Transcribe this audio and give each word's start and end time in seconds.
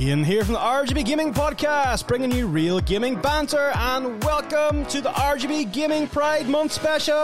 Ian 0.00 0.24
here 0.24 0.42
from 0.46 0.54
the 0.54 0.60
RGB 0.60 1.04
Gaming 1.04 1.34
Podcast, 1.34 2.06
bringing 2.06 2.32
you 2.32 2.46
real 2.46 2.80
gaming 2.80 3.16
banter, 3.16 3.70
and 3.74 4.24
welcome 4.24 4.86
to 4.86 5.02
the 5.02 5.10
RGB 5.10 5.70
Gaming 5.74 6.08
Pride 6.08 6.48
Month 6.48 6.72
special. 6.72 7.14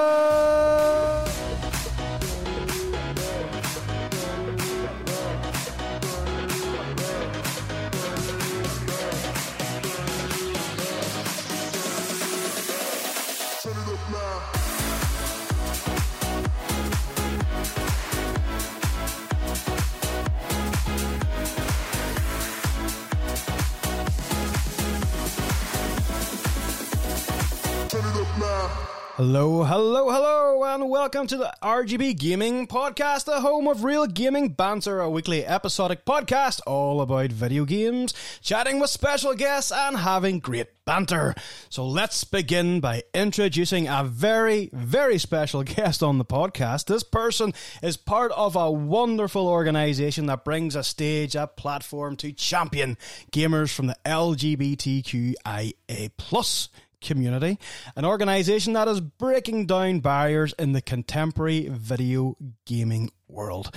Hello, 29.36 29.64
hello, 29.64 30.10
hello, 30.10 30.64
and 30.64 30.88
welcome 30.88 31.26
to 31.26 31.36
the 31.36 31.52
RGB 31.62 32.18
Gaming 32.18 32.66
Podcast, 32.66 33.26
the 33.26 33.42
home 33.42 33.68
of 33.68 33.84
real 33.84 34.06
gaming 34.06 34.48
banter, 34.48 34.98
a 35.00 35.10
weekly 35.10 35.44
episodic 35.44 36.06
podcast 36.06 36.62
all 36.66 37.02
about 37.02 37.32
video 37.32 37.66
games, 37.66 38.14
chatting 38.40 38.80
with 38.80 38.88
special 38.88 39.34
guests, 39.34 39.70
and 39.70 39.98
having 39.98 40.38
great 40.38 40.68
banter. 40.86 41.34
So 41.68 41.86
let's 41.86 42.24
begin 42.24 42.80
by 42.80 43.02
introducing 43.12 43.86
a 43.88 44.04
very, 44.04 44.70
very 44.72 45.18
special 45.18 45.62
guest 45.64 46.02
on 46.02 46.16
the 46.16 46.24
podcast. 46.24 46.86
This 46.86 47.02
person 47.02 47.52
is 47.82 47.98
part 47.98 48.32
of 48.32 48.56
a 48.56 48.70
wonderful 48.70 49.46
organization 49.48 50.24
that 50.26 50.46
brings 50.46 50.74
a 50.74 50.82
stage, 50.82 51.36
a 51.36 51.46
platform 51.46 52.16
to 52.16 52.32
champion 52.32 52.96
gamers 53.32 53.70
from 53.70 53.88
the 53.88 53.98
LGBTQIA 54.06 55.74
plus 56.16 56.70
community, 57.00 57.58
an 57.94 58.04
organization 58.04 58.72
that 58.74 58.88
is 58.88 59.00
breaking 59.00 59.66
down 59.66 60.00
barriers 60.00 60.54
in 60.58 60.72
the 60.72 60.82
contemporary 60.82 61.68
video 61.70 62.36
gaming 62.64 63.10
world. 63.28 63.74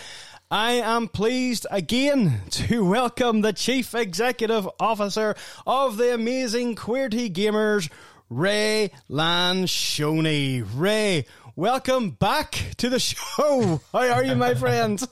I 0.52 0.74
am 0.74 1.08
pleased 1.08 1.68
again 1.70 2.42
to 2.52 2.84
welcome 2.84 3.42
the 3.42 3.54
Chief 3.54 3.94
Executive 3.94 4.68
Officer 4.80 5.36
of 5.68 5.98
the 5.98 6.14
amazing 6.14 6.76
Queerty 6.76 7.32
Gamers, 7.32 7.90
Ray 8.30 8.92
Lancione. 9.10 10.66
Ray, 10.76 11.26
welcome 11.60 12.12
back 12.12 12.72
to 12.78 12.90
the 12.90 13.00
show. 13.00 13.82
How 13.92 14.14
are 14.14 14.24
you, 14.24 14.34
my 14.34 14.54
friend? 14.54 15.06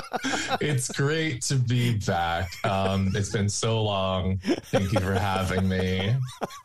it's 0.60 0.90
great 0.90 1.42
to 1.42 1.56
be 1.56 1.98
back. 1.98 2.48
Um, 2.64 3.10
it's 3.14 3.28
been 3.28 3.50
so 3.50 3.82
long. 3.82 4.38
Thank 4.38 4.94
you 4.94 5.00
for 5.00 5.12
having 5.12 5.68
me. 5.68 6.16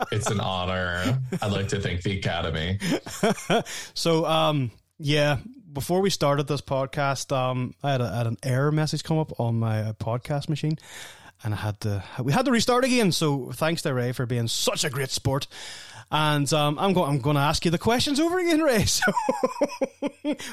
It's 0.09 0.31
an 0.31 0.39
honor. 0.39 1.19
I'd 1.41 1.51
like 1.51 1.67
to 1.69 1.81
thank 1.81 2.03
the 2.03 2.17
Academy. 2.17 2.79
so, 3.93 4.25
um, 4.25 4.71
yeah, 4.99 5.39
before 5.73 5.99
we 5.99 6.09
started 6.09 6.47
this 6.47 6.61
podcast, 6.61 7.35
um, 7.35 7.75
I 7.83 7.91
had, 7.91 7.99
a, 7.99 8.09
had 8.09 8.27
an 8.27 8.37
error 8.41 8.71
message 8.71 9.03
come 9.03 9.17
up 9.17 9.37
on 9.37 9.59
my 9.59 9.81
uh, 9.81 9.93
podcast 9.93 10.47
machine 10.47 10.77
and 11.43 11.53
I 11.53 11.57
had 11.57 11.81
to 11.81 12.03
we 12.23 12.31
had 12.31 12.45
to 12.45 12.51
restart 12.51 12.85
again. 12.85 13.11
So 13.11 13.51
thanks 13.51 13.81
to 13.81 13.93
Ray 13.93 14.13
for 14.13 14.25
being 14.25 14.47
such 14.47 14.85
a 14.85 14.89
great 14.89 15.09
sport. 15.09 15.47
And 16.15 16.51
um, 16.53 16.79
I'm 16.79 16.93
going. 16.93 17.09
I'm 17.09 17.19
going 17.19 17.35
to 17.35 17.41
ask 17.41 17.65
you 17.65 17.71
the 17.71 17.77
questions 17.77 18.21
over 18.21 18.39
again, 18.39 18.61
Ray. 18.61 18.85
So 18.95 19.11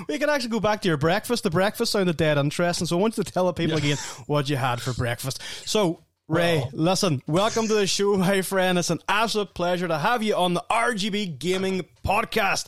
we 0.09 0.19
can 0.19 0.29
actually 0.29 0.51
go 0.51 0.59
back 0.59 0.83
to 0.83 0.89
your 0.89 0.97
breakfast. 0.97 1.45
The 1.45 1.51
breakfast 1.51 1.93
sounded 1.93 2.17
dead 2.17 2.37
interesting. 2.37 2.89
So 2.89 2.99
I 2.99 3.01
want 3.01 3.17
you 3.17 3.23
to 3.23 3.33
tell 3.33 3.47
the 3.47 3.53
people 3.53 3.79
yeah. 3.79 3.93
again 3.93 3.97
what 4.27 4.51
you 4.51 4.57
had 4.57 4.83
for 4.83 4.93
breakfast. 4.93 5.41
So 5.65 6.01
Ray, 6.27 6.59
wow. 6.59 6.71
listen, 6.73 7.23
welcome 7.29 7.69
to 7.69 7.75
the 7.75 7.87
show, 7.87 8.17
my 8.19 8.43
friend. 8.43 8.77
It's 8.77 8.91
an 8.91 8.99
absolute 9.09 9.55
pleasure 9.55 9.87
to 9.87 9.99
have 9.99 10.25
you 10.25 10.35
on 10.35 10.55
the 10.55 10.65
RGB 10.69 11.39
Gaming 11.39 11.87
Podcast. 12.05 12.67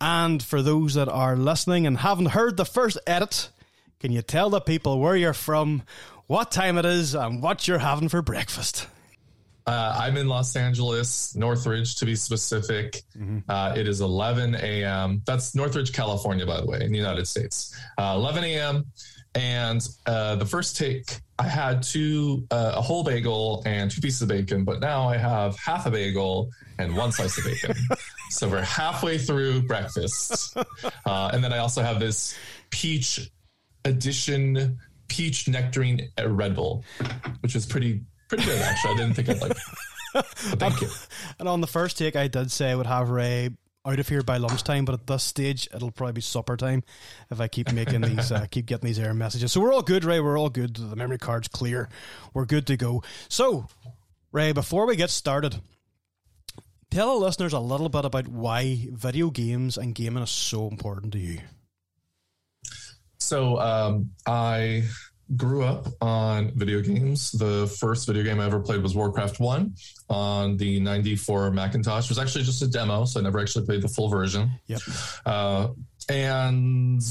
And 0.00 0.40
for 0.40 0.62
those 0.62 0.94
that 0.94 1.08
are 1.08 1.34
listening 1.34 1.88
and 1.88 1.98
haven't 1.98 2.26
heard 2.26 2.56
the 2.56 2.64
first 2.64 2.98
edit, 3.04 3.48
can 3.98 4.12
you 4.12 4.22
tell 4.22 4.48
the 4.48 4.60
people 4.60 5.00
where 5.00 5.16
you're 5.16 5.34
from, 5.34 5.82
what 6.28 6.52
time 6.52 6.78
it 6.78 6.86
is, 6.86 7.16
and 7.16 7.42
what 7.42 7.66
you're 7.66 7.78
having 7.78 8.08
for 8.08 8.22
breakfast? 8.22 8.86
Uh, 9.68 9.94
I'm 10.00 10.16
in 10.16 10.28
Los 10.28 10.56
Angeles, 10.56 11.36
Northridge 11.36 11.96
to 11.96 12.06
be 12.06 12.16
specific. 12.16 13.02
Mm-hmm. 13.14 13.40
Uh, 13.50 13.74
it 13.76 13.86
is 13.86 14.00
11 14.00 14.54
a.m. 14.54 15.20
That's 15.26 15.54
Northridge, 15.54 15.92
California, 15.92 16.46
by 16.46 16.62
the 16.62 16.66
way, 16.66 16.78
in 16.80 16.90
the 16.90 16.96
United 16.96 17.28
States. 17.28 17.78
Uh, 17.98 18.14
11 18.16 18.44
a.m. 18.44 18.86
And 19.34 19.86
uh, 20.06 20.36
the 20.36 20.46
first 20.46 20.78
take, 20.78 21.20
I 21.38 21.42
had 21.42 21.82
two, 21.82 22.46
uh, 22.50 22.72
a 22.76 22.80
whole 22.80 23.04
bagel 23.04 23.62
and 23.66 23.90
two 23.90 24.00
pieces 24.00 24.22
of 24.22 24.28
bacon, 24.28 24.64
but 24.64 24.80
now 24.80 25.06
I 25.06 25.18
have 25.18 25.58
half 25.58 25.84
a 25.84 25.90
bagel 25.90 26.48
and 26.78 26.96
one 26.96 27.12
slice 27.12 27.36
of 27.36 27.44
bacon. 27.44 27.76
so 28.30 28.48
we're 28.48 28.62
halfway 28.62 29.18
through 29.18 29.62
breakfast. 29.62 30.56
Uh, 31.06 31.30
and 31.32 31.42
then 31.42 31.52
I 31.54 31.58
also 31.58 31.82
have 31.82 32.00
this 32.00 32.36
peach 32.70 33.30
edition 33.86 34.78
peach 35.08 35.48
nectarine 35.48 36.08
Red 36.22 36.54
Bull, 36.54 36.84
which 37.40 37.56
is 37.56 37.64
pretty 37.64 38.02
pretty 38.28 38.44
good 38.44 38.60
actually. 38.60 38.94
I 38.94 38.96
didn't 38.96 39.14
think 39.14 39.28
I'd 39.28 39.40
like. 39.40 39.52
It. 39.52 40.26
thank 40.58 40.80
you. 40.80 40.88
And 41.38 41.48
on 41.48 41.60
the 41.60 41.66
first 41.66 41.98
take, 41.98 42.16
I 42.16 42.28
did 42.28 42.50
say 42.50 42.70
I 42.70 42.74
would 42.74 42.86
have 42.86 43.10
Ray 43.10 43.50
out 43.86 43.98
of 43.98 44.08
here 44.08 44.22
by 44.22 44.36
lunchtime, 44.36 44.84
but 44.84 44.94
at 44.94 45.06
this 45.06 45.22
stage, 45.22 45.68
it'll 45.74 45.90
probably 45.90 46.12
be 46.12 46.20
supper 46.20 46.56
time 46.56 46.82
if 47.30 47.40
I 47.40 47.48
keep 47.48 47.72
making 47.72 48.02
these, 48.02 48.30
uh, 48.30 48.46
keep 48.50 48.66
getting 48.66 48.86
these 48.86 48.98
error 48.98 49.14
messages. 49.14 49.52
So 49.52 49.60
we're 49.60 49.72
all 49.72 49.82
good, 49.82 50.04
Ray. 50.04 50.20
We're 50.20 50.38
all 50.38 50.50
good. 50.50 50.76
The 50.76 50.96
memory 50.96 51.18
card's 51.18 51.48
clear. 51.48 51.88
We're 52.34 52.44
good 52.44 52.66
to 52.66 52.76
go. 52.76 53.02
So, 53.28 53.66
Ray, 54.30 54.52
before 54.52 54.86
we 54.86 54.96
get 54.96 55.10
started, 55.10 55.60
tell 56.90 57.18
the 57.18 57.24
listeners 57.24 57.54
a 57.54 57.60
little 57.60 57.88
bit 57.88 58.04
about 58.04 58.28
why 58.28 58.88
video 58.92 59.30
games 59.30 59.78
and 59.78 59.94
gaming 59.94 60.22
is 60.22 60.30
so 60.30 60.68
important 60.68 61.12
to 61.12 61.18
you. 61.18 61.40
So, 63.18 63.58
um, 63.58 64.10
I 64.26 64.84
grew 65.36 65.62
up 65.62 65.88
on 66.00 66.52
video 66.54 66.80
games. 66.80 67.32
The 67.32 67.66
first 67.78 68.06
video 68.06 68.22
game 68.22 68.40
I 68.40 68.46
ever 68.46 68.60
played 68.60 68.82
was 68.82 68.94
Warcraft 68.94 69.40
1 69.40 69.74
on 70.08 70.56
the 70.56 70.80
94 70.80 71.50
Macintosh. 71.50 72.04
It 72.04 72.10
was 72.10 72.18
actually 72.18 72.44
just 72.44 72.62
a 72.62 72.68
demo, 72.68 73.04
so 73.04 73.20
I 73.20 73.22
never 73.22 73.38
actually 73.38 73.66
played 73.66 73.82
the 73.82 73.88
full 73.88 74.08
version. 74.08 74.50
Yep. 74.66 74.80
Uh, 75.26 75.68
and 76.08 77.02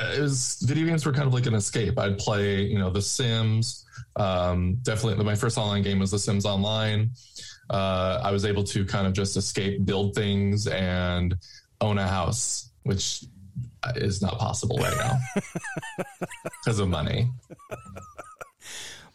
it 0.00 0.20
was 0.20 0.62
video 0.62 0.86
games 0.86 1.04
were 1.04 1.12
kind 1.12 1.26
of 1.26 1.34
like 1.34 1.46
an 1.46 1.54
escape. 1.54 1.98
I'd 1.98 2.18
play, 2.18 2.62
you 2.62 2.78
know, 2.78 2.90
The 2.90 3.02
Sims. 3.02 3.84
Um, 4.16 4.78
definitely, 4.82 5.22
my 5.24 5.34
first 5.34 5.58
online 5.58 5.82
game 5.82 5.98
was 5.98 6.10
The 6.10 6.18
Sims 6.18 6.46
Online. 6.46 7.10
Uh, 7.68 8.20
I 8.22 8.30
was 8.30 8.44
able 8.44 8.64
to 8.64 8.84
kind 8.84 9.06
of 9.06 9.12
just 9.12 9.36
escape, 9.36 9.84
build 9.84 10.14
things, 10.14 10.66
and 10.66 11.36
own 11.80 11.98
a 11.98 12.06
house, 12.06 12.70
which 12.84 13.24
is 13.96 14.22
not 14.22 14.38
possible 14.38 14.78
right 14.78 14.96
now 14.96 15.18
because 16.64 16.78
of 16.78 16.88
money. 16.88 17.30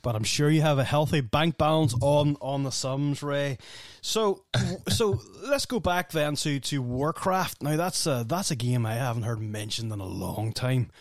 But 0.02 0.16
I'm 0.16 0.24
sure 0.24 0.50
you 0.50 0.62
have 0.62 0.80
a 0.80 0.84
healthy 0.84 1.22
bank 1.22 1.58
balance 1.58 1.94
on 2.02 2.38
on 2.40 2.64
the 2.64 2.72
sums, 2.72 3.24
Ray. 3.24 3.58
So, 4.02 4.46
so 4.88 5.20
let's 5.44 5.66
go 5.66 5.80
back 5.80 6.12
then 6.12 6.36
to 6.38 6.60
to 6.60 6.82
Warcraft. 6.82 7.64
Now 7.64 7.76
that's 7.76 8.06
a 8.06 8.24
that's 8.28 8.52
a 8.52 8.56
game 8.56 8.86
I 8.86 8.94
haven't 8.94 9.24
heard 9.24 9.42
mentioned 9.42 9.92
in 9.92 10.00
a 10.00 10.06
long 10.06 10.54
time. 10.54 10.92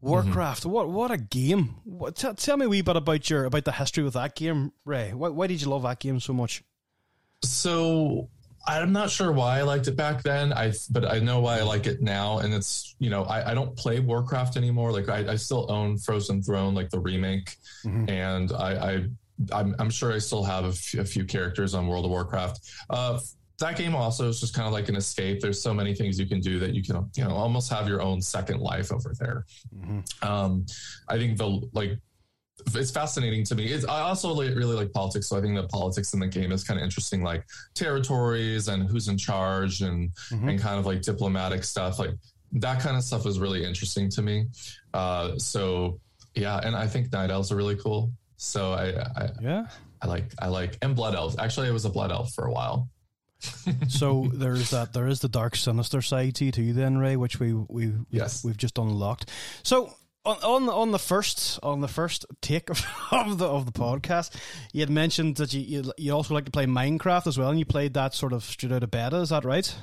Warcraft, 0.00 0.62
mm-hmm. 0.62 0.70
what 0.70 0.88
what 0.88 1.10
a 1.10 1.18
game! 1.18 1.76
What, 1.84 2.16
t- 2.16 2.32
tell 2.32 2.56
me 2.56 2.64
a 2.64 2.68
wee 2.68 2.80
bit 2.80 2.96
about 2.96 3.28
your 3.28 3.44
about 3.44 3.66
the 3.66 3.72
history 3.72 4.02
with 4.02 4.14
that 4.14 4.34
game, 4.34 4.72
Ray. 4.86 5.12
Why, 5.12 5.28
why 5.28 5.46
did 5.46 5.60
you 5.60 5.68
love 5.68 5.82
that 5.82 5.98
game 6.00 6.20
so 6.20 6.32
much? 6.32 6.64
So 7.44 8.30
I'm 8.66 8.92
not 8.92 9.10
sure 9.10 9.32
why 9.32 9.58
I 9.58 9.62
liked 9.62 9.88
it 9.88 9.96
back 9.96 10.22
then. 10.22 10.52
I 10.52 10.72
but 10.90 11.04
I 11.04 11.18
know 11.18 11.40
why 11.40 11.58
I 11.58 11.62
like 11.62 11.86
it 11.86 12.02
now, 12.02 12.38
and 12.38 12.52
it's 12.52 12.94
you 12.98 13.10
know 13.10 13.24
I, 13.24 13.52
I 13.52 13.54
don't 13.54 13.74
play 13.76 14.00
Warcraft 14.00 14.56
anymore. 14.56 14.92
Like 14.92 15.08
I, 15.08 15.32
I 15.32 15.36
still 15.36 15.70
own 15.70 15.98
Frozen 15.98 16.42
Throne, 16.42 16.74
like 16.74 16.90
the 16.90 16.98
remake, 16.98 17.56
mm-hmm. 17.84 18.08
and 18.08 18.52
I, 18.52 18.92
I 18.92 19.04
I'm, 19.52 19.74
I'm, 19.78 19.88
sure 19.88 20.12
I 20.12 20.18
still 20.18 20.44
have 20.44 20.64
a, 20.66 20.68
f- 20.68 20.94
a 20.98 21.04
few 21.04 21.24
characters 21.24 21.74
on 21.74 21.86
World 21.86 22.04
of 22.04 22.10
Warcraft. 22.10 22.60
Uh, 22.90 23.18
that 23.58 23.76
game 23.76 23.94
also 23.94 24.28
is 24.28 24.40
just 24.40 24.54
kind 24.54 24.66
of 24.66 24.72
like 24.72 24.88
an 24.88 24.96
escape. 24.96 25.40
There's 25.40 25.62
so 25.62 25.72
many 25.72 25.94
things 25.94 26.18
you 26.18 26.26
can 26.26 26.40
do 26.40 26.58
that 26.58 26.74
you 26.74 26.82
can 26.82 27.08
you 27.16 27.24
know 27.24 27.34
almost 27.34 27.70
have 27.70 27.88
your 27.88 28.02
own 28.02 28.20
second 28.20 28.60
life 28.60 28.92
over 28.92 29.14
there. 29.18 29.46
Mm-hmm. 29.74 30.28
Um, 30.28 30.66
I 31.08 31.16
think 31.18 31.38
the 31.38 31.68
like 31.72 31.98
it's 32.74 32.90
fascinating 32.90 33.44
to 33.44 33.54
me. 33.54 33.66
It's, 33.66 33.84
I 33.84 34.00
also 34.00 34.34
really 34.36 34.74
like 34.74 34.92
politics, 34.92 35.28
so 35.28 35.36
I 35.36 35.40
think 35.40 35.56
the 35.56 35.66
politics 35.68 36.12
in 36.14 36.20
the 36.20 36.26
game 36.26 36.52
is 36.52 36.64
kind 36.64 36.78
of 36.78 36.84
interesting, 36.84 37.22
like 37.22 37.44
territories 37.74 38.68
and 38.68 38.88
who's 38.88 39.08
in 39.08 39.16
charge 39.16 39.82
and 39.82 40.10
mm-hmm. 40.30 40.48
and 40.48 40.60
kind 40.60 40.78
of 40.78 40.86
like 40.86 41.02
diplomatic 41.02 41.64
stuff. 41.64 41.98
Like 41.98 42.10
that 42.52 42.80
kind 42.80 42.96
of 42.96 43.02
stuff 43.02 43.26
is 43.26 43.38
really 43.38 43.64
interesting 43.64 44.08
to 44.10 44.22
me. 44.22 44.46
Uh, 44.94 45.38
so 45.38 46.00
yeah, 46.34 46.60
and 46.62 46.76
I 46.76 46.86
think 46.86 47.12
night 47.12 47.30
elves 47.30 47.52
are 47.52 47.56
really 47.56 47.76
cool. 47.76 48.12
So 48.36 48.72
I, 48.72 49.00
I 49.16 49.30
yeah, 49.40 49.66
I 50.02 50.06
like 50.06 50.32
I 50.38 50.48
like 50.48 50.78
and 50.82 50.96
blood 50.96 51.14
elves. 51.14 51.36
Actually, 51.38 51.68
I 51.68 51.72
was 51.72 51.84
a 51.84 51.90
blood 51.90 52.10
elf 52.10 52.32
for 52.32 52.46
a 52.46 52.52
while. 52.52 52.88
so 53.88 54.30
there's 54.34 54.70
that 54.70 54.92
there 54.92 55.06
is 55.06 55.20
the 55.20 55.28
dark 55.28 55.56
sinister 55.56 56.02
side 56.02 56.34
to 56.34 56.44
you 56.44 56.52
too 56.52 56.74
then 56.74 56.98
ray 56.98 57.16
which 57.16 57.40
we 57.40 57.54
we 57.54 57.90
yes 58.10 58.44
we've 58.44 58.58
just 58.58 58.76
unlocked 58.76 59.30
so 59.62 59.94
on, 60.24 60.36
on 60.42 60.68
on 60.68 60.90
the 60.90 60.98
first 60.98 61.58
on 61.62 61.80
the 61.80 61.88
first 61.88 62.26
take 62.40 62.70
of, 62.70 62.84
of 63.10 63.38
the 63.38 63.46
of 63.46 63.66
the 63.66 63.72
podcast, 63.72 64.34
you 64.72 64.80
had 64.80 64.90
mentioned 64.90 65.36
that 65.36 65.52
you, 65.52 65.60
you 65.60 65.92
you 65.96 66.12
also 66.12 66.34
like 66.34 66.44
to 66.44 66.50
play 66.50 66.66
Minecraft 66.66 67.26
as 67.26 67.38
well, 67.38 67.50
and 67.50 67.58
you 67.58 67.64
played 67.64 67.94
that 67.94 68.14
sort 68.14 68.32
of 68.32 68.44
straight 68.44 68.72
out 68.72 68.82
of 68.82 68.90
beta. 68.90 69.16
Is 69.16 69.30
that 69.30 69.44
right? 69.44 69.74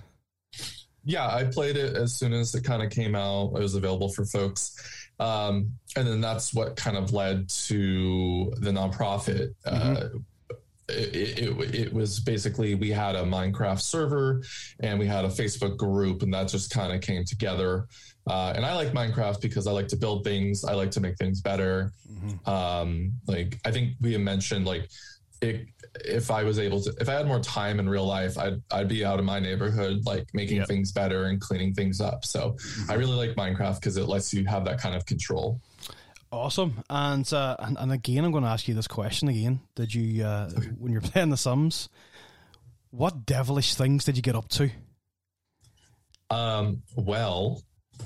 Yeah, 1.03 1.27
I 1.27 1.45
played 1.45 1.77
it 1.77 1.95
as 1.95 2.15
soon 2.15 2.33
as 2.33 2.53
it 2.53 2.63
kind 2.63 2.83
of 2.83 2.91
came 2.91 3.15
out. 3.15 3.53
It 3.55 3.61
was 3.61 3.75
available 3.75 4.09
for 4.09 4.25
folks, 4.25 4.75
um, 5.19 5.71
and 5.95 6.07
then 6.07 6.21
that's 6.21 6.53
what 6.53 6.75
kind 6.75 6.97
of 6.97 7.13
led 7.13 7.49
to 7.49 8.53
the 8.57 8.71
nonprofit. 8.71 9.53
Mm-hmm. 9.65 10.05
Uh, 10.05 10.19
it, 10.89 11.39
it, 11.39 11.75
it, 11.75 11.93
was 11.93 12.21
basically 12.21 12.73
we 12.75 12.89
had 12.89 13.15
a 13.15 13.23
Minecraft 13.23 13.81
server 13.81 14.41
and 14.79 14.97
we 14.97 15.05
had 15.05 15.25
a 15.25 15.29
Facebook 15.29 15.75
group, 15.77 16.23
and 16.23 16.33
that 16.33 16.47
just 16.47 16.71
kind 16.71 16.93
of 16.93 17.01
came 17.01 17.25
together. 17.25 17.87
Uh, 18.27 18.53
and 18.55 18.65
I 18.65 18.75
like 18.75 18.89
Minecraft 18.89 19.41
because 19.41 19.67
I 19.67 19.71
like 19.71 19.87
to 19.89 19.95
build 19.95 20.23
things. 20.23 20.63
I 20.65 20.73
like 20.73 20.91
to 20.91 20.99
make 20.99 21.17
things 21.17 21.41
better. 21.41 21.93
Mm-hmm. 22.11 22.49
Um, 22.49 23.13
like 23.27 23.59
I 23.65 23.71
think 23.71 23.93
we 24.01 24.17
mentioned, 24.17 24.65
like 24.65 24.89
it, 25.41 25.67
if 26.03 26.29
I 26.29 26.43
was 26.43 26.59
able 26.59 26.81
to, 26.81 26.93
if 26.99 27.07
I 27.09 27.13
had 27.13 27.25
more 27.25 27.39
time 27.39 27.79
in 27.79 27.87
real 27.87 28.05
life, 28.05 28.37
I'd 28.37 28.61
I'd 28.71 28.87
be 28.87 29.05
out 29.05 29.19
in 29.19 29.25
my 29.25 29.39
neighborhood, 29.39 30.05
like 30.05 30.25
making 30.33 30.57
yep. 30.57 30.67
things 30.67 30.91
better 30.91 31.25
and 31.25 31.39
cleaning 31.39 31.73
things 31.73 32.01
up. 32.01 32.25
So 32.25 32.51
mm-hmm. 32.51 32.91
I 32.91 32.95
really 32.95 33.13
like 33.13 33.35
Minecraft 33.35 33.75
because 33.75 33.97
it 33.97 34.07
lets 34.07 34.33
you 34.33 34.45
have 34.45 34.65
that 34.65 34.79
kind 34.79 34.95
of 34.95 35.05
control. 35.05 35.61
Awesome. 36.31 36.83
And 36.89 37.31
uh, 37.31 37.55
and, 37.59 37.77
and 37.79 37.91
again, 37.91 38.25
I'm 38.25 38.31
going 38.31 38.43
to 38.43 38.49
ask 38.49 38.67
you 38.67 38.73
this 38.73 38.87
question 38.87 39.29
again. 39.29 39.61
Did 39.75 39.93
you, 39.93 40.25
uh, 40.25 40.49
when 40.77 40.91
you're 40.91 41.01
playing 41.01 41.29
the 41.29 41.37
Sims, 41.37 41.87
what 42.89 43.25
devilish 43.25 43.75
things 43.75 44.03
did 44.03 44.17
you 44.17 44.21
get 44.21 44.35
up 44.35 44.49
to? 44.49 44.69
Um. 46.29 46.83
Well, 46.95 47.61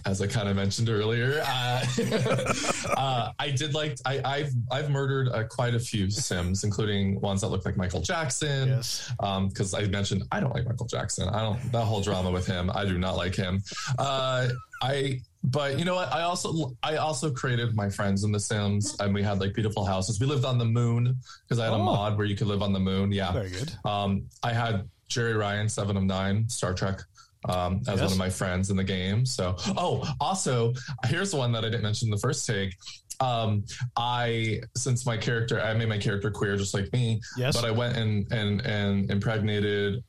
as 0.05 0.21
I 0.21 0.27
kind 0.27 0.49
of 0.49 0.55
mentioned 0.55 0.89
earlier, 0.89 1.41
uh, 1.45 1.85
uh, 2.97 3.31
I 3.39 3.51
did 3.51 3.73
like 3.73 3.97
I, 4.05 4.39
have 4.39 4.51
I've 4.71 4.89
murdered 4.89 5.29
uh, 5.29 5.43
quite 5.45 5.75
a 5.75 5.79
few 5.79 6.09
Sims, 6.09 6.63
including 6.63 7.19
ones 7.21 7.41
that 7.41 7.47
look 7.47 7.65
like 7.65 7.77
Michael 7.77 8.01
Jackson. 8.01 8.69
Yes, 8.69 9.11
because 9.19 9.73
um, 9.73 9.81
I 9.81 9.87
mentioned 9.87 10.23
I 10.31 10.39
don't 10.39 10.53
like 10.53 10.65
Michael 10.65 10.87
Jackson. 10.87 11.29
I 11.29 11.41
don't 11.41 11.71
that 11.71 11.85
whole 11.85 12.01
drama 12.01 12.31
with 12.31 12.47
him. 12.47 12.71
I 12.73 12.85
do 12.85 12.97
not 12.97 13.15
like 13.15 13.35
him. 13.35 13.61
Uh, 13.99 14.49
I 14.81 15.21
but 15.43 15.79
you 15.79 15.85
know 15.85 15.95
what? 15.95 16.11
I 16.13 16.21
also 16.23 16.75
I 16.83 16.97
also 16.97 17.31
created 17.31 17.75
my 17.75 17.89
friends 17.89 18.23
in 18.23 18.31
The 18.31 18.39
Sims, 18.39 18.95
and 18.99 19.13
we 19.13 19.23
had 19.23 19.39
like 19.39 19.53
beautiful 19.53 19.85
houses. 19.85 20.19
We 20.19 20.27
lived 20.27 20.45
on 20.45 20.57
the 20.57 20.65
moon 20.65 21.15
because 21.43 21.59
I 21.59 21.65
had 21.65 21.73
oh. 21.73 21.81
a 21.81 21.83
mod 21.83 22.17
where 22.17 22.25
you 22.25 22.35
could 22.35 22.47
live 22.47 22.61
on 22.61 22.73
the 22.73 22.79
moon. 22.79 23.11
Yeah, 23.11 23.31
very 23.31 23.49
good. 23.49 23.71
Um, 23.85 24.23
I 24.43 24.53
had 24.53 24.87
Jeri 25.09 25.37
Ryan, 25.37 25.67
Seven 25.67 25.97
of 25.97 26.03
Nine, 26.03 26.47
Star 26.47 26.73
Trek 26.73 27.01
um, 27.49 27.81
as 27.87 27.99
yes. 27.99 28.01
one 28.01 28.11
of 28.11 28.17
my 28.17 28.29
friends 28.29 28.69
in 28.69 28.77
the 28.77 28.83
game. 28.83 29.25
So, 29.25 29.55
oh, 29.77 30.07
also, 30.19 30.73
here's 31.05 31.33
one 31.33 31.51
that 31.53 31.65
I 31.65 31.69
didn't 31.69 31.83
mention 31.83 32.07
in 32.07 32.11
the 32.11 32.17
first 32.17 32.45
take. 32.45 32.75
Um, 33.19 33.65
I, 33.95 34.61
since 34.75 35.05
my 35.05 35.17
character, 35.17 35.61
I 35.61 35.73
made 35.73 35.89
my 35.89 35.97
character 35.97 36.31
queer 36.31 36.57
just 36.57 36.73
like 36.73 36.91
me, 36.91 37.21
yes. 37.37 37.55
but 37.55 37.65
I 37.65 37.71
went 37.71 37.97
and, 37.97 38.31
and, 38.31 38.61
and 38.61 39.11
impregnated 39.11 40.03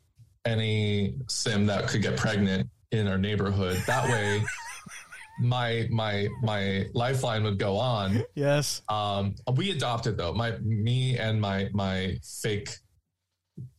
any 0.45 1.15
sim 1.29 1.67
that 1.67 1.89
could 1.89 2.03
get 2.03 2.17
pregnant 2.17 2.69
in 2.91 3.07
our 3.09 3.19
neighborhood. 3.19 3.77
That 3.87 4.09
way, 4.09 4.43
my 5.41 5.89
my 5.91 6.29
my 6.43 6.87
lifeline 6.95 7.43
would 7.45 7.59
go 7.59 7.77
on. 7.77 8.23
Yes. 8.35 8.83
Um, 8.89 9.35
we 9.57 9.71
adopted 9.71 10.17
though. 10.17 10.33
My 10.33 10.53
me 10.59 11.19
and 11.19 11.41
my 11.41 11.69
my 11.73 12.19
fake 12.23 12.77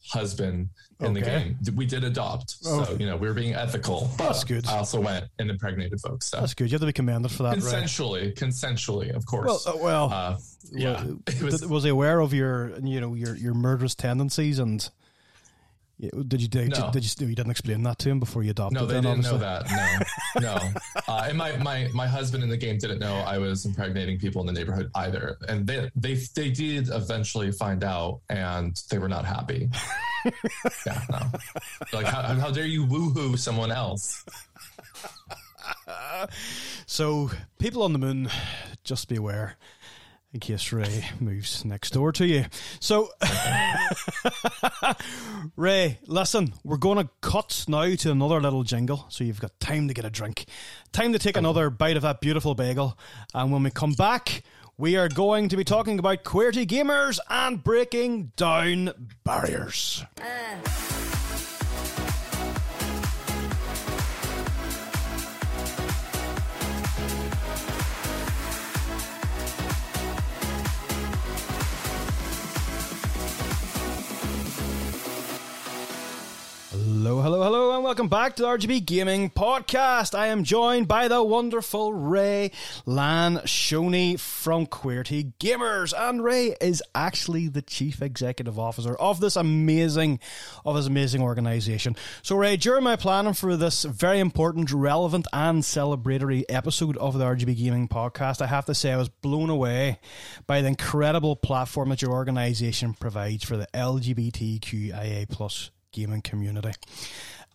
husband 0.10 0.70
in 1.00 1.06
okay. 1.06 1.20
the 1.20 1.26
game. 1.26 1.76
We 1.76 1.86
did 1.86 2.04
adopt, 2.04 2.56
oh. 2.66 2.84
so 2.84 2.94
you 2.94 3.06
know 3.06 3.18
we 3.18 3.28
were 3.28 3.34
being 3.34 3.54
ethical. 3.54 4.12
That's 4.18 4.44
good. 4.44 4.68
I 4.68 4.78
also 4.78 5.00
went 5.00 5.26
and 5.40 5.50
impregnated 5.50 6.00
folks. 6.02 6.28
So. 6.28 6.40
That's 6.40 6.54
good. 6.54 6.66
You 6.66 6.76
have 6.76 6.82
to 6.82 6.88
be 6.88 6.94
commended 6.94 7.32
for 7.32 7.44
that. 7.44 7.58
Consensually, 7.58 8.26
right? 8.26 8.36
consensually, 8.36 9.16
of 9.16 9.26
course. 9.26 9.66
Well, 9.66 9.76
uh, 9.76 9.84
well 9.84 10.10
uh, 10.14 10.38
yeah. 10.72 11.06
Was, 11.42 11.66
was 11.66 11.84
he 11.84 11.90
aware 11.90 12.20
of 12.20 12.34
your 12.34 12.78
you 12.82 13.02
know 13.02 13.14
your 13.14 13.36
your 13.36 13.54
murderous 13.54 13.96
tendencies 13.96 14.60
and? 14.60 14.90
Did 16.00 16.42
you 16.42 16.48
did, 16.48 16.72
no. 16.72 16.90
did 16.92 17.04
you 17.04 17.28
you 17.28 17.36
didn't 17.36 17.52
explain 17.52 17.84
that 17.84 18.00
to 18.00 18.10
him 18.10 18.20
before 18.20 18.44
you 18.44 18.50
adopted? 18.52 18.80
No, 18.80 18.86
they 18.86 18.96
then, 18.96 19.04
didn't 19.04 19.26
obviously? 19.26 19.40
know 19.40 19.60
that. 19.62 20.06
No, 20.42 20.56
no. 20.56 20.70
Uh, 21.08 21.26
and 21.28 21.38
my, 21.38 21.56
my 21.58 21.90
my 21.94 22.08
husband 22.08 22.44
in 22.44 22.50
the 22.50 22.58
game 22.58 22.78
didn't 22.78 23.00
know 23.00 23.14
I 23.14 23.38
was 23.38 23.66
impregnating 23.66 24.18
people 24.18 24.42
in 24.42 24.48
the 24.48 24.54
neighborhood 24.54 24.90
either, 24.96 25.38
and 25.48 25.68
they 25.68 25.92
they 25.96 26.16
they 26.36 26.50
did 26.50 26.90
eventually 26.90 27.52
find 27.52 27.84
out, 27.84 28.22
and 28.30 28.82
they 28.90 28.98
were 28.98 29.10
not 29.10 29.26
happy. 29.26 29.70
yeah, 30.86 31.02
no. 31.12 31.20
Like 31.92 32.06
how, 32.06 32.22
how 32.22 32.52
dare 32.52 32.66
you 32.66 32.86
woohoo 32.86 33.38
someone 33.38 33.72
else? 33.72 34.26
so 36.86 37.30
people 37.60 37.84
on 37.84 37.94
the 37.94 38.00
moon, 38.00 38.30
just 38.84 39.10
be 39.10 39.18
aware 39.18 39.58
in 40.34 40.40
case 40.40 40.74
Ray 40.74 41.06
moves 41.20 41.64
next 41.64 41.92
door 41.92 42.12
to 42.14 42.26
you. 42.26 42.46
So, 42.80 43.10
Ray, 45.56 46.00
listen, 46.08 46.54
we're 46.64 46.78
going 46.78 46.98
to 46.98 47.10
cut 47.22 47.66
now 47.68 47.96
to 47.96 48.12
another 48.12 48.42
little 48.42 48.64
jingle, 48.64 49.06
so 49.10 49.24
you've 49.24 49.40
got 49.40 49.60
time 49.60 49.88
to 49.88 49.94
get 49.94 50.06
a 50.06 50.10
drink, 50.10 50.46
time 50.92 51.14
to 51.14 51.20
take 51.20 51.38
another 51.38 51.70
bite 51.70 51.98
of 51.98 52.04
that 52.04 52.20
beautiful 52.20 52.56
bagel, 52.56 52.98
and 53.34 53.52
when 53.52 53.64
we 53.64 53.70
come 53.70 53.94
back, 53.94 54.44
we 54.76 54.98
are 54.98 55.08
going 55.08 55.50
to 55.50 55.58
be 55.58 55.64
talking 55.64 56.00
about 56.00 56.24
Queerty 56.24 56.66
gamers 56.66 57.20
and 57.30 57.64
breaking 57.64 58.32
down 58.36 58.92
barriers. 59.24 60.04
Uh. 60.20 61.13
Hello, 76.96 77.22
hello, 77.22 77.42
hello, 77.42 77.74
and 77.74 77.84
welcome 77.84 78.08
back 78.08 78.36
to 78.36 78.44
the 78.44 78.48
RGB 78.48 78.86
Gaming 78.86 79.32
Podcast. 79.32 80.14
I 80.14 80.28
am 80.28 80.44
joined 80.44 80.88
by 80.88 81.08
the 81.08 81.24
wonderful 81.24 81.92
Ray 81.92 82.52
Lancione 82.86 84.20
from 84.20 84.68
Queerty 84.68 85.34
Gamers, 85.40 85.92
and 85.98 86.24
Ray 86.24 86.56
is 86.62 86.84
actually 86.94 87.48
the 87.48 87.64
chief 87.64 88.04
executive 88.04 88.60
officer 88.60 88.94
of 88.94 89.20
this 89.20 89.36
amazing, 89.36 90.20
of 90.64 90.76
this 90.76 90.86
amazing 90.86 91.24
organization. 91.24 91.96
So, 92.22 92.36
Ray, 92.36 92.58
during 92.58 92.84
my 92.84 92.96
planning 92.96 93.34
for 93.34 93.58
this 93.58 93.86
very 93.86 94.20
important, 94.20 94.72
relevant, 94.72 95.26
and 95.34 95.64
celebratory 95.64 96.44
episode 96.48 96.96
of 96.98 97.18
the 97.18 97.26
RGB 97.26 97.58
Gaming 97.58 97.88
Podcast, 97.88 98.40
I 98.40 98.46
have 98.46 98.66
to 98.66 98.76
say 98.76 98.94
I 98.94 98.98
was 98.98 99.10
blown 99.10 99.50
away 99.50 100.00
by 100.46 100.62
the 100.62 100.68
incredible 100.68 101.36
platform 101.36 101.90
that 101.90 102.04
your 102.04 102.12
organization 102.12 102.94
provides 102.94 103.44
for 103.44 103.58
the 103.58 103.68
LGBTQIA 103.74 105.28
plus 105.28 105.72
gaming 105.94 106.22
community. 106.22 106.74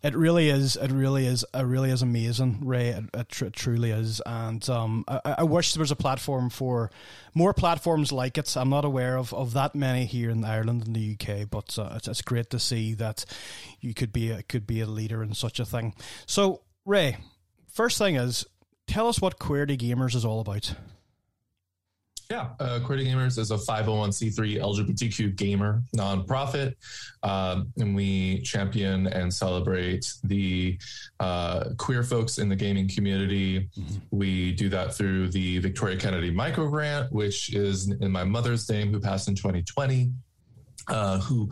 It 0.00 0.14
really 0.14 0.48
is. 0.48 0.76
It 0.76 0.92
really 0.92 1.26
is. 1.26 1.44
It 1.52 1.64
really 1.64 1.90
is 1.90 2.02
amazing, 2.02 2.60
Ray. 2.62 2.88
It, 2.90 3.04
it, 3.12 3.28
tr- 3.28 3.46
it 3.46 3.52
truly 3.52 3.90
is. 3.90 4.22
And 4.24 4.68
um, 4.70 5.04
I, 5.08 5.34
I, 5.38 5.42
wish 5.42 5.74
there 5.74 5.80
was 5.80 5.90
a 5.90 5.96
platform 5.96 6.50
for 6.50 6.92
more 7.34 7.52
platforms 7.52 8.12
like 8.12 8.38
it. 8.38 8.56
I'm 8.56 8.70
not 8.70 8.84
aware 8.84 9.16
of, 9.16 9.34
of 9.34 9.54
that 9.54 9.74
many 9.74 10.04
here 10.04 10.30
in 10.30 10.44
Ireland 10.44 10.86
and 10.86 10.94
the 10.94 11.16
UK, 11.18 11.50
but 11.50 11.76
uh, 11.80 11.94
it's, 11.96 12.06
it's 12.06 12.22
great 12.22 12.48
to 12.50 12.60
see 12.60 12.94
that 12.94 13.24
you 13.80 13.92
could 13.92 14.12
be 14.12 14.30
a, 14.30 14.44
could 14.44 14.68
be 14.68 14.80
a 14.80 14.86
leader 14.86 15.20
in 15.20 15.34
such 15.34 15.58
a 15.58 15.64
thing. 15.64 15.94
So, 16.26 16.62
Ray, 16.84 17.16
first 17.68 17.98
thing 17.98 18.14
is, 18.14 18.46
tell 18.86 19.08
us 19.08 19.20
what 19.20 19.40
Queerty 19.40 19.76
Gamers 19.76 20.14
is 20.14 20.24
all 20.24 20.38
about. 20.38 20.74
Yeah, 22.30 22.50
uh, 22.60 22.78
Gamers 22.80 23.38
is 23.38 23.52
a 23.52 23.56
501c3 23.56 24.60
LGBTQ 24.60 25.34
gamer 25.34 25.82
nonprofit, 25.96 26.74
um, 27.22 27.72
and 27.78 27.96
we 27.96 28.42
champion 28.42 29.06
and 29.06 29.32
celebrate 29.32 30.12
the 30.24 30.78
uh, 31.20 31.70
queer 31.78 32.02
folks 32.02 32.36
in 32.36 32.50
the 32.50 32.56
gaming 32.56 32.86
community. 32.86 33.60
Mm-hmm. 33.60 33.96
We 34.10 34.52
do 34.52 34.68
that 34.68 34.92
through 34.92 35.28
the 35.28 35.58
Victoria 35.60 35.96
Kennedy 35.96 36.30
Micro 36.30 36.68
Grant, 36.68 37.10
which 37.12 37.54
is 37.54 37.90
in 38.02 38.12
my 38.12 38.24
mother's 38.24 38.68
name, 38.68 38.92
who 38.92 39.00
passed 39.00 39.28
in 39.28 39.34
2020, 39.34 40.12
uh, 40.88 41.20
who 41.20 41.50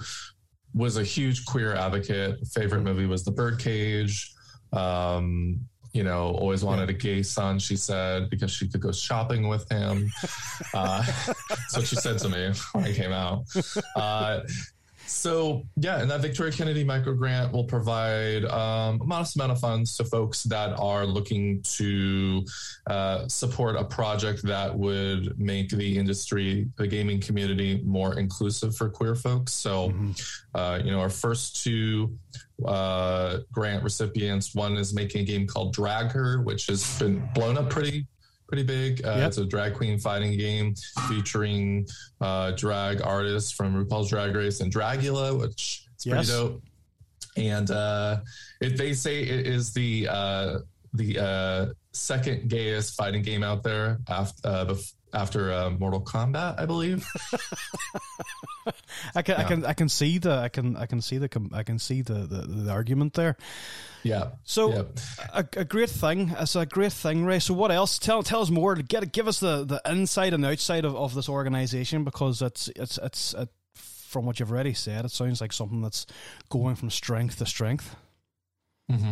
was 0.75 0.99
a 0.99 1.03
huge 1.03 1.47
queer 1.47 1.75
advocate. 1.75 2.47
Favorite 2.49 2.83
movie 2.83 3.07
was 3.07 3.25
The 3.25 3.33
Birdcage. 3.33 4.31
Um, 4.75 5.61
you 5.93 6.03
know, 6.03 6.31
always 6.31 6.65
wanted 6.65 6.91
a 6.91 6.93
gay 6.93 7.23
son, 7.23 7.59
she 7.59 7.77
said, 7.77 8.31
because 8.31 8.51
she 8.51 8.69
could 8.69 8.81
go 8.81 8.93
shopping 8.93 9.49
with 9.49 9.71
him. 9.71 10.11
uh, 10.75 11.05
that's 11.49 11.77
what 11.77 11.87
she 11.87 11.97
said 11.97 12.19
to 12.19 12.29
me 12.29 12.53
when 12.73 12.85
I 12.85 12.93
came 12.93 13.13
out. 13.13 13.45
Uh, 13.95 14.41
so 15.07 15.63
yeah, 15.77 16.01
and 16.01 16.11
that 16.11 16.21
Victoria 16.21 16.53
Kennedy 16.53 16.85
micro 16.85 17.15
grant 17.15 17.53
will 17.53 17.65
provide 17.65 18.45
um, 18.47 19.01
a 19.01 19.05
modest 19.05 19.37
amount 19.37 19.53
of 19.53 19.61
funds 19.61 19.97
to 19.97 20.05
folks 20.05 20.43
that 20.45 20.79
are 20.79 21.07
looking 21.07 21.63
to 21.63 22.45
uh, 22.89 23.27
support 23.29 23.77
a 23.77 23.85
project 23.85 24.43
that 24.45 24.77
would 24.77 25.39
make 25.39 25.71
the 25.71 25.97
industry, 25.97 26.69
the 26.77 26.87
gaming 26.87 27.21
community, 27.21 27.81
more 27.85 28.19
inclusive 28.19 28.77
for 28.77 28.89
queer 28.89 29.15
folks. 29.15 29.53
So, 29.53 29.91
mm-hmm. 29.91 30.11
uh, 30.55 30.81
you 30.85 30.91
know, 30.91 31.01
our 31.01 31.11
first 31.11 31.63
two 31.63 32.17
uh, 32.65 33.39
grant 33.53 33.83
recipients, 33.85 34.55
one 34.55 34.77
is 34.77 34.95
making 34.95 35.23
a 35.23 35.25
game 35.25 35.47
called 35.47 35.73
Drag 35.73 36.11
Her, 36.11 36.43
which 36.43 36.67
has 36.67 36.99
been 36.99 37.29
blown 37.35 37.59
up 37.59 37.71
pretty 37.71 38.07
pretty 38.49 38.63
big. 38.63 39.05
Uh, 39.05 39.17
Yep. 39.17 39.29
It's 39.29 39.39
a 39.39 39.45
drag 39.45 39.75
queen 39.75 39.99
fighting 39.99 40.37
game 40.39 40.75
featuring 41.09 41.87
uh, 42.21 42.53
drag 42.53 43.03
artists 43.03 43.51
from 43.53 43.75
RuPaul's 43.85 44.09
Drag 44.11 44.35
Race 44.35 44.61
and 44.61 44.73
Dragula, 44.73 45.39
which 45.39 45.85
is 45.99 46.05
pretty 46.05 46.19
Yes. 46.19 46.29
dope. 46.29 46.63
And 47.37 47.71
uh, 47.71 48.21
it, 48.61 48.77
they 48.79 48.93
say 48.95 49.23
it 49.23 49.47
is 49.47 49.73
the 49.75 50.09
uh, 50.09 50.59
the 50.95 51.19
uh, 51.19 51.67
second 51.93 52.49
gayest 52.49 52.97
fighting 52.97 53.23
game 53.23 53.43
out 53.43 53.63
there 53.63 53.99
after 54.09 54.49
uh, 54.49 54.75
after 55.13 55.53
uh, 55.53 55.71
Mortal 55.71 56.01
Kombat, 56.01 56.59
I 56.59 56.65
believe. 56.67 57.07
I 59.17 59.23
can, 59.23 59.37
I 59.37 59.45
can, 59.45 59.65
I 59.65 59.73
can 59.73 59.89
see 59.89 60.19
the, 60.19 60.33
I 60.33 60.49
can, 60.49 60.77
I 60.77 60.87
can 60.87 61.01
see 61.01 61.19
the, 61.19 61.29
I 61.53 61.63
can 61.63 61.79
see 61.79 62.03
the, 62.03 62.15
the, 62.27 62.43
the 62.47 62.71
argument 62.71 63.15
there. 63.15 63.37
yeah. 64.03 64.29
So 64.45 64.73
Yep. 64.73 64.99
a, 65.33 65.61
a 65.61 65.65
great 65.65 65.91
thing. 65.91 66.35
It's 66.39 66.55
a 66.55 66.67
great 66.67 66.93
thing, 66.93 67.25
Ray. 67.25 67.39
So 67.41 67.55
what 67.55 67.73
else? 67.73 67.99
Tell 67.99 68.23
tell 68.23 68.43
us 68.43 68.51
more. 68.51 68.75
Get 68.77 69.13
give 69.13 69.27
us 69.27 69.41
the, 69.41 69.65
the 69.65 69.81
inside 69.91 70.35
and 70.35 70.45
outside 70.45 70.85
of, 70.85 70.95
of 70.95 71.15
this 71.15 71.29
organization 71.29 72.05
because 72.05 72.43
it's 72.43 72.69
it's 72.77 72.99
it's 73.03 73.35
it, 73.35 73.49
from 73.75 74.25
what 74.27 74.39
you've 74.39 74.53
already 74.53 74.75
said, 74.75 75.05
it 75.05 75.11
sounds 75.11 75.41
like 75.41 75.53
something 75.53 75.83
that's 75.83 76.07
going 76.49 76.77
from 76.77 76.91
strength 76.91 77.39
to 77.39 77.47
strength. 77.47 77.97
hmm 78.89 79.11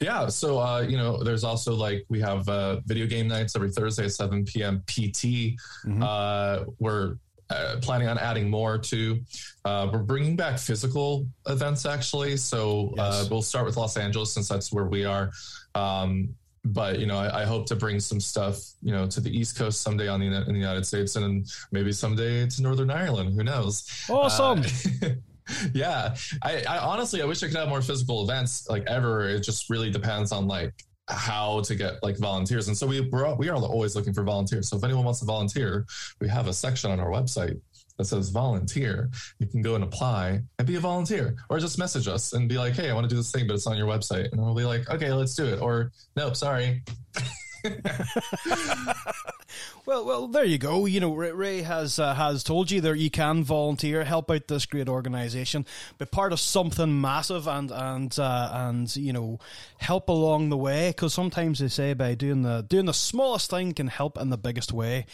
Yeah. 0.00 0.28
So, 0.28 0.58
uh, 0.60 0.80
you 0.86 0.98
know, 0.98 1.22
there's 1.22 1.44
also 1.44 1.74
like 1.74 2.04
we 2.10 2.20
have 2.20 2.46
uh, 2.48 2.80
video 2.84 3.06
game 3.06 3.26
nights 3.28 3.56
every 3.56 3.70
Thursday 3.70 4.04
at 4.04 4.12
7 4.12 4.44
p.m. 4.44 4.82
PT. 4.86 5.56
Mhm. 5.86 6.02
Uh, 6.02 6.66
we're 6.78 7.16
uh, 7.50 7.76
planning 7.82 8.08
on 8.08 8.18
adding 8.18 8.48
more 8.48 8.78
to. 8.78 9.20
Uh, 9.64 9.88
we're 9.92 9.98
bringing 10.02 10.36
back 10.36 10.58
physical 10.58 11.26
events 11.46 11.86
actually. 11.86 12.36
So 12.36 12.94
uh, 12.98 13.18
Yes. 13.22 13.30
we'll 13.30 13.42
start 13.42 13.66
with 13.66 13.76
Los 13.76 13.96
Angeles 13.96 14.32
since 14.32 14.48
that's 14.48 14.72
where 14.72 14.86
we 14.86 15.04
are. 15.04 15.30
Um, 15.74 16.34
but 16.66 16.98
you 16.98 17.06
know, 17.06 17.18
I, 17.18 17.42
I 17.42 17.44
hope 17.44 17.66
to 17.66 17.76
bring 17.76 18.00
some 18.00 18.20
stuff, 18.20 18.58
you 18.82 18.92
know, 18.92 19.06
to 19.06 19.20
the 19.20 19.30
East 19.36 19.56
Coast 19.58 19.82
someday 19.82 20.08
on 20.08 20.20
the 20.20 20.26
in 20.26 20.52
the 20.54 20.58
United 20.58 20.86
States, 20.86 21.14
and 21.16 21.46
maybe 21.72 21.92
someday 21.92 22.46
to 22.46 22.62
Northern 22.62 22.90
Ireland. 22.90 23.34
Who 23.34 23.44
knows? 23.44 23.86
Awesome. 24.08 24.60
Uh, 25.02 25.08
yeah, 25.74 26.14
I, 26.42 26.62
I 26.66 26.78
honestly 26.78 27.20
I 27.20 27.26
wish 27.26 27.42
I 27.42 27.48
could 27.48 27.56
have 27.56 27.68
more 27.68 27.82
physical 27.82 28.22
events 28.22 28.66
like 28.70 28.84
ever. 28.86 29.28
It 29.28 29.40
just 29.40 29.68
really 29.68 29.90
depends 29.90 30.32
on 30.32 30.46
like 30.48 30.72
how 31.08 31.60
to 31.62 31.74
get 31.74 32.02
like 32.02 32.18
volunteers, 32.18 32.68
and 32.68 32.76
so 32.76 32.86
we 32.86 33.08
we're, 33.10 33.34
we 33.34 33.48
are 33.48 33.56
always 33.56 33.96
looking 33.96 34.14
for 34.14 34.22
volunteers. 34.22 34.68
So 34.68 34.76
if 34.76 34.84
anyone 34.84 35.04
wants 35.04 35.20
to 35.20 35.26
volunteer, 35.26 35.86
we 36.20 36.28
have 36.28 36.48
a 36.48 36.52
section 36.52 36.90
on 36.90 37.00
our 37.00 37.10
website 37.10 37.60
that 37.98 38.06
says 38.06 38.30
volunteer. 38.30 39.10
You 39.38 39.46
can 39.46 39.62
go 39.62 39.74
and 39.74 39.84
apply 39.84 40.42
and 40.58 40.66
be 40.66 40.76
a 40.76 40.80
volunteer, 40.80 41.36
or 41.48 41.58
just 41.58 41.78
message 41.78 42.08
us 42.08 42.32
and 42.32 42.48
be 42.48 42.58
like, 42.58 42.74
hey, 42.74 42.90
I 42.90 42.94
want 42.94 43.04
to 43.04 43.08
do 43.08 43.16
this 43.16 43.30
thing, 43.30 43.46
but 43.46 43.54
it's 43.54 43.66
on 43.66 43.76
your 43.76 43.86
website, 43.86 44.32
and 44.32 44.40
we'll 44.40 44.54
be 44.54 44.64
like, 44.64 44.88
okay, 44.90 45.12
let's 45.12 45.34
do 45.34 45.46
it, 45.46 45.60
or 45.60 45.92
nope, 46.16 46.36
sorry. 46.36 46.82
Well, 49.86 50.06
well, 50.06 50.28
there 50.28 50.44
you 50.44 50.56
go. 50.56 50.86
You 50.86 51.00
know, 51.00 51.12
Ray, 51.12 51.60
has 51.60 51.98
uh, 51.98 52.14
has 52.14 52.42
told 52.42 52.70
you 52.70 52.80
that 52.80 52.96
you 52.96 53.10
can 53.10 53.44
volunteer, 53.44 54.02
help 54.02 54.30
out 54.30 54.48
this 54.48 54.64
great 54.64 54.88
organization, 54.88 55.66
be 55.98 56.06
part 56.06 56.32
of 56.32 56.40
something 56.40 57.02
massive, 57.02 57.46
and 57.46 57.70
and 57.70 58.18
uh, 58.18 58.48
and 58.50 58.96
you 58.96 59.12
know, 59.12 59.40
help 59.76 60.08
along 60.08 60.48
the 60.48 60.56
way. 60.56 60.88
Because 60.88 61.12
sometimes 61.12 61.58
they 61.58 61.68
say 61.68 61.92
by 61.92 62.14
doing 62.14 62.40
the 62.40 62.62
doing 62.62 62.86
the 62.86 62.94
smallest 62.94 63.50
thing 63.50 63.74
can 63.74 63.88
help 63.88 64.16
in 64.16 64.30
the 64.30 64.38
biggest 64.38 64.72
way. 64.72 65.04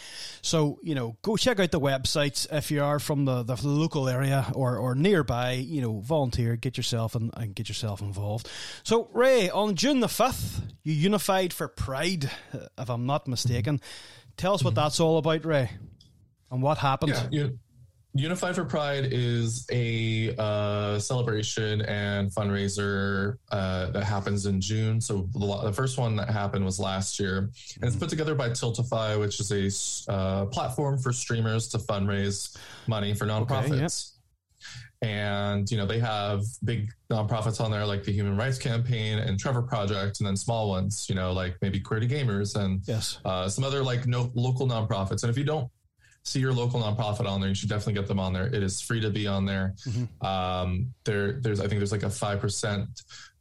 So 0.41 0.79
you 0.81 0.95
know, 0.95 1.17
go 1.21 1.35
check 1.35 1.59
out 1.59 1.71
the 1.71 1.81
websites 1.81 2.47
if 2.49 2.71
you 2.71 2.81
are 2.81 2.99
from 2.99 3.25
the, 3.25 3.43
the 3.43 3.59
local 3.67 4.07
area 4.07 4.49
or 4.55 4.77
or 4.77 4.95
nearby. 4.95 5.51
You 5.51 5.81
know, 5.81 5.99
volunteer, 5.99 6.55
get 6.55 6.77
yourself 6.77 7.13
and, 7.13 7.29
and 7.35 7.53
get 7.53 7.67
yourself 7.67 7.99
involved. 7.99 8.49
So 8.83 9.09
Ray, 9.11 9.49
on 9.49 9.75
June 9.75 9.99
the 9.99 10.07
fifth, 10.07 10.61
you 10.83 10.93
unified 10.93 11.51
for 11.51 11.67
Pride, 11.67 12.31
if 12.53 12.89
I'm 12.89 13.05
not 13.05 13.27
mistaken. 13.27 13.81
Tell 14.41 14.55
us 14.55 14.63
what 14.63 14.73
that's 14.73 14.99
all 14.99 15.19
about, 15.19 15.45
Ray, 15.45 15.69
and 16.49 16.63
what 16.63 16.79
happened. 16.79 17.11
Yeah, 17.11 17.27
you, 17.29 17.59
Unified 18.15 18.55
for 18.55 18.65
Pride 18.65 19.09
is 19.11 19.67
a 19.71 20.35
uh, 20.35 20.97
celebration 20.97 21.83
and 21.83 22.31
fundraiser 22.31 23.35
uh, 23.51 23.91
that 23.91 24.03
happens 24.03 24.47
in 24.47 24.59
June. 24.59 24.99
So 24.99 25.29
the, 25.33 25.59
the 25.65 25.71
first 25.71 25.99
one 25.99 26.15
that 26.15 26.31
happened 26.31 26.65
was 26.65 26.79
last 26.79 27.19
year, 27.19 27.37
and 27.37 27.51
Mm-hmm. 27.51 27.85
it's 27.85 27.95
put 27.95 28.09
together 28.09 28.33
by 28.33 28.49
Tiltify, 28.49 29.19
which 29.19 29.39
is 29.39 30.07
a 30.07 30.11
uh, 30.11 30.45
platform 30.47 30.97
for 30.97 31.13
streamers 31.13 31.67
to 31.67 31.77
fundraise 31.77 32.57
money 32.87 33.13
for 33.13 33.27
nonprofits. 33.27 34.10
And 35.03 35.69
you 35.71 35.77
know 35.77 35.87
they 35.87 35.99
have 35.99 36.43
big 36.63 36.91
nonprofits 37.11 37.59
on 37.59 37.71
there 37.71 37.85
like 37.85 38.03
the 38.03 38.11
Human 38.11 38.37
Rights 38.37 38.59
Campaign 38.59 39.17
and 39.17 39.39
Trevor 39.39 39.63
Project, 39.63 40.19
and 40.19 40.27
then 40.27 40.37
small 40.37 40.69
ones, 40.69 41.07
you 41.09 41.15
know, 41.15 41.31
like 41.33 41.55
maybe 41.61 41.79
Queerty 41.79 42.07
Gamers 42.09 42.55
and 42.55 42.81
Yes. 42.87 43.17
uh, 43.25 43.49
some 43.49 43.63
other 43.63 43.81
like 43.83 44.05
no 44.05 44.31
local 44.35 44.67
nonprofits. 44.67 45.23
And 45.23 45.31
if 45.31 45.37
you 45.39 45.43
don't 45.43 45.69
see 46.23 46.39
your 46.39 46.53
local 46.53 46.79
nonprofit 46.79 47.27
on 47.27 47.39
there, 47.41 47.49
you 47.49 47.55
should 47.55 47.67
definitely 47.67 47.93
get 47.93 48.07
them 48.07 48.19
on 48.19 48.31
there. 48.31 48.45
It 48.45 48.61
is 48.61 48.79
free 48.79 49.01
to 49.01 49.09
be 49.09 49.25
on 49.25 49.43
there. 49.43 49.73
Mhm. 49.87 50.23
Um, 50.23 50.93
there, 51.03 51.41
there's 51.41 51.59
I 51.59 51.67
think 51.67 51.79
there's 51.79 51.91
like 51.91 52.03
a 52.03 52.09
five 52.11 52.39
percent 52.39 52.87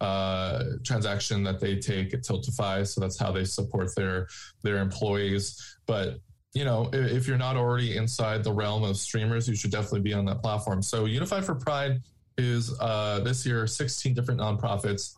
uh, 0.00 0.64
transaction 0.83 1.43
that 1.45 1.61
they 1.61 1.76
take 1.76 2.14
at 2.14 2.23
Tiltify, 2.23 2.87
so 2.87 3.02
that's 3.02 3.19
how 3.19 3.33
they 3.33 3.45
support 3.45 3.95
their 3.97 4.29
their 4.62 4.79
employees. 4.79 5.61
But 5.85 6.21
you 6.52 6.64
know, 6.64 6.90
if, 6.92 7.28
you're 7.28 7.38
not 7.38 7.57
already 7.57 7.97
inside 7.97 8.42
the 8.42 8.52
realm 8.52 8.83
of 8.83 8.97
streamers, 8.97 9.49
you 9.49 9.54
should 9.54 9.71
definitely 9.71 10.00
be 10.00 10.12
on 10.12 10.25
that 10.25 10.40
platform. 10.40 10.83
So 10.83 11.04
Unified 11.04 11.45
for 11.45 11.54
Pride 11.54 12.00
is 12.37 12.75
uh, 12.80 13.21
this 13.21 13.47
year 13.47 13.66
16 13.66 14.14
different 14.14 14.40
nonprofits 14.40 15.14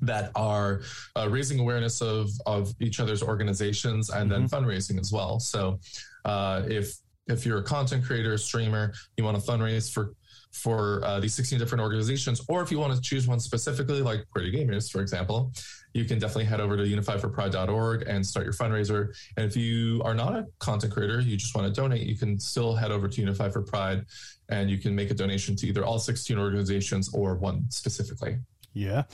that 0.00 0.30
are 0.34 0.82
uh, 1.16 1.28
raising 1.28 1.58
awareness 1.58 2.00
of 2.00 2.30
of 2.46 2.72
each 2.80 3.00
other's 3.00 3.22
organizations 3.22 4.10
and 4.10 4.30
then 4.30 4.48
fundraising 4.48 4.98
as 4.98 5.12
well. 5.12 5.40
So 5.40 5.80
uh, 6.24 6.62
if 6.66 6.96
if 7.26 7.44
you're 7.44 7.58
a 7.58 7.64
content 7.64 8.04
creator, 8.04 8.36
streamer, 8.38 8.92
you 9.16 9.24
want 9.24 9.38
to 9.38 9.50
fundraise 9.50 9.92
for 9.92 10.14
for 10.52 11.04
uh, 11.04 11.20
these 11.20 11.34
16 11.34 11.58
different 11.58 11.82
organizations, 11.82 12.44
or 12.48 12.62
if 12.62 12.70
you 12.70 12.78
want 12.78 12.94
to 12.94 13.00
choose 13.00 13.26
one 13.26 13.40
specifically, 13.40 14.02
like 14.02 14.24
Queerty 14.34 14.54
Gamers, 14.54 14.90
for 14.90 15.00
example, 15.00 15.52
you 15.94 16.04
can 16.04 16.18
definitely 16.18 16.44
head 16.44 16.60
over 16.60 16.76
to 16.76 16.82
unifiedforpride.org 16.82 18.02
and 18.06 18.24
start 18.26 18.44
your 18.44 18.52
fundraiser. 18.52 19.14
And 19.36 19.46
if 19.46 19.56
you 19.56 20.02
are 20.04 20.14
not 20.14 20.36
a 20.36 20.46
content 20.58 20.92
creator, 20.92 21.20
you 21.20 21.36
just 21.36 21.54
want 21.54 21.72
to 21.72 21.80
donate, 21.80 22.06
you 22.06 22.16
can 22.16 22.38
still 22.38 22.74
head 22.74 22.90
over 22.90 23.08
to 23.08 23.20
Unify 23.20 23.48
for 23.48 23.62
Pride 23.62 24.04
and 24.48 24.70
you 24.70 24.78
can 24.78 24.94
make 24.94 25.10
a 25.10 25.14
donation 25.14 25.56
to 25.56 25.66
either 25.66 25.84
all 25.84 25.98
16 25.98 26.38
organizations 26.38 27.12
or 27.14 27.34
one 27.36 27.70
specifically. 27.70 28.38
Yeah. 28.72 29.04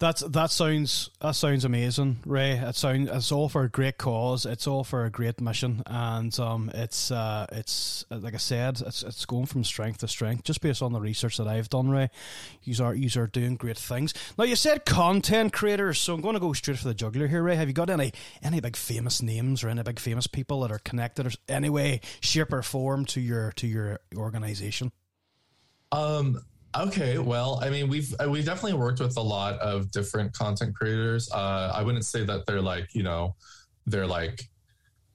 That's 0.00 0.20
that 0.20 0.52
sounds 0.52 1.10
that 1.20 1.32
sounds 1.32 1.64
amazing, 1.64 2.20
Ray. 2.24 2.52
It 2.52 2.76
sounds 2.76 3.10
it's 3.10 3.32
all 3.32 3.48
for 3.48 3.64
a 3.64 3.68
great 3.68 3.98
cause. 3.98 4.46
It's 4.46 4.68
all 4.68 4.84
for 4.84 5.04
a 5.04 5.10
great 5.10 5.40
mission, 5.40 5.82
and 5.86 6.38
um, 6.38 6.70
it's 6.72 7.10
uh, 7.10 7.46
it's 7.50 8.04
like 8.08 8.34
I 8.34 8.36
said, 8.36 8.80
it's 8.80 9.02
it's 9.02 9.26
going 9.26 9.46
from 9.46 9.64
strength 9.64 9.98
to 9.98 10.08
strength 10.08 10.44
just 10.44 10.60
based 10.60 10.82
on 10.82 10.92
the 10.92 11.00
research 11.00 11.38
that 11.38 11.48
I've 11.48 11.68
done, 11.68 11.90
Ray. 11.90 12.10
You 12.62 12.84
are 12.84 12.94
you 12.94 13.10
are 13.20 13.26
doing 13.26 13.56
great 13.56 13.76
things. 13.76 14.14
Now 14.38 14.44
you 14.44 14.54
said 14.54 14.84
content 14.84 15.52
creators, 15.52 15.98
so 15.98 16.14
I'm 16.14 16.20
going 16.20 16.34
to 16.34 16.40
go 16.40 16.52
straight 16.52 16.78
for 16.78 16.86
the 16.86 16.94
jugular 16.94 17.26
here, 17.26 17.42
Ray. 17.42 17.56
Have 17.56 17.66
you 17.66 17.74
got 17.74 17.90
any 17.90 18.12
any 18.40 18.60
big 18.60 18.76
famous 18.76 19.20
names 19.20 19.64
or 19.64 19.68
any 19.68 19.82
big 19.82 19.98
famous 19.98 20.28
people 20.28 20.60
that 20.60 20.70
are 20.70 20.78
connected 20.78 21.26
or 21.26 21.30
any 21.48 21.70
way, 21.70 22.02
shape 22.20 22.52
or 22.52 22.62
form 22.62 23.04
to 23.06 23.20
your 23.20 23.50
to 23.56 23.66
your 23.66 23.98
organization? 24.16 24.92
Um, 25.90 26.44
okay, 26.86 27.18
well, 27.18 27.60
I 27.62 27.70
mean, 27.70 27.88
we've 27.88 28.14
uh, 28.18 28.28
we've 28.28 28.44
definitely 28.44 28.78
worked 28.78 29.00
with 29.00 29.16
a 29.16 29.22
lot 29.22 29.58
of 29.60 29.90
different 29.90 30.32
content 30.32 30.74
creators. 30.74 31.30
Uh, 31.30 31.72
I 31.74 31.82
wouldn't 31.82 32.04
say 32.04 32.24
that 32.24 32.46
they're 32.46 32.62
like 32.62 32.94
you 32.94 33.02
know, 33.02 33.34
they're 33.86 34.06
like 34.06 34.42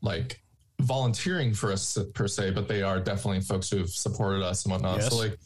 like 0.01 0.41
volunteering 0.82 1.53
for 1.53 1.72
us 1.72 1.98
per 2.13 2.27
se, 2.27 2.51
but 2.51 2.67
they 2.67 2.82
are 2.82 3.00
definitely 3.00 3.41
folks 3.41 3.70
who've 3.70 3.89
supported 3.89 4.43
us 4.43 4.65
and 4.65 4.72
whatnot. 4.72 4.98
Yes. 4.98 5.10
So 5.10 5.17
like, 5.17 5.38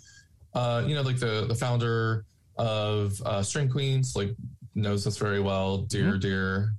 uh, 0.53 0.83
you 0.86 0.95
know, 0.95 1.01
like 1.01 1.19
the 1.19 1.45
the 1.47 1.55
founder 1.55 2.25
of 2.57 3.21
uh, 3.25 3.43
String 3.43 3.69
Queens, 3.69 4.15
like 4.15 4.36
knows 4.75 5.05
us 5.07 5.17
very 5.17 5.39
well, 5.39 5.79
dear 5.79 6.17
dear, 6.17 6.74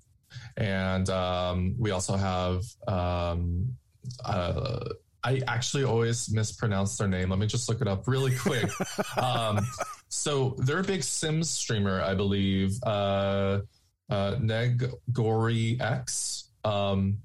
and 0.57 1.09
um, 1.11 1.75
we 1.78 1.90
also 1.90 2.16
have 2.16 2.62
um, 2.87 3.76
uh, 4.25 4.88
I 5.25 5.43
actually 5.49 5.85
always 5.85 6.31
mispronounce 6.33 6.97
their 6.97 7.09
name. 7.09 7.31
Let 7.31 7.39
me 7.39 7.47
just 7.47 7.69
look 7.69 7.81
it 7.81 7.89
up 7.89 8.07
really 8.07 8.37
quick. 8.37 8.71
um, 9.17 9.67
so 10.09 10.55
they're 10.59 10.81
a 10.81 10.85
big 10.85 11.03
Sims 11.03 11.51
streamer, 11.51 12.01
I 12.03 12.15
believe. 12.15 12.79
Uh, 12.85 13.61
uh, 14.09 14.37
Neg 14.41 14.91
Gory 15.13 15.77
X. 15.81 16.51
Um, 16.65 17.19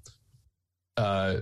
uh, 0.98 1.38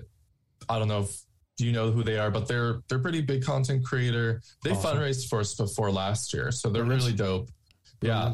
I 0.70 0.80
don't 0.80 0.88
know 0.88 1.02
if 1.02 1.22
do 1.58 1.66
you 1.66 1.72
know 1.72 1.92
who 1.92 2.04
they 2.04 2.18
are, 2.18 2.32
but 2.32 2.48
they're 2.48 2.82
they're 2.90 3.00
pretty 3.00 3.22
big 3.22 3.44
content 3.44 3.86
creator. 3.86 4.42
They 4.64 4.72
Awesome. 4.72 4.98
fundraised 4.98 5.30
for 5.30 5.40
us 5.40 5.54
before 5.54 5.92
last 5.92 6.34
year, 6.34 6.52
so 6.52 6.70
they're 6.70 6.84
Brilliant. 6.84 7.04
really 7.04 7.18
dope. 7.18 7.50
Yeah, 8.02 8.34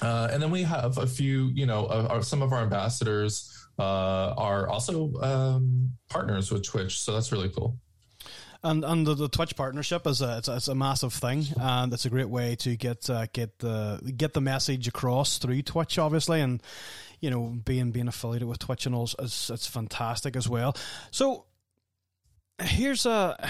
uh, 0.00 0.28
and 0.32 0.42
then 0.42 0.50
we 0.50 0.62
have 0.62 0.98
a 0.98 1.06
few, 1.06 1.50
you 1.54 1.66
know, 1.66 1.86
uh, 1.86 2.20
some 2.22 2.42
of 2.42 2.52
our 2.52 2.62
ambassadors 2.62 3.61
uh, 3.78 4.34
are 4.36 4.68
also 4.68 5.12
um, 5.22 5.92
partners 6.08 6.50
with 6.50 6.64
Twitch, 6.64 7.00
so 7.00 7.12
that's 7.12 7.32
really 7.32 7.48
cool. 7.48 7.78
And 8.64 8.84
and 8.84 9.06
the, 9.06 9.14
the 9.14 9.28
Twitch 9.28 9.56
partnership 9.56 10.06
is 10.06 10.22
a 10.22 10.38
it's, 10.38 10.48
a 10.48 10.56
it's 10.56 10.68
a 10.68 10.74
massive 10.74 11.12
thing, 11.12 11.46
and 11.60 11.92
it's 11.92 12.04
a 12.04 12.10
great 12.10 12.28
way 12.28 12.54
to 12.56 12.76
get 12.76 13.10
uh, 13.10 13.26
get 13.32 13.58
the 13.58 14.12
get 14.16 14.34
the 14.34 14.40
message 14.40 14.86
across 14.86 15.38
through 15.38 15.62
Twitch, 15.62 15.98
obviously. 15.98 16.40
And 16.40 16.62
you 17.20 17.30
know, 17.30 17.58
being 17.64 17.90
being 17.90 18.06
affiliated 18.08 18.46
with 18.46 18.60
Twitch 18.60 18.86
and 18.86 18.94
all 18.94 19.08
is 19.18 19.50
it's 19.52 19.66
fantastic 19.66 20.36
as 20.36 20.48
well. 20.48 20.76
So 21.10 21.46
here's 22.60 23.04
a 23.04 23.48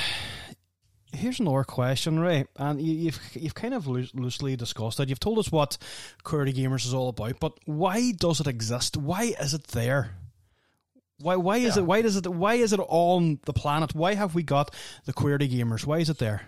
here's 1.12 1.40
another 1.40 1.64
question, 1.64 2.18
Ray, 2.18 2.46
and 2.56 2.80
you, 2.80 3.10
have 3.10 3.20
you've 3.34 3.54
kind 3.54 3.74
of 3.74 3.86
loosely 3.86 4.56
discussed 4.56 5.00
it. 5.00 5.08
You've 5.08 5.20
told 5.20 5.38
us 5.38 5.52
what 5.52 5.78
Queerty 6.24 6.54
Gamers 6.54 6.86
is 6.86 6.94
all 6.94 7.08
about, 7.08 7.38
but 7.40 7.58
why 7.64 8.12
does 8.12 8.40
it 8.40 8.46
exist? 8.46 8.96
Why 8.96 9.34
is 9.40 9.54
it 9.54 9.68
there? 9.68 10.16
Why 11.20 11.36
why 11.36 11.58
is 11.58 11.76
yeah. 11.76 11.82
it 11.82 11.86
why 11.86 12.02
does 12.02 12.16
it 12.16 12.26
why 12.26 12.54
is 12.54 12.72
it 12.72 12.80
on 12.80 13.38
the 13.44 13.52
planet? 13.52 13.94
Why 13.94 14.14
have 14.14 14.34
we 14.34 14.42
got 14.42 14.74
the 15.04 15.12
Queerty 15.12 15.48
Gamers? 15.48 15.86
Why 15.86 15.98
is 15.98 16.10
it 16.10 16.18
there? 16.18 16.42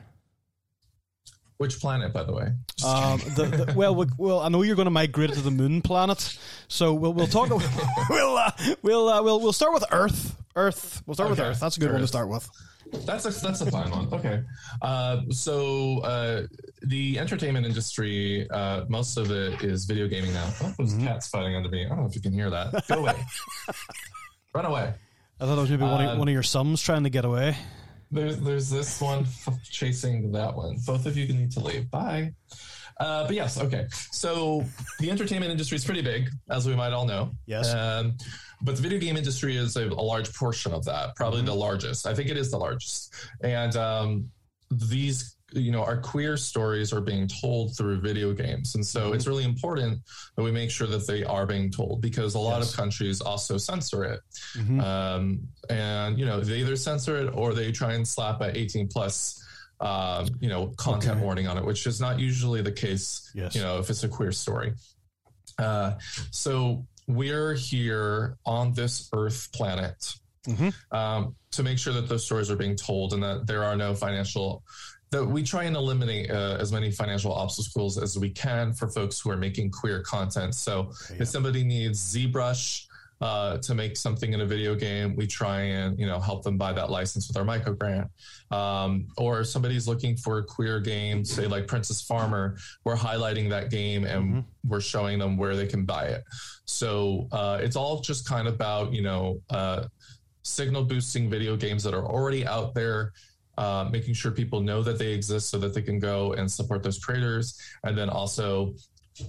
Which 1.58 1.78
planet, 1.78 2.12
by 2.12 2.24
the 2.24 2.32
way? 2.32 2.46
Um, 2.84 3.20
the, 3.36 3.64
the, 3.66 3.74
well, 3.76 3.94
we, 3.94 4.06
well, 4.18 4.40
I 4.40 4.48
know 4.48 4.62
you're 4.62 4.74
going 4.74 4.86
to 4.86 4.90
migrate 4.90 5.32
to 5.34 5.40
the 5.40 5.52
moon 5.52 5.82
planet, 5.82 6.36
so 6.66 6.92
we'll 6.92 7.12
we'll 7.12 7.28
talk. 7.28 7.48
we'll 8.10 8.36
uh, 8.36 8.50
we'll 8.82 9.08
uh, 9.08 9.22
we'll 9.22 9.40
we'll 9.40 9.52
start 9.52 9.72
with 9.72 9.84
Earth. 9.92 10.36
Earth. 10.56 11.02
We'll 11.06 11.14
start 11.14 11.30
okay. 11.30 11.40
with 11.40 11.50
Earth. 11.50 11.60
That's 11.60 11.76
a 11.76 11.80
good 11.80 11.90
Earth. 11.90 11.94
one 11.94 12.00
to 12.00 12.08
start 12.08 12.28
with. 12.28 12.50
That's 13.06 13.24
a 13.24 13.30
that's 13.30 13.60
a 13.60 13.70
fine 13.70 13.90
one. 13.90 14.08
Okay, 14.12 14.42
uh, 14.82 15.22
so 15.30 16.00
uh, 16.00 16.46
the 16.82 17.18
entertainment 17.18 17.66
industry, 17.66 18.48
uh, 18.50 18.84
most 18.88 19.16
of 19.16 19.30
it 19.30 19.62
is 19.62 19.84
video 19.84 20.08
gaming 20.08 20.32
now. 20.32 20.50
Oh, 20.62 20.74
those 20.78 20.94
mm-hmm. 20.94 21.06
cats 21.06 21.28
fighting 21.28 21.56
under 21.56 21.68
me. 21.68 21.84
I 21.84 21.88
don't 21.88 22.00
know 22.00 22.06
if 22.06 22.14
you 22.14 22.22
can 22.22 22.32
hear 22.32 22.50
that. 22.50 22.86
Go 22.88 23.00
away. 23.00 23.14
Run 24.54 24.66
away. 24.66 24.94
I 25.40 25.46
thought 25.46 25.58
it 25.58 25.60
was 25.60 25.70
maybe 25.70 25.82
one, 25.82 26.04
of, 26.04 26.14
uh, 26.14 26.18
one 26.18 26.28
of 26.28 26.32
your 26.32 26.42
sons 26.42 26.80
trying 26.80 27.02
to 27.04 27.10
get 27.10 27.24
away. 27.24 27.56
There's 28.10 28.38
there's 28.38 28.70
this 28.70 29.00
one 29.00 29.26
chasing 29.70 30.32
that 30.32 30.54
one. 30.54 30.76
Both 30.86 31.06
of 31.06 31.16
you 31.16 31.26
need 31.26 31.50
to 31.52 31.60
leave. 31.60 31.90
Bye. 31.90 32.32
Uh, 33.00 33.26
but 33.26 33.34
yes, 33.34 33.60
okay. 33.60 33.86
So 34.12 34.64
the 35.00 35.10
entertainment 35.10 35.50
industry 35.50 35.76
is 35.76 35.84
pretty 35.84 36.02
big, 36.02 36.28
as 36.48 36.66
we 36.68 36.76
might 36.76 36.92
all 36.92 37.06
know. 37.06 37.32
Yes. 37.46 37.72
Um, 37.74 38.16
but 38.64 38.76
the 38.76 38.82
video 38.82 38.98
game 38.98 39.16
industry 39.16 39.56
is 39.56 39.76
a, 39.76 39.88
a 39.88 40.04
large 40.12 40.32
portion 40.34 40.72
of 40.72 40.84
that, 40.86 41.14
probably 41.16 41.40
mm-hmm. 41.40 41.46
the 41.48 41.54
largest. 41.54 42.06
I 42.06 42.14
think 42.14 42.30
it 42.30 42.36
is 42.36 42.50
the 42.50 42.58
largest. 42.58 43.14
And 43.42 43.76
um, 43.76 44.30
these 44.70 45.36
you 45.52 45.70
know 45.70 45.84
our 45.84 45.98
queer 45.98 46.36
stories 46.36 46.92
are 46.92 47.00
being 47.00 47.28
told 47.28 47.76
through 47.76 48.00
video 48.00 48.32
games 48.32 48.74
and 48.74 48.84
so 48.84 49.04
mm-hmm. 49.04 49.14
it's 49.14 49.26
really 49.26 49.44
important 49.44 50.00
that 50.36 50.42
we 50.42 50.50
make 50.50 50.70
sure 50.70 50.86
that 50.86 51.06
they 51.06 51.22
are 51.22 51.46
being 51.46 51.70
told 51.70 52.00
because 52.00 52.34
a 52.34 52.38
lot 52.38 52.58
yes. 52.58 52.70
of 52.70 52.76
countries 52.76 53.20
also 53.20 53.56
censor 53.56 54.04
it 54.04 54.20
mm-hmm. 54.56 54.80
um, 54.80 55.40
and 55.70 56.18
you 56.18 56.26
know 56.26 56.40
they 56.40 56.56
either 56.56 56.74
censor 56.74 57.16
it 57.18 57.30
or 57.34 57.54
they 57.54 57.70
try 57.70 57.92
and 57.92 58.08
slap 58.08 58.40
a 58.40 58.56
18 58.56 58.88
plus 58.88 59.40
um, 59.80 60.26
you 60.40 60.48
know 60.48 60.68
content 60.76 61.16
okay. 61.16 61.24
warning 61.24 61.46
on 61.46 61.56
it 61.56 61.64
which 61.64 61.86
is 61.86 62.00
not 62.00 62.18
usually 62.18 62.62
the 62.62 62.72
case 62.72 63.30
yes. 63.34 63.54
you 63.54 63.60
know 63.60 63.78
if 63.78 63.90
it's 63.90 64.02
a 64.02 64.08
queer 64.08 64.32
story 64.32 64.72
uh, 65.58 65.92
so 66.32 66.84
we're 67.06 67.54
here 67.54 68.36
on 68.46 68.72
this 68.72 69.08
earth 69.12 69.48
planet 69.52 70.14
mm-hmm. 70.46 70.96
um, 70.96 71.34
to 71.52 71.62
make 71.62 71.78
sure 71.78 71.92
that 71.92 72.08
those 72.08 72.24
stories 72.24 72.50
are 72.50 72.56
being 72.56 72.76
told 72.76 73.12
and 73.12 73.22
that 73.22 73.46
there 73.46 73.64
are 73.64 73.76
no 73.76 73.94
financial 73.94 74.62
that 75.10 75.24
we 75.24 75.44
try 75.44 75.64
and 75.64 75.76
eliminate 75.76 76.28
uh, 76.28 76.56
as 76.58 76.72
many 76.72 76.90
financial 76.90 77.32
obstacles 77.32 77.98
as 77.98 78.18
we 78.18 78.30
can 78.30 78.72
for 78.72 78.88
folks 78.88 79.20
who 79.20 79.30
are 79.30 79.36
making 79.36 79.70
queer 79.70 80.02
content. 80.02 80.56
So 80.56 80.90
yeah. 81.10 81.22
if 81.22 81.28
somebody 81.28 81.62
needs 81.62 82.14
ZBrush 82.14 82.86
uh, 83.20 83.58
to 83.58 83.74
make 83.74 83.96
something 83.96 84.32
in 84.32 84.40
a 84.40 84.46
video 84.46 84.74
game, 84.74 85.14
we 85.16 85.26
try 85.26 85.60
and 85.60 85.98
you 85.98 86.06
know 86.06 86.18
help 86.18 86.42
them 86.42 86.58
buy 86.58 86.72
that 86.72 86.90
license 86.90 87.28
with 87.28 87.36
our 87.36 87.44
micro 87.44 87.72
grant. 87.72 88.08
Um, 88.50 89.06
or 89.16 89.40
if 89.40 89.46
somebody's 89.48 89.88
looking 89.88 90.16
for 90.16 90.38
a 90.38 90.44
queer 90.44 90.80
game, 90.80 91.24
say 91.24 91.46
like 91.46 91.66
Princess 91.66 92.02
Farmer, 92.02 92.56
we're 92.84 92.96
highlighting 92.96 93.48
that 93.50 93.70
game 93.70 94.04
and 94.04 94.24
mm-hmm. 94.24 94.40
we're 94.68 94.80
showing 94.80 95.18
them 95.18 95.36
where 95.36 95.56
they 95.56 95.66
can 95.66 95.84
buy 95.84 96.04
it. 96.06 96.24
So 96.64 97.28
uh, 97.32 97.58
it's 97.60 97.76
all 97.76 98.00
just 98.00 98.28
kind 98.28 98.48
of 98.48 98.54
about 98.54 98.92
you 98.92 99.02
know 99.02 99.40
uh, 99.50 99.84
signal 100.42 100.84
boosting 100.84 101.30
video 101.30 101.56
games 101.56 101.82
that 101.84 101.94
are 101.94 102.06
already 102.06 102.46
out 102.46 102.74
there 102.74 103.12
uh, 103.58 103.88
making 103.90 104.14
sure 104.14 104.30
people 104.30 104.60
know 104.60 104.82
that 104.82 104.98
they 104.98 105.12
exist 105.12 105.50
so 105.50 105.58
that 105.58 105.74
they 105.74 105.82
can 105.82 105.98
go 105.98 106.32
and 106.32 106.50
support 106.50 106.82
those 106.82 106.98
creators, 106.98 107.60
and 107.84 107.96
then 107.96 108.08
also 108.08 108.74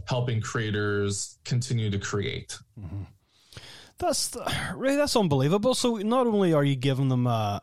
helping 0.07 0.41
creators 0.41 1.38
continue 1.45 1.89
to 1.89 1.99
create. 1.99 2.57
Mm-hmm. 2.79 3.03
That's 3.97 4.36
really 4.75 4.97
that's 4.97 5.15
unbelievable. 5.15 5.73
So 5.73 5.97
not 5.97 6.27
only 6.27 6.53
are 6.53 6.63
you 6.63 6.75
giving 6.75 7.10
them 7.10 7.27
a, 7.27 7.62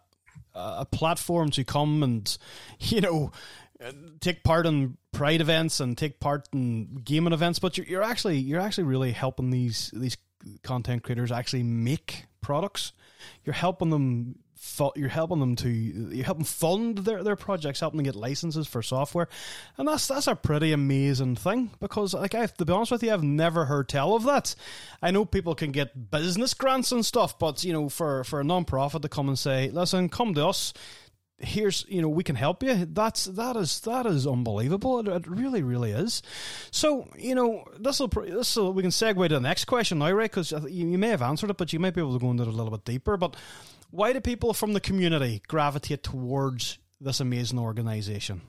a 0.55 0.87
platform 0.87 1.51
to 1.51 1.65
come 1.65 2.03
and 2.03 2.39
you 2.81 3.01
know 3.01 3.33
uh, 3.85 3.93
take 4.21 4.45
part 4.45 4.67
in 4.67 4.97
pride 5.13 5.41
events 5.41 5.81
and 5.81 5.97
take 5.97 6.21
part 6.21 6.49
in 6.53 7.01
gaming 7.05 7.33
events, 7.33 7.59
but 7.59 7.77
you're, 7.77 7.87
you're 7.87 8.03
actually 8.03 8.39
you're 8.39 8.61
actually 8.61 8.85
really 8.85 9.13
helping 9.13 9.51
these 9.51 9.91
these 9.95 10.17
content 10.63 11.03
creators 11.03 11.31
actually 11.31 11.63
make 11.63 12.27
products. 12.41 12.93
You're 13.45 13.55
helping 13.55 13.91
them 13.91 14.39
you're 14.95 15.09
helping 15.09 15.41
them 15.41 15.57
to 15.57 15.69
you 15.69 16.23
help 16.23 16.39
them 16.39 16.45
fund 16.45 16.99
their, 16.99 17.23
their 17.23 17.37
projects, 17.37 17.81
helping 17.81 17.99
them 17.99 18.05
get 18.05 18.15
licenses 18.15 18.67
for 18.67 18.83
software, 18.83 19.29
and 19.77 19.89
that's 19.89 20.07
that's 20.07 20.27
a 20.27 20.37
pretty 20.37 20.73
amazing 20.73 21.37
thing 21.37 21.71
because 21.81 22.15
like 22.15 22.35
I 22.35 22.47
to 22.47 22.65
be 22.65 22.73
honest 22.73 22.93
with 22.93 23.03
you, 23.03 23.13
I've 23.13 23.25
never 23.25 23.65
heard 23.65 23.89
tell 23.89 24.15
of 24.15 24.25
that. 24.25 24.55
I 25.03 25.11
know 25.11 25.25
people 25.25 25.55
can 25.55 25.73
get 25.73 26.11
business 26.11 26.55
grants 26.55 26.93
and 26.93 27.05
stuff, 27.05 27.39
but 27.39 27.65
you 27.65 27.73
know 27.73 27.89
for 27.89 28.25
for 28.25 28.41
a 28.41 28.45
non-profit 28.45 29.03
to 29.03 29.09
come 29.09 29.29
and 29.29 29.39
say, 29.39 29.71
listen, 29.71 30.09
come 30.09 30.35
to 30.35 30.47
us. 30.47 30.73
Here's 31.39 31.85
you 31.89 32.01
know 32.01 32.09
we 32.09 32.23
can 32.23 32.37
help 32.37 32.63
you. 32.63 32.87
That's 32.87 33.25
that 33.25 33.57
is 33.57 33.81
that 33.81 34.07
is 34.07 34.29
unbelievable. 34.29 35.01
It, 35.01 35.09
it 35.09 35.27
really 35.27 35.65
really 35.65 35.91
is. 35.91 36.23
So 36.71 37.09
you 37.19 37.35
know 37.35 37.65
this 37.81 37.99
will 37.99 38.07
this 38.07 38.55
will 38.55 38.73
we 38.73 38.83
can 38.83 38.93
segue 38.93 39.29
to 39.29 39.35
the 39.35 39.41
next 39.41 39.65
question 39.65 39.99
now, 39.99 40.13
right? 40.13 40.31
Because 40.31 40.53
you, 40.53 40.87
you 40.87 40.99
may 40.99 41.09
have 41.09 41.23
answered 41.23 41.51
it, 41.51 41.57
but 41.57 41.73
you 41.73 41.81
might 41.81 41.95
be 41.95 42.01
able 42.01 42.13
to 42.13 42.21
go 42.21 42.31
into 42.31 42.45
it 42.45 42.49
a 42.49 42.53
little 42.53 42.71
bit 42.71 42.85
deeper. 42.85 43.17
But 43.17 43.35
why 43.93 44.13
do 44.13 44.21
people 44.21 44.55
from 44.55 44.73
the 44.73 44.81
community 44.81 45.43
gravitate 45.47 46.03
towards 46.03 46.79
this 47.01 47.21
amazing 47.21 47.59
organization? 47.59 48.41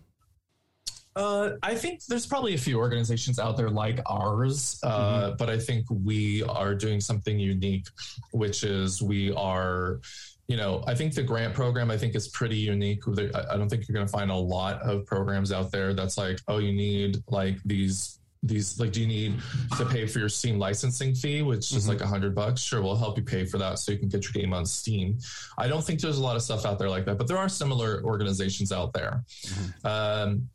Uh, 1.16 1.52
I 1.62 1.76
think 1.76 2.04
there's 2.06 2.26
probably 2.26 2.56
a 2.56 2.58
few 2.58 2.80
organizations 2.80 3.38
out 3.38 3.56
there 3.56 3.70
like 3.70 4.00
ours, 4.08 4.80
uh, 4.84 5.28
mm-hmm. 5.28 5.36
but 5.38 5.50
I 5.50 5.60
think 5.60 5.86
we 5.90 6.42
are 6.44 6.74
doing 6.74 7.00
something 7.00 7.38
unique, 7.38 7.86
which 8.32 8.64
is 8.64 9.02
we 9.02 9.32
are, 9.34 10.00
you 10.48 10.58
know, 10.58 10.84
I 10.88 10.96
think 10.96 11.14
the 11.14 11.22
grant 11.22 11.54
program 11.54 11.92
I 11.92 11.98
think 11.98 12.16
is 12.16 12.30
pretty 12.30 12.58
unique. 12.58 13.04
I 13.08 13.58
don't 13.58 13.70
think 13.70 13.88
you're 13.88 13.94
going 13.94 14.08
to 14.08 14.12
find 14.12 14.32
a 14.32 14.36
lot 14.36 14.82
of 14.82 15.06
programs 15.06 15.52
out 15.52 15.72
there 15.72 15.94
that's 15.94 16.18
like, 16.18 16.40
oh, 16.48 16.58
you 16.58 16.72
need 16.72 17.18
like 17.28 17.58
these 17.64 18.20
these 18.44 18.78
like 18.80 18.92
do 18.92 19.02
you 19.02 19.08
need 19.08 19.40
to 19.78 19.86
pay 19.86 20.06
for 20.06 20.20
your 20.20 20.30
steam 20.30 20.60
licensing 20.60 21.16
fee 21.16 21.42
which 21.42 21.62
mm-hmm. 21.62 21.78
is 21.78 21.88
like 21.88 22.02
a 22.02 22.08
hundred 22.08 22.36
bucks 22.36 22.62
sure 22.62 22.82
we'll 22.82 22.96
help 22.96 23.18
you 23.18 23.24
pay 23.24 23.46
for 23.46 23.58
that 23.58 23.80
so 23.80 23.92
you 23.92 23.98
can 23.98 24.10
get 24.10 24.24
your 24.24 24.34
game 24.34 24.54
on 24.54 24.66
steam 24.66 25.18
i 25.58 25.68
don't 25.68 25.84
think 25.84 26.02
there's 26.02 26.18
a 26.18 26.22
lot 26.22 26.36
of 26.36 26.42
stuff 26.42 26.66
out 26.66 26.78
there 26.78 26.90
like 26.90 27.06
that 27.06 27.18
but 27.18 27.28
there 27.28 27.38
are 27.38 27.48
similar 27.48 28.04
organizations 28.04 28.72
out 28.72 28.92
there 28.94 29.24
mm-hmm. 29.46 29.88
um, 29.88 30.50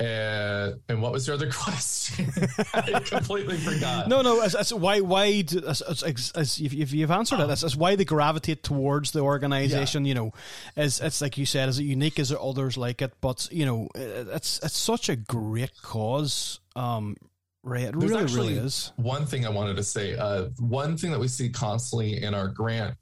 and, 0.00 0.78
and 0.88 1.02
what 1.02 1.10
was 1.10 1.26
your 1.26 1.34
other 1.34 1.50
question? 1.52 2.30
I 2.72 3.00
completely 3.00 3.56
forgot. 3.56 4.06
No, 4.06 4.22
no. 4.22 4.40
As, 4.40 4.54
as 4.54 4.72
why, 4.72 5.00
why, 5.00 5.44
as, 5.66 5.82
as, 5.82 6.32
as 6.36 6.60
if, 6.60 6.72
if 6.72 6.92
you've 6.92 7.10
answered 7.10 7.40
it, 7.40 7.48
that's, 7.48 7.74
why 7.74 7.96
they 7.96 8.04
gravitate 8.04 8.62
towards 8.62 9.10
the 9.10 9.20
organization. 9.20 10.04
Yeah. 10.04 10.08
You 10.08 10.14
know, 10.14 10.32
as 10.76 11.00
it's 11.00 11.20
like 11.20 11.36
you 11.36 11.46
said, 11.46 11.68
is 11.68 11.80
it 11.80 11.84
unique? 11.84 12.20
Is 12.20 12.28
there 12.28 12.40
others 12.40 12.76
like 12.76 13.02
it? 13.02 13.12
But 13.20 13.48
you 13.50 13.66
know, 13.66 13.88
it's 13.94 14.60
it's 14.62 14.76
such 14.76 15.08
a 15.08 15.16
great 15.16 15.82
cause. 15.82 16.60
Um, 16.78 17.16
Ray, 17.64 17.84
it 17.84 17.98
There's 17.98 18.12
really, 18.12 18.34
really 18.34 18.54
is. 18.54 18.92
One 18.96 19.26
thing 19.26 19.44
I 19.44 19.50
wanted 19.50 19.76
to 19.76 19.82
say. 19.82 20.16
Uh, 20.16 20.48
one 20.58 20.96
thing 20.96 21.10
that 21.10 21.18
we 21.18 21.28
see 21.28 21.50
constantly 21.50 22.22
in 22.22 22.32
our 22.32 22.48
grant 22.48 22.96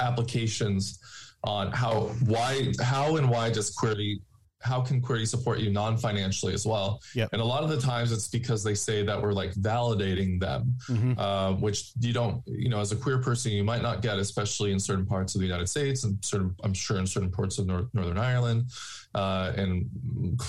applications 0.00 0.98
on 1.44 1.70
how 1.72 2.10
why 2.26 2.72
how 2.80 3.16
and 3.16 3.30
why 3.30 3.50
does 3.50 3.74
Queerty 3.74 4.20
how 4.62 4.80
can 4.80 5.00
Queerty 5.00 5.26
support 5.26 5.58
you 5.58 5.70
non-financially 5.70 6.54
as 6.54 6.64
well? 6.64 7.00
Yep. 7.14 7.30
And 7.32 7.42
a 7.42 7.44
lot 7.44 7.64
of 7.64 7.70
the 7.70 7.80
times 7.80 8.12
it's 8.12 8.28
because 8.28 8.62
they 8.62 8.74
say 8.74 9.02
that 9.02 9.20
we're 9.20 9.32
like 9.32 9.52
validating 9.54 10.38
them, 10.38 10.74
mm-hmm. 10.88 11.18
uh, 11.18 11.52
which 11.54 11.92
you 12.00 12.12
don't, 12.12 12.42
you 12.46 12.68
know, 12.68 12.80
as 12.80 12.92
a 12.92 12.96
queer 12.96 13.18
person, 13.18 13.52
you 13.52 13.64
might 13.64 13.82
not 13.82 14.02
get, 14.02 14.18
especially 14.18 14.72
in 14.72 14.78
certain 14.78 15.04
parts 15.04 15.34
of 15.34 15.40
the 15.40 15.46
United 15.46 15.68
States 15.68 16.04
and 16.04 16.16
certain, 16.24 16.54
I'm 16.62 16.74
sure 16.74 16.98
in 16.98 17.06
certain 17.06 17.30
parts 17.30 17.58
of 17.58 17.66
North, 17.66 17.86
Northern 17.92 18.18
Ireland 18.18 18.66
uh, 19.14 19.52
and 19.56 19.90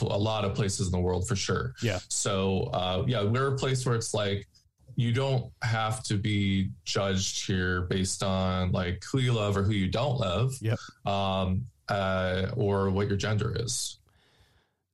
a 0.01 0.17
lot 0.17 0.45
of 0.45 0.53
places 0.53 0.87
in 0.87 0.91
the 0.91 0.99
world 0.99 1.27
for 1.27 1.35
sure. 1.35 1.73
Yeah. 1.81 1.99
So 2.09 2.69
uh, 2.73 3.03
yeah, 3.07 3.23
we're 3.23 3.53
a 3.53 3.57
place 3.57 3.85
where 3.85 3.95
it's 3.95 4.13
like, 4.13 4.47
you 4.95 5.11
don't 5.11 5.51
have 5.63 6.03
to 6.03 6.17
be 6.17 6.69
judged 6.85 7.47
here 7.47 7.81
based 7.81 8.21
on 8.21 8.71
like 8.71 9.03
who 9.11 9.17
you 9.17 9.33
love 9.33 9.57
or 9.57 9.63
who 9.63 9.73
you 9.73 9.87
don't 9.89 10.19
love. 10.19 10.53
Yep. 10.61 10.77
Um, 11.05 11.65
uh, 11.89 12.47
or 12.55 12.89
what 12.89 13.09
your 13.09 13.17
gender 13.17 13.53
is. 13.59 13.99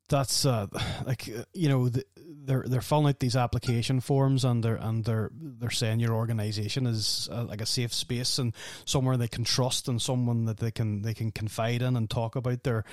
That's 0.09 0.45
uh, 0.45 0.67
like 1.05 1.29
uh, 1.29 1.43
you 1.53 1.69
know 1.69 1.89
the, 1.89 2.03
they're 2.45 2.63
they're 2.67 2.81
filling 2.81 3.07
out 3.07 3.19
these 3.19 3.35
application 3.35 3.99
forms 3.99 4.43
and 4.43 4.63
they're 4.63 4.75
and 4.75 5.05
they're 5.05 5.29
they're 5.33 5.69
saying 5.69 5.99
your 5.99 6.13
organization 6.13 6.85
is 6.85 7.29
uh, 7.31 7.43
like 7.43 7.61
a 7.61 7.65
safe 7.65 7.93
space 7.93 8.37
and 8.37 8.53
somewhere 8.85 9.17
they 9.17 9.27
can 9.27 9.43
trust 9.43 9.87
and 9.87 10.01
someone 10.01 10.45
that 10.45 10.57
they 10.57 10.71
can 10.71 11.01
they 11.01 11.13
can 11.13 11.31
confide 11.31 11.81
in 11.81 11.95
and 11.95 12.09
talk 12.09 12.35
about 12.35 12.63
their 12.63 12.83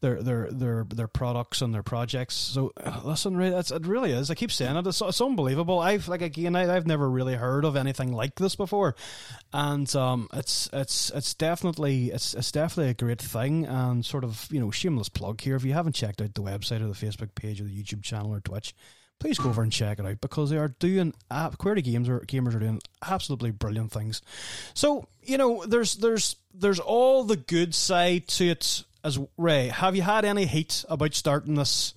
their 0.00 0.22
their 0.22 0.50
their 0.50 0.84
their 0.88 1.08
products 1.08 1.62
and 1.62 1.74
their 1.74 1.82
projects. 1.82 2.34
So 2.34 2.72
listen, 3.04 3.40
it's, 3.40 3.70
it 3.70 3.86
really 3.86 4.12
is. 4.12 4.30
I 4.30 4.34
keep 4.34 4.52
saying 4.52 4.76
it. 4.76 4.86
It's, 4.86 5.00
it's 5.00 5.20
unbelievable. 5.20 5.80
I've 5.80 6.08
like 6.08 6.22
again, 6.22 6.56
I, 6.56 6.66
have 6.66 6.86
never 6.86 7.08
really 7.08 7.34
heard 7.34 7.64
of 7.64 7.76
anything 7.76 8.12
like 8.12 8.36
this 8.36 8.56
before, 8.56 8.94
and 9.52 9.94
um, 9.96 10.28
it's 10.32 10.68
it's 10.72 11.10
it's 11.10 11.34
definitely 11.34 12.10
it's 12.10 12.34
it's 12.34 12.52
definitely 12.52 12.90
a 12.90 12.94
great 12.94 13.22
thing 13.22 13.66
and 13.66 14.04
sort 14.04 14.24
of 14.24 14.48
you 14.50 14.60
know 14.60 14.70
shameless 14.70 15.08
plug 15.08 15.40
here. 15.40 15.56
If 15.56 15.64
you 15.64 15.72
haven't 15.72 15.94
checked 15.94 16.20
out 16.20 16.34
the 16.34 16.42
website 16.42 16.82
or 16.82 16.88
the 16.88 16.94
Facebook 16.94 17.34
page 17.34 17.60
or 17.60 17.64
the 17.64 17.82
YouTube 17.82 18.02
channel 18.02 18.34
or 18.34 18.40
Twitch 18.40 18.74
please 19.18 19.38
go 19.38 19.48
over 19.48 19.62
and 19.62 19.72
check 19.72 19.98
it 19.98 20.06
out 20.06 20.20
because 20.20 20.50
they 20.50 20.58
are 20.58 20.74
doing 20.78 21.14
uh, 21.30 21.50
Queerty 21.50 21.82
games 21.82 22.08
or 22.08 22.20
gamers 22.20 22.54
are 22.54 22.60
doing 22.60 22.80
absolutely 23.06 23.50
brilliant 23.50 23.92
things. 23.92 24.22
So 24.74 25.08
you 25.22 25.38
know, 25.38 25.64
there's 25.66 25.96
there's 25.96 26.36
there's 26.54 26.80
all 26.80 27.24
the 27.24 27.36
good 27.36 27.74
side 27.74 28.28
to 28.28 28.48
it. 28.48 28.84
As 29.04 29.18
Ray, 29.36 29.68
have 29.68 29.94
you 29.94 30.02
had 30.02 30.24
any 30.24 30.46
heat 30.46 30.84
about 30.88 31.14
starting 31.14 31.54
this? 31.54 31.94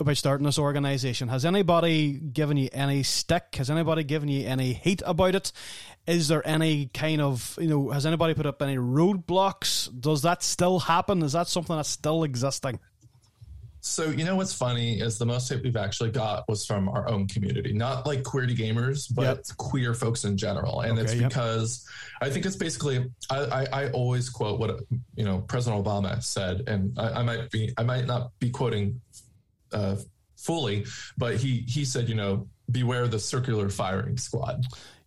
About 0.00 0.16
starting 0.16 0.46
this 0.46 0.60
organization, 0.60 1.26
has 1.26 1.44
anybody 1.44 2.12
given 2.12 2.56
you 2.56 2.68
any 2.72 3.02
stick? 3.02 3.56
Has 3.56 3.68
anybody 3.68 4.04
given 4.04 4.28
you 4.28 4.46
any 4.46 4.72
heat 4.72 5.02
about 5.04 5.34
it? 5.34 5.50
Is 6.06 6.28
there 6.28 6.46
any 6.46 6.86
kind 6.86 7.20
of 7.20 7.58
you 7.60 7.66
know? 7.66 7.90
Has 7.90 8.06
anybody 8.06 8.34
put 8.34 8.46
up 8.46 8.62
any 8.62 8.76
roadblocks? 8.76 9.88
Does 10.00 10.22
that 10.22 10.44
still 10.44 10.78
happen? 10.78 11.20
Is 11.22 11.32
that 11.32 11.48
something 11.48 11.74
that's 11.74 11.88
still 11.88 12.22
existing? 12.22 12.78
So 13.80 14.10
you 14.10 14.24
know 14.24 14.36
what's 14.36 14.52
funny 14.52 15.00
is 15.00 15.18
the 15.18 15.26
most 15.26 15.48
hate 15.48 15.62
we've 15.62 15.76
actually 15.76 16.10
got 16.10 16.48
was 16.48 16.66
from 16.66 16.88
our 16.88 17.08
own 17.08 17.26
community, 17.26 17.72
not 17.72 18.06
like 18.06 18.22
Queerty 18.22 18.56
gamers, 18.56 19.12
but 19.14 19.22
yep. 19.22 19.44
queer 19.56 19.94
folks 19.94 20.24
in 20.24 20.36
general, 20.36 20.80
and 20.80 20.98
okay, 20.98 21.02
it's 21.02 21.14
because 21.14 21.86
yep. 22.20 22.28
I 22.28 22.32
think 22.32 22.46
it's 22.46 22.56
basically 22.56 23.06
I, 23.30 23.38
I, 23.38 23.66
I, 23.72 23.90
always 23.90 24.28
quote 24.28 24.58
what 24.58 24.80
you 25.14 25.24
know 25.24 25.38
President 25.42 25.84
Obama 25.84 26.22
said, 26.22 26.64
and 26.66 26.98
I, 26.98 27.20
I 27.20 27.22
might 27.22 27.50
be 27.50 27.72
I 27.78 27.84
might 27.84 28.06
not 28.06 28.32
be 28.40 28.50
quoting 28.50 29.00
uh, 29.72 29.96
fully, 30.36 30.86
but 31.16 31.36
he 31.36 31.64
he 31.68 31.84
said 31.84 32.08
you 32.08 32.14
know 32.14 32.48
beware 32.70 33.06
the 33.06 33.18
circular 33.18 33.68
firing 33.68 34.16
squad. 34.16 34.64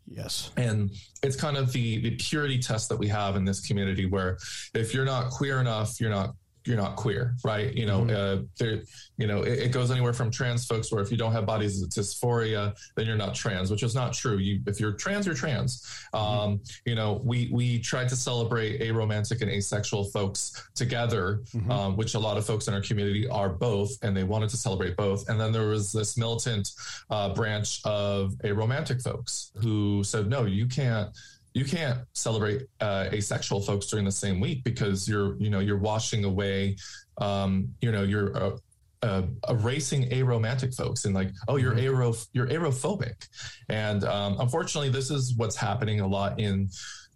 Yes. 0.08 0.52
And 0.58 0.92
it's 1.24 1.36
kind 1.36 1.58
of 1.58 1.72
the, 1.72 2.00
the 2.00 2.16
purity 2.16 2.60
test 2.60 2.90
that 2.90 2.98
we 2.98 3.08
have 3.08 3.36
in 3.36 3.46
this 3.46 3.66
community 3.66 4.06
where 4.06 4.38
if 4.74 4.94
you're 4.94 5.06
not 5.06 5.30
queer 5.30 5.62
enough, 5.62 6.02
you're 6.02 6.10
not 6.10 6.36
you're 6.65 6.78
not 6.78 6.95
queer, 6.95 7.36
right? 7.43 7.74
You 7.74 7.86
know, 7.86 8.02
mm-hmm. 8.02 8.41
uh, 8.41 8.45
there, 8.60 8.84
you 9.17 9.28
know, 9.28 9.41
it, 9.41 9.60
it, 9.60 9.71
goes 9.71 9.89
anywhere 9.89 10.13
from 10.13 10.30
trans 10.30 10.65
folks 10.65 10.91
where 10.91 11.02
if 11.02 11.12
you 11.12 11.17
don't 11.17 11.32
have 11.32 11.45
bodies 11.45 11.82
of 11.82 11.89
dysphoria, 11.89 12.76
then 12.95 13.08
you're 13.08 13.15
not 13.15 13.34
trans, 13.34 13.71
which 13.71 13.84
is 13.84 13.95
not 13.95 14.13
true. 14.13 14.38
You, 14.38 14.62
if 14.67 14.80
you're 14.80 14.91
trans, 14.93 15.26
you're 15.26 15.36
trans. 15.36 15.82
Mm-hmm. 16.13 16.17
Um, 16.17 16.62
you 16.86 16.95
know, 16.95 17.21
we 17.24 17.50
we 17.52 17.80
tried 17.80 18.10
to 18.10 18.15
celebrate 18.15 18.82
aromantic 18.82 19.41
and 19.41 19.50
asexual 19.50 20.06
folks 20.06 20.69
together, 20.76 21.41
mm-hmm. 21.56 21.71
um, 21.71 21.97
which 21.97 22.13
a 22.13 22.19
lot 22.19 22.38
of 22.38 22.45
folks 22.45 22.67
in 22.67 22.74
our 22.74 22.82
community 22.82 23.28
are 23.28 23.50
both, 23.50 23.91
and 24.04 24.15
they 24.15 24.24
wanted 24.24 24.50
to 24.50 24.58
celebrate 24.58 24.95
both. 24.95 25.28
And 25.30 25.39
then 25.39 25.52
there 25.52 25.67
was 25.67 25.91
this 25.91 26.17
militant 26.17 26.71
uh, 27.10 27.34
branch 27.34 27.82
of 27.86 28.34
aromantic 28.43 29.02
folks 29.02 29.52
who 29.62 30.04
said, 30.04 30.28
no, 30.28 30.45
you 30.45 30.67
can't 30.67 31.10
you 31.54 31.66
can't 31.66 32.00
celebrate 32.14 32.68
uh, 32.80 33.10
asexual 33.12 33.62
folks 33.62 33.88
during 33.88 34.06
the 34.06 34.12
same 34.12 34.40
week 34.40 34.64
because 34.64 35.08
you're 35.08 35.36
you 35.38 35.50
know 35.50 35.60
you're 35.60 35.78
washing 35.78 36.24
away 36.24 36.76
um, 37.18 37.68
you 37.82 37.92
know 37.92 38.04
you're 38.04 38.36
uh, 38.38 38.58
uh, 39.04 39.24
erasing 39.50 40.10
aromantic 40.10 40.76
folks 40.76 41.06
and 41.06 41.16
like 41.16 41.32
oh 41.48 41.58
you're 41.58 41.74
mm-hmm. 41.74 41.96
aro 41.96 42.28
you're 42.34 42.48
arophobic 42.48 43.28
and 43.70 44.04
um, 44.04 44.38
unfortunately 44.40 44.90
this 44.90 45.10
is 45.10 45.34
what's 45.36 45.56
happening 45.56 46.00
a 46.02 46.08
lot 46.08 46.40
in 46.40 46.70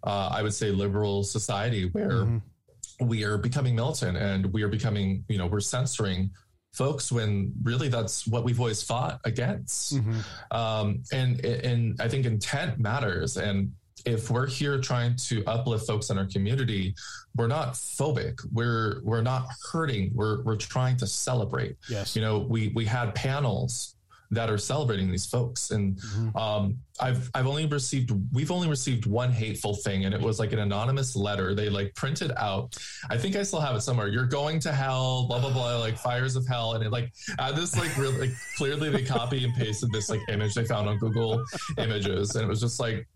uh, 0.04 0.30
I 0.32 0.42
would 0.44 0.54
say 0.54 0.70
liberal 0.72 1.24
society 1.24 1.90
where 1.92 2.26
mm-hmm. 2.26 3.08
we 3.08 3.24
are 3.24 3.38
becoming 3.38 3.76
militant 3.76 4.18
and 4.18 4.52
we 4.54 4.64
are 4.64 4.68
becoming 4.68 5.24
you 5.28 5.38
know 5.38 5.48
we're 5.48 5.60
censoring 5.62 6.32
folks 6.74 7.10
when 7.10 7.54
really 7.64 7.88
that's 7.88 8.28
what 8.28 8.44
we've 8.44 8.60
always 8.60 8.84
fought 8.84 9.22
against 9.24 9.96
mm-hmm. 9.96 10.20
um, 10.52 11.04
and 11.14 11.44
and 11.46 12.02
I 12.02 12.10
think 12.10 12.26
intent 12.26 12.80
matters 12.80 13.38
and 13.38 13.72
if 14.06 14.30
we're 14.30 14.48
here 14.48 14.80
trying 14.80 15.16
to 15.16 15.44
uplift 15.46 15.88
folks 15.88 16.10
in 16.10 16.18
our 16.18 16.28
community, 16.28 16.96
we're 17.36 17.48
not 17.48 17.74
phobic. 17.74 18.40
We're 18.54 19.02
we're 19.04 19.22
not 19.22 19.48
hurting. 19.72 20.12
We're 20.14 20.44
we're 20.44 20.56
trying 20.56 20.98
to 20.98 21.08
celebrate. 21.08 21.78
Yes. 21.90 22.16
You 22.16 22.22
know, 22.22 22.40
we 22.40 22.70
we 22.70 22.86
had 22.86 23.14
panels 23.16 23.96
that 24.32 24.50
are 24.50 24.58
celebrating 24.58 25.12
these 25.12 25.26
folks, 25.26 25.72
and 25.72 25.98
mm-hmm. 25.98 26.38
um, 26.38 26.78
I've 27.00 27.30
I've 27.34 27.48
only 27.48 27.66
received 27.66 28.12
we've 28.34 28.52
only 28.52 28.68
received 28.68 29.06
one 29.06 29.32
hateful 29.32 29.76
thing, 29.76 30.06
and 30.06 30.14
it 30.14 30.22
was 30.22 30.40
like 30.40 30.52
an 30.52 30.60
anonymous 30.60 31.16
letter 31.16 31.54
they 31.54 31.70
like 31.70 31.94
printed 31.96 32.32
out. 32.38 32.76
I 33.10 33.18
think 33.18 33.36
I 33.36 33.44
still 33.44 33.60
have 33.60 33.76
it 33.76 33.82
somewhere. 33.82 34.08
You're 34.08 34.26
going 34.28 34.60
to 34.62 34.72
hell, 34.72 35.28
blah 35.28 35.40
blah 35.40 35.54
blah, 35.54 35.78
like 35.78 35.98
fires 35.98 36.36
of 36.36 36.48
hell, 36.48 36.74
and 36.74 36.84
it 36.84 36.92
like 36.92 37.12
had 37.40 37.56
this 37.56 37.78
like 37.78 37.96
really 37.98 38.18
like, 38.28 38.32
clearly 38.58 38.90
they 38.90 39.04
copy 39.04 39.44
and 39.44 39.54
pasted 39.54 39.92
this 39.92 40.10
like 40.10 40.22
image 40.30 40.54
they 40.54 40.66
found 40.66 40.90
on 40.90 40.98
Google 40.98 41.44
Images, 41.78 42.36
and 42.36 42.44
it 42.44 42.48
was 42.48 42.62
just 42.62 42.80
like 42.80 43.08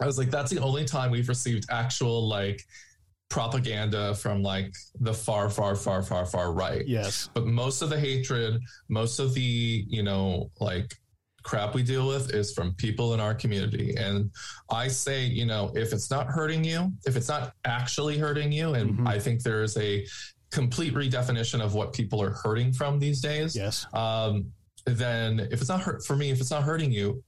I 0.00 0.06
was 0.06 0.18
like, 0.18 0.30
that's 0.30 0.50
the 0.50 0.60
only 0.60 0.84
time 0.84 1.10
we've 1.10 1.28
received 1.28 1.66
actual 1.70 2.28
like 2.28 2.62
propaganda 3.28 4.14
from 4.14 4.42
like 4.42 4.72
the 5.00 5.12
far, 5.12 5.50
far, 5.50 5.74
far, 5.74 6.02
far, 6.02 6.24
far 6.24 6.52
right. 6.52 6.86
Yes. 6.86 7.28
But 7.34 7.46
most 7.46 7.82
of 7.82 7.90
the 7.90 7.98
hatred, 7.98 8.60
most 8.88 9.18
of 9.18 9.34
the, 9.34 9.84
you 9.88 10.02
know, 10.02 10.50
like 10.60 10.94
crap 11.42 11.74
we 11.74 11.82
deal 11.82 12.06
with 12.06 12.34
is 12.34 12.52
from 12.52 12.74
people 12.74 13.14
in 13.14 13.20
our 13.20 13.34
community. 13.34 13.94
And 13.96 14.30
I 14.70 14.88
say, 14.88 15.24
you 15.24 15.46
know, 15.46 15.72
if 15.74 15.92
it's 15.92 16.10
not 16.10 16.26
hurting 16.26 16.64
you, 16.64 16.92
if 17.06 17.16
it's 17.16 17.28
not 17.28 17.52
actually 17.64 18.18
hurting 18.18 18.52
you, 18.52 18.74
and 18.74 18.90
mm-hmm. 18.90 19.08
I 19.08 19.18
think 19.18 19.42
there 19.42 19.62
is 19.62 19.76
a 19.76 20.06
complete 20.50 20.94
redefinition 20.94 21.60
of 21.60 21.74
what 21.74 21.92
people 21.92 22.22
are 22.22 22.30
hurting 22.30 22.72
from 22.72 22.98
these 22.98 23.20
days. 23.20 23.54
Yes. 23.54 23.86
Um, 23.92 24.52
then 24.86 25.40
if 25.50 25.60
it's 25.60 25.68
not 25.68 25.80
hurt 25.80 26.04
for 26.04 26.16
me, 26.16 26.30
if 26.30 26.40
it's 26.40 26.50
not 26.50 26.62
hurting 26.62 26.92
you, 26.92 27.22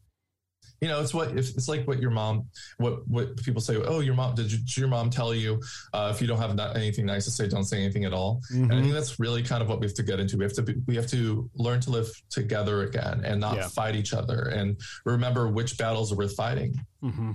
you 0.81 0.88
know 0.88 1.01
it's 1.01 1.12
what 1.12 1.31
it's 1.37 1.69
like 1.69 1.87
what 1.87 2.01
your 2.01 2.11
mom 2.11 2.47
what 2.79 3.07
what 3.09 3.37
people 3.38 3.61
say 3.61 3.77
oh 3.77 4.01
your 4.01 4.14
mom 4.14 4.35
did, 4.35 4.51
you, 4.51 4.59
did 4.59 4.77
your 4.77 4.88
mom 4.88 5.11
tell 5.11 5.35
you 5.35 5.61
uh, 5.93 6.11
if 6.14 6.21
you 6.21 6.27
don't 6.27 6.38
have 6.38 6.59
anything 6.77 7.07
nice 7.07 7.25
to 7.25 7.31
say 7.31 7.47
don't 7.47 7.64
say 7.64 7.83
anything 7.83 8.05
at 8.05 8.12
all 8.12 8.40
mm-hmm. 8.53 8.64
and 8.64 8.73
i 8.73 8.75
think 8.77 8.87
mm-hmm. 8.87 8.95
that's 8.95 9.21
really 9.21 9.43
kind 9.43 9.62
of 9.62 9.69
what 9.69 9.81
we 9.81 9.87
have 9.87 9.95
to 9.95 10.03
get 10.03 10.19
into 10.19 10.37
we 10.37 10.45
have 10.45 10.53
to 10.53 10.62
be, 10.62 10.75
we 10.87 10.97
have 10.97 11.07
to 11.07 11.49
learn 11.55 11.81
to 11.81 11.90
live 11.90 12.11
together 12.31 12.83
again 12.83 13.23
and 13.25 13.40
not 13.40 13.57
yeah. 13.57 13.69
fight 13.69 13.95
each 13.95 14.14
other 14.14 14.49
and 14.49 14.81
remember 15.05 15.49
which 15.49 15.77
battles 15.77 16.12
are 16.12 16.16
worth 16.16 16.35
fighting 16.35 16.75
mm-hmm. 17.03 17.33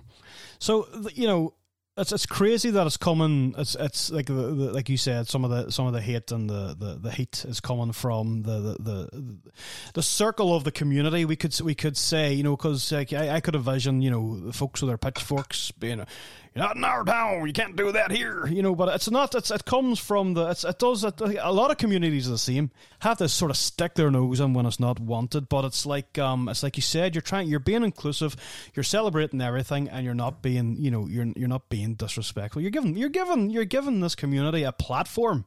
so 0.59 0.87
you 1.13 1.27
know 1.27 1.53
it's 1.97 2.11
it's 2.11 2.25
crazy 2.25 2.71
that 2.71 2.85
it's 2.85 2.97
coming. 2.97 3.55
It's 3.57 3.75
it's 3.75 4.11
like 4.11 4.25
the, 4.25 4.33
the, 4.33 4.73
like 4.73 4.89
you 4.89 4.97
said, 4.97 5.27
some 5.27 5.45
of 5.45 5.51
the 5.51 5.71
some 5.71 5.87
of 5.87 5.93
the 5.93 6.01
hate 6.01 6.31
and 6.31 6.49
the, 6.49 6.75
the, 6.77 6.99
the 7.01 7.11
heat 7.11 7.45
is 7.47 7.61
coming 7.61 7.93
from 7.93 8.43
the, 8.43 8.59
the 8.59 8.75
the 8.79 9.37
the 9.93 10.03
circle 10.03 10.53
of 10.55 10.65
the 10.65 10.71
community. 10.71 11.23
We 11.23 11.37
could 11.37 11.57
we 11.61 11.73
could 11.73 11.95
say 11.95 12.33
you 12.33 12.43
know 12.43 12.57
because 12.57 12.91
like 12.91 13.13
I, 13.13 13.35
I 13.35 13.39
could 13.39 13.55
envision 13.55 14.01
you 14.01 14.11
know 14.11 14.39
the 14.39 14.53
folks 14.53 14.81
with 14.81 14.89
their 14.89 14.97
pitchforks 14.97 15.71
being 15.71 16.05
not 16.55 16.77
in 16.77 16.83
our 16.83 17.03
town. 17.03 17.45
You 17.45 17.53
can't 17.53 17.75
do 17.75 17.91
that 17.91 18.11
here, 18.11 18.47
you 18.47 18.61
know. 18.61 18.75
But 18.75 18.95
it's 18.95 19.11
not. 19.11 19.35
It's, 19.35 19.51
it 19.51 19.65
comes 19.65 19.99
from 19.99 20.33
the. 20.33 20.47
it 20.47 20.79
does. 20.79 21.03
It, 21.03 21.19
a 21.21 21.51
lot 21.51 21.71
of 21.71 21.77
communities 21.77 22.27
are 22.27 22.31
the 22.31 22.37
same. 22.37 22.71
Have 22.99 23.17
to 23.17 23.27
sort 23.27 23.51
of 23.51 23.57
stick 23.57 23.95
their 23.95 24.09
nose 24.09 24.39
in 24.39 24.53
when 24.53 24.65
it's 24.65 24.79
not 24.79 24.99
wanted. 24.99 25.49
But 25.49 25.65
it's 25.65 25.85
like 25.85 26.17
um, 26.17 26.47
it's 26.47 26.63
like 26.63 26.77
you 26.77 26.81
said. 26.81 27.13
You're 27.13 27.21
trying. 27.21 27.49
You're 27.49 27.59
being 27.59 27.83
inclusive. 27.83 28.35
You're 28.73 28.83
celebrating 28.83 29.41
everything, 29.41 29.89
and 29.89 30.05
you're 30.05 30.13
not 30.13 30.41
being. 30.41 30.77
You 30.77 30.91
know, 30.91 31.07
you're 31.07 31.27
you're 31.35 31.49
not 31.49 31.69
being 31.69 31.95
disrespectful. 31.95 32.61
You're 32.61 32.71
giving. 32.71 32.95
You're 32.95 33.09
giving. 33.09 33.49
You're 33.49 33.65
giving 33.65 33.99
this 33.99 34.15
community 34.15 34.63
a 34.63 34.71
platform 34.71 35.45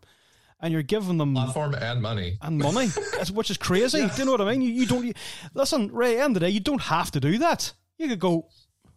and 0.60 0.72
you're 0.72 0.82
giving 0.82 1.18
them 1.18 1.34
platform 1.34 1.74
and 1.74 2.02
money 2.02 2.36
and 2.42 2.58
money, 2.58 2.88
which 3.32 3.50
is 3.50 3.56
crazy. 3.56 4.06
Do 4.06 4.12
you 4.18 4.24
know 4.24 4.32
what 4.32 4.40
I 4.40 4.50
mean? 4.50 4.62
You, 4.62 4.70
you 4.70 4.86
don't 4.86 5.06
you, 5.06 5.14
listen. 5.54 5.90
Ray, 5.92 6.20
end 6.20 6.36
of 6.36 6.40
the 6.40 6.40
day, 6.40 6.50
you 6.50 6.60
don't 6.60 6.82
have 6.82 7.10
to 7.12 7.20
do 7.20 7.38
that. 7.38 7.72
You 7.96 8.08
could 8.08 8.20
go. 8.20 8.48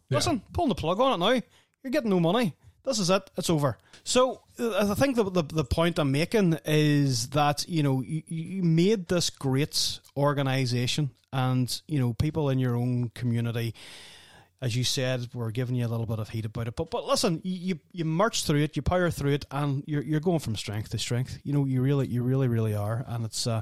Listen, 0.10 0.36
yeah. 0.36 0.41
pulling 0.52 0.69
the 0.69 0.76
plug 0.76 1.00
on 1.00 1.21
it 1.21 1.26
now. 1.26 1.41
You're 1.84 1.91
getting 1.91 2.10
no 2.10 2.20
money. 2.20 2.54
This 2.84 3.00
is 3.00 3.10
it. 3.10 3.30
It's 3.38 3.50
over. 3.50 3.78
So 4.04 4.41
uh, 4.60 4.91
I 4.91 4.96
think 4.96 5.15
the, 5.15 5.24
the, 5.24 5.44
the 5.44 5.63
point 5.63 6.00
I'm 6.00 6.12
making 6.12 6.58
is 6.65 7.30
that 7.30 7.65
you 7.67 7.84
know 7.84 8.02
you, 8.02 8.24
you 8.28 8.63
made 8.63 9.08
this 9.08 9.30
great 9.30 10.00
organization, 10.17 11.12
and 11.32 11.82
you 11.88 12.00
know 12.00 12.13
people 12.13 12.50
in 12.50 12.58
your 12.58 12.76
own 12.76 13.10
community, 13.10 13.76
as 14.60 14.76
you 14.76 14.84
said, 14.84 15.30
were 15.36 15.52
giving 15.52 15.76
you 15.76 15.86
a 15.86 15.89
little 15.89 16.08
bit 16.08 16.17
of 16.17 16.30
heat 16.30 16.46
about 16.46 16.67
it. 16.67 16.76
But 16.76 16.89
but 16.89 17.06
listen, 17.06 17.41
you 17.44 17.80
you 17.91 18.06
march 18.06 18.46
through 18.46 18.62
it, 18.62 18.76
you 18.76 18.82
power 18.82 19.12
through 19.12 19.34
it, 19.34 19.46
and 19.52 19.84
you're 19.86 20.02
you're 20.02 20.20
going 20.20 20.39
from 20.39 20.56
strength 20.56 20.89
to 20.89 20.98
strength. 20.98 21.38
You 21.44 21.54
know 21.54 21.65
you 21.65 21.84
really 21.84 22.08
you 22.08 22.24
really 22.24 22.48
really 22.48 22.74
are, 22.74 23.06
and 23.08 23.26
it's 23.26 23.46
uh, 23.46 23.62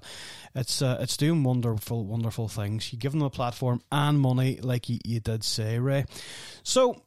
it's 0.55 0.81
uh, 0.81 0.97
it's 1.01 1.17
doing 1.17 1.43
wonderful 1.43 2.05
wonderful 2.05 2.47
things. 2.47 2.93
You 2.93 2.99
give 2.99 3.11
them 3.11 3.21
a 3.21 3.29
platform 3.29 3.81
and 3.91 4.17
money, 4.17 4.59
like 4.61 4.87
you, 4.87 4.99
you 5.03 5.19
did 5.19 5.43
say, 5.43 5.77
Ray. 5.79 6.05
So 6.63 7.01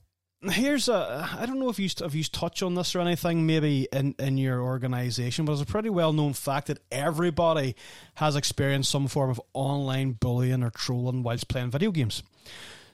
here's 0.50 0.88
a 0.88 1.28
I 1.38 1.46
don't 1.46 1.60
know 1.60 1.68
if 1.68 1.78
you 1.78 1.88
if 2.04 2.14
you 2.14 2.24
touch 2.24 2.62
on 2.62 2.74
this 2.74 2.94
or 2.94 3.00
anything 3.00 3.46
maybe 3.46 3.88
in 3.92 4.14
in 4.18 4.38
your 4.38 4.60
organization, 4.60 5.44
but 5.44 5.52
it's 5.52 5.62
a 5.62 5.66
pretty 5.66 5.90
well 5.90 6.12
known 6.12 6.32
fact 6.32 6.66
that 6.66 6.80
everybody 6.90 7.76
has 8.14 8.36
experienced 8.36 8.90
some 8.90 9.06
form 9.08 9.30
of 9.30 9.40
online 9.54 10.12
bullying 10.12 10.62
or 10.62 10.70
trolling 10.70 11.22
whilst 11.22 11.48
playing 11.48 11.70
video 11.70 11.90
games. 11.90 12.22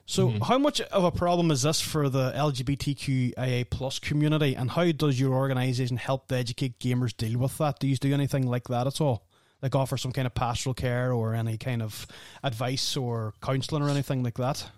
So, 0.05 0.29
mm-hmm. 0.29 0.41
how 0.41 0.57
much 0.57 0.81
of 0.81 1.03
a 1.03 1.11
problem 1.11 1.51
is 1.51 1.61
this 1.61 1.79
for 1.79 2.09
the 2.09 2.31
LGBTQIA 2.31 3.69
plus 3.69 3.99
community, 3.99 4.55
and 4.55 4.71
how 4.71 4.91
does 4.91 5.19
your 5.19 5.35
organization 5.35 5.97
help 5.97 6.31
educate 6.31 6.79
gamers 6.79 7.15
deal 7.15 7.37
with 7.37 7.55
that? 7.59 7.77
Do 7.77 7.87
you 7.87 7.95
do 7.95 8.11
anything 8.11 8.47
like 8.47 8.67
that 8.69 8.87
at 8.87 9.01
all? 9.01 9.27
Like 9.61 9.75
offer 9.75 9.97
some 9.97 10.11
kind 10.11 10.25
of 10.25 10.33
pastoral 10.33 10.73
care 10.73 11.11
or 11.11 11.35
any 11.35 11.57
kind 11.57 11.83
of 11.83 12.07
advice 12.43 12.97
or 12.97 13.35
counselling 13.39 13.83
or 13.83 13.89
anything 13.89 14.23
like 14.23 14.37
that? 14.37 14.71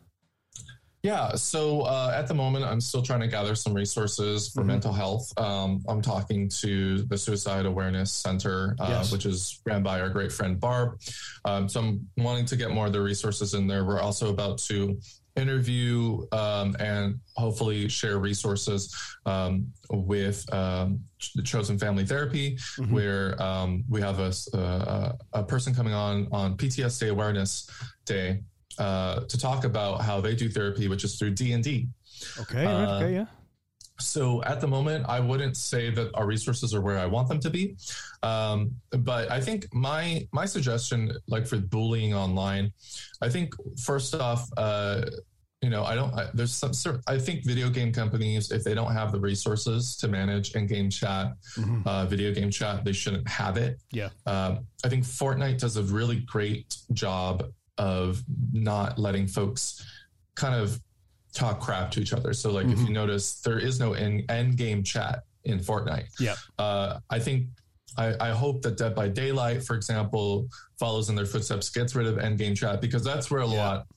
Yeah, 1.04 1.34
so 1.34 1.82
uh, 1.82 2.14
at 2.16 2.28
the 2.28 2.36
moment, 2.36 2.64
I'm 2.64 2.80
still 2.80 3.02
trying 3.02 3.22
to 3.22 3.28
gather 3.28 3.56
some 3.56 3.74
resources 3.74 4.50
for 4.50 4.60
mm-hmm. 4.60 4.68
mental 4.68 4.94
health. 4.94 5.34
Um, 5.38 5.84
I'm 5.88 6.02
talking 6.02 6.48
to 6.62 7.02
the 7.04 7.18
Suicide 7.18 7.66
Awareness 7.66 8.12
Center, 8.12 8.76
uh, 8.80 8.88
yes. 8.90 9.12
which 9.12 9.26
is 9.26 9.62
ran 9.66 9.82
by 9.82 10.00
our 10.00 10.10
great 10.10 10.32
friend 10.32 10.60
Barb. 10.60 11.00
Um, 11.44 11.68
so 11.68 11.80
I'm 11.80 12.08
wanting 12.18 12.46
to 12.46 12.56
get 12.56 12.70
more 12.70 12.86
of 12.86 12.94
the 12.94 13.02
resources 13.02 13.56
in 13.56 13.66
there. 13.66 13.84
We're 13.84 14.00
also 14.00 14.30
about 14.30 14.60
to 14.60 15.00
interview 15.36 16.22
um, 16.34 16.76
and 16.80 17.20
hopefully 17.36 17.88
share 17.88 18.20
resources 18.20 18.96
um, 19.26 19.66
with 19.90 20.52
um, 20.54 21.00
the 21.34 21.42
Chosen 21.42 21.80
Family 21.80 22.06
Therapy, 22.06 22.58
mm-hmm. 22.78 22.94
where 22.94 23.42
um, 23.42 23.84
we 23.90 24.02
have 24.02 24.20
a, 24.20 24.32
a, 24.54 25.14
a, 25.34 25.44
person 25.44 25.74
coming 25.74 25.94
on 25.94 26.28
on 26.32 26.58
PTSD 26.58 27.10
Awareness 27.10 27.70
Day 28.06 28.42
uh, 28.82 29.20
to 29.32 29.38
talk 29.38 29.64
about 29.64 30.02
how 30.02 30.20
they 30.20 30.34
do 30.36 30.50
therapy, 30.50 30.88
which 30.88 31.04
is 31.04 31.18
through 31.18 31.34
D 31.40 31.54
and 31.54 31.64
D. 31.64 31.88
Okay. 32.40 32.66
Uh, 32.66 32.96
okay. 32.96 33.14
Yeah. 33.14 33.26
So 34.00 34.42
at 34.44 34.60
the 34.60 34.68
moment, 34.68 35.06
I 35.08 35.20
wouldn't 35.20 35.56
say 35.56 35.92
that 35.92 36.10
our 36.16 36.26
resources 36.26 36.74
are 36.74 36.82
where 36.82 36.98
I 36.98 37.06
want 37.06 37.30
them 37.30 37.40
to 37.42 37.52
be, 37.52 37.76
um, 38.24 38.72
but 38.90 39.30
I 39.30 39.40
think 39.40 39.72
my 39.74 40.28
my 40.32 40.46
suggestion, 40.48 41.12
like 41.28 41.46
for 41.46 41.58
bullying 41.58 42.14
online, 42.16 42.74
I 43.22 43.30
think 43.30 43.54
first 43.78 44.16
off, 44.16 44.50
uh, 44.58 45.06
you 45.62 45.70
know, 45.70 45.84
I 45.84 45.94
don't. 45.94 46.12
I, 46.16 46.30
there's 46.34 46.52
some. 46.52 46.72
I 47.06 47.20
think 47.20 47.46
video 47.46 47.70
game 47.70 47.94
companies, 47.94 48.50
if 48.50 48.64
they 48.64 48.74
don't 48.74 48.94
have 48.94 49.12
the 49.12 49.20
resources 49.20 49.96
to 49.98 50.08
manage 50.08 50.56
in-game 50.56 50.90
chat, 50.90 51.34
mm-hmm. 51.56 51.88
uh, 51.88 52.06
video 52.06 52.34
game 52.34 52.50
chat, 52.50 52.84
they 52.84 52.94
shouldn't 52.94 53.28
have 53.28 53.58
it. 53.58 53.80
Yeah. 53.92 54.10
Um, 54.26 54.66
I 54.84 54.90
think 54.90 55.04
Fortnite 55.04 55.60
does 55.60 55.78
a 55.78 55.84
really 55.84 56.22
great 56.22 56.76
job 56.94 57.44
of 57.78 58.24
not 58.54 59.00
letting 59.00 59.28
folks 59.28 59.86
kind 60.36 60.56
of 60.56 60.80
talk 61.34 61.60
crap 61.60 61.92
to 61.92 62.02
each 62.02 62.14
other. 62.14 62.34
So, 62.34 62.52
like, 62.52 62.66
mm-hmm. 62.66 62.74
if 62.74 62.80
you 62.80 62.86
mm-hmm. 62.86 62.94
notice, 62.94 63.42
there 63.42 63.60
is 63.60 63.80
no 63.80 63.94
end, 63.94 64.30
end 64.30 64.58
game 64.58 64.84
chat 64.84 65.24
in 65.44 65.60
Fortnite. 65.60 66.08
Yeah. 66.20 66.36
Uh, 66.60 67.00
I 67.10 67.20
think 67.20 67.48
I, 67.98 68.16
I, 68.20 68.30
hope 68.30 68.62
that 68.62 68.78
Dead 68.78 68.94
by 68.94 69.08
Daylight, 69.08 69.64
for 69.64 69.76
example, 69.76 70.48
follows 70.80 71.10
in 71.10 71.16
their 71.16 71.26
footsteps, 71.26 71.70
gets 71.70 71.96
rid 71.96 72.08
of 72.08 72.20
end 72.20 72.38
game 72.38 72.56
chat 72.56 72.80
because 72.80 73.04
that's 73.04 73.32
where 73.32 73.42
a 73.42 73.48
yeah. 73.48 73.68
lot 73.68 73.88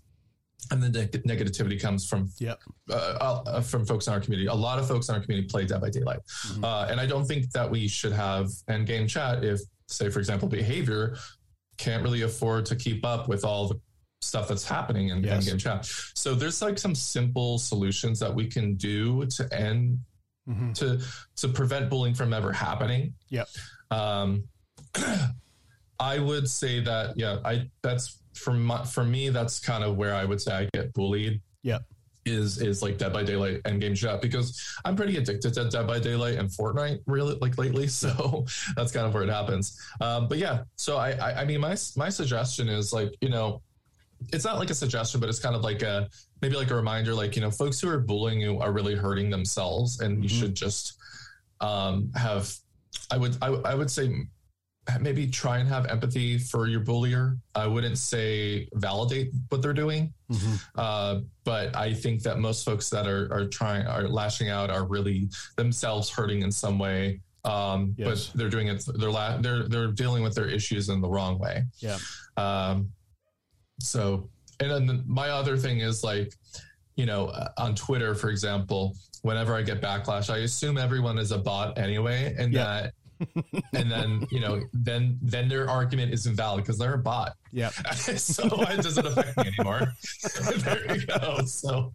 and 0.70 0.82
the 0.82 0.88
negativity 1.26 1.80
comes 1.80 2.08
from 2.08 2.30
yep. 2.38 2.60
Uh, 2.90 3.42
uh, 3.46 3.60
from 3.60 3.84
folks 3.84 4.06
in 4.06 4.12
our 4.12 4.20
community. 4.20 4.48
A 4.48 4.54
lot 4.54 4.78
of 4.78 4.88
folks 4.88 5.08
in 5.08 5.14
our 5.14 5.20
community 5.20 5.48
play 5.48 5.66
Dead 5.66 5.80
by 5.80 5.90
Daylight, 5.90 6.20
mm-hmm. 6.46 6.64
uh, 6.64 6.87
and 6.87 7.00
I 7.00 7.06
don't 7.06 7.26
think 7.26 7.50
that 7.52 7.70
we 7.70 7.88
should 7.88 8.12
have 8.12 8.48
end 8.68 8.87
game 8.87 9.06
chat 9.06 9.44
if, 9.44 9.60
say, 9.88 10.08
for 10.08 10.18
example, 10.18 10.48
behavior 10.48 11.16
can't 11.76 12.02
really 12.02 12.22
afford 12.22 12.66
to 12.66 12.76
keep 12.76 13.04
up 13.04 13.28
with 13.28 13.44
all 13.44 13.68
the 13.68 13.80
stuff 14.22 14.48
that's 14.48 14.66
happening 14.66 15.08
in 15.08 15.22
yes. 15.22 15.46
game 15.46 15.58
chat. 15.58 15.87
So 16.14 16.34
there's 16.34 16.62
like 16.62 16.78
some 16.78 16.94
simple 16.94 17.58
solutions 17.58 18.18
that 18.20 18.34
we 18.34 18.46
can 18.46 18.74
do 18.74 19.26
to 19.26 19.48
end 19.52 19.98
mm-hmm. 20.48 20.72
to 20.72 21.00
to 21.37 21.48
prevent 21.48 21.90
bullying 21.90 22.14
from 22.14 22.32
ever 22.32 22.52
happening. 22.52 23.14
Yep. 23.28 23.48
Um, 23.90 24.44
I 26.00 26.18
would 26.18 26.48
say 26.48 26.80
that 26.80 27.16
yeah, 27.16 27.38
I 27.44 27.70
that's 27.82 28.20
for 28.34 28.52
my, 28.52 28.84
for 28.84 29.04
me 29.04 29.28
that's 29.28 29.60
kind 29.60 29.84
of 29.84 29.96
where 29.96 30.14
I 30.14 30.24
would 30.24 30.40
say 30.40 30.52
I 30.52 30.68
get 30.72 30.92
bullied. 30.92 31.40
Yep 31.62 31.84
is 32.26 32.60
is 32.60 32.82
like 32.82 32.98
Dead 32.98 33.12
by 33.12 33.22
Daylight 33.22 33.60
and 33.64 33.80
Game 33.80 33.94
Chat 33.94 34.22
because 34.22 34.78
I'm 34.84 34.96
pretty 34.96 35.16
addicted 35.16 35.54
to 35.54 35.68
Dead 35.68 35.87
by 35.87 35.98
Daylight 35.98 36.38
and 36.38 36.48
Fortnite 36.48 37.00
really 37.06 37.37
like 37.40 37.58
lately. 37.58 37.88
So 37.94 38.44
that's 38.76 38.92
kind 38.92 39.06
of 39.06 39.14
where 39.14 39.22
it 39.22 39.30
happens. 39.30 39.80
Um, 40.00 40.28
but 40.28 40.38
yeah, 40.38 40.64
so 40.76 40.96
I, 40.96 41.12
I 41.12 41.42
I 41.42 41.44
mean 41.44 41.60
my 41.60 41.76
my 41.96 42.08
suggestion 42.08 42.68
is 42.68 42.92
like 42.92 43.14
you 43.20 43.28
know 43.28 43.62
it's 44.32 44.44
not 44.44 44.58
like 44.58 44.70
a 44.70 44.74
suggestion, 44.74 45.20
but 45.20 45.28
it's 45.28 45.38
kind 45.38 45.54
of 45.54 45.62
like 45.62 45.82
a 45.82 46.08
maybe 46.40 46.56
like 46.56 46.70
a 46.70 46.74
reminder, 46.74 47.14
like 47.14 47.37
you 47.37 47.42
know, 47.42 47.50
folks 47.50 47.80
who 47.80 47.88
are 47.88 47.98
bullying 47.98 48.40
you 48.40 48.58
are 48.58 48.72
really 48.72 48.94
hurting 48.94 49.30
themselves, 49.30 50.00
and 50.00 50.22
you 50.22 50.28
mm-hmm. 50.28 50.40
should 50.40 50.54
just 50.54 50.98
um, 51.60 52.10
have. 52.14 52.52
I 53.10 53.16
would 53.16 53.37
I, 53.42 53.48
I 53.48 53.74
would 53.74 53.90
say 53.90 54.26
maybe 55.00 55.26
try 55.26 55.58
and 55.58 55.68
have 55.68 55.86
empathy 55.86 56.38
for 56.38 56.66
your 56.66 56.80
bullier. 56.80 57.36
I 57.54 57.66
wouldn't 57.66 57.98
say 57.98 58.68
validate 58.74 59.32
what 59.48 59.62
they're 59.62 59.72
doing, 59.72 60.12
mm-hmm. 60.30 60.54
uh, 60.76 61.20
but 61.44 61.74
I 61.76 61.94
think 61.94 62.22
that 62.22 62.38
most 62.38 62.64
folks 62.64 62.90
that 62.90 63.06
are 63.06 63.32
are 63.32 63.46
trying 63.46 63.86
are 63.86 64.08
lashing 64.08 64.50
out 64.50 64.70
are 64.70 64.84
really 64.84 65.28
themselves 65.56 66.10
hurting 66.10 66.42
in 66.42 66.52
some 66.52 66.78
way. 66.78 67.20
Um, 67.44 67.94
yes. 67.98 68.28
But 68.28 68.38
they're 68.38 68.50
doing 68.50 68.68
it. 68.68 68.84
They're 68.98 69.10
la- 69.10 69.38
they're 69.38 69.68
they're 69.68 69.92
dealing 69.92 70.22
with 70.22 70.34
their 70.34 70.48
issues 70.48 70.88
in 70.88 71.00
the 71.00 71.08
wrong 71.08 71.38
way. 71.38 71.64
Yeah. 71.78 71.98
Um, 72.36 72.90
so, 73.80 74.28
and 74.60 74.70
then 74.70 75.02
my 75.06 75.30
other 75.30 75.56
thing 75.56 75.80
is 75.80 76.04
like, 76.04 76.32
you 76.96 77.06
know, 77.06 77.32
on 77.58 77.74
Twitter, 77.74 78.14
for 78.14 78.30
example, 78.30 78.96
whenever 79.22 79.54
I 79.54 79.62
get 79.62 79.80
backlash, 79.80 80.32
I 80.32 80.38
assume 80.38 80.78
everyone 80.78 81.18
is 81.18 81.32
a 81.32 81.38
bot 81.38 81.78
anyway, 81.78 82.34
and 82.38 82.52
yeah. 82.52 82.64
that 82.64 82.94
and 83.72 83.90
then 83.90 84.27
you 84.31 84.40
know 84.40 84.61
then 84.72 85.18
then 85.22 85.48
their 85.48 85.68
argument 85.68 86.12
is 86.12 86.27
invalid 86.27 86.64
because 86.64 86.79
they're 86.79 86.94
a 86.94 86.98
bot. 86.98 87.35
Yeah. 87.53 87.70
So 88.16 88.44
it 88.44 88.83
doesn't 88.83 89.07
affect 89.07 89.37
me 89.37 89.53
anymore. 89.57 89.92
There 90.59 90.96
you 90.96 91.07
go. 91.07 91.44
So 91.44 91.94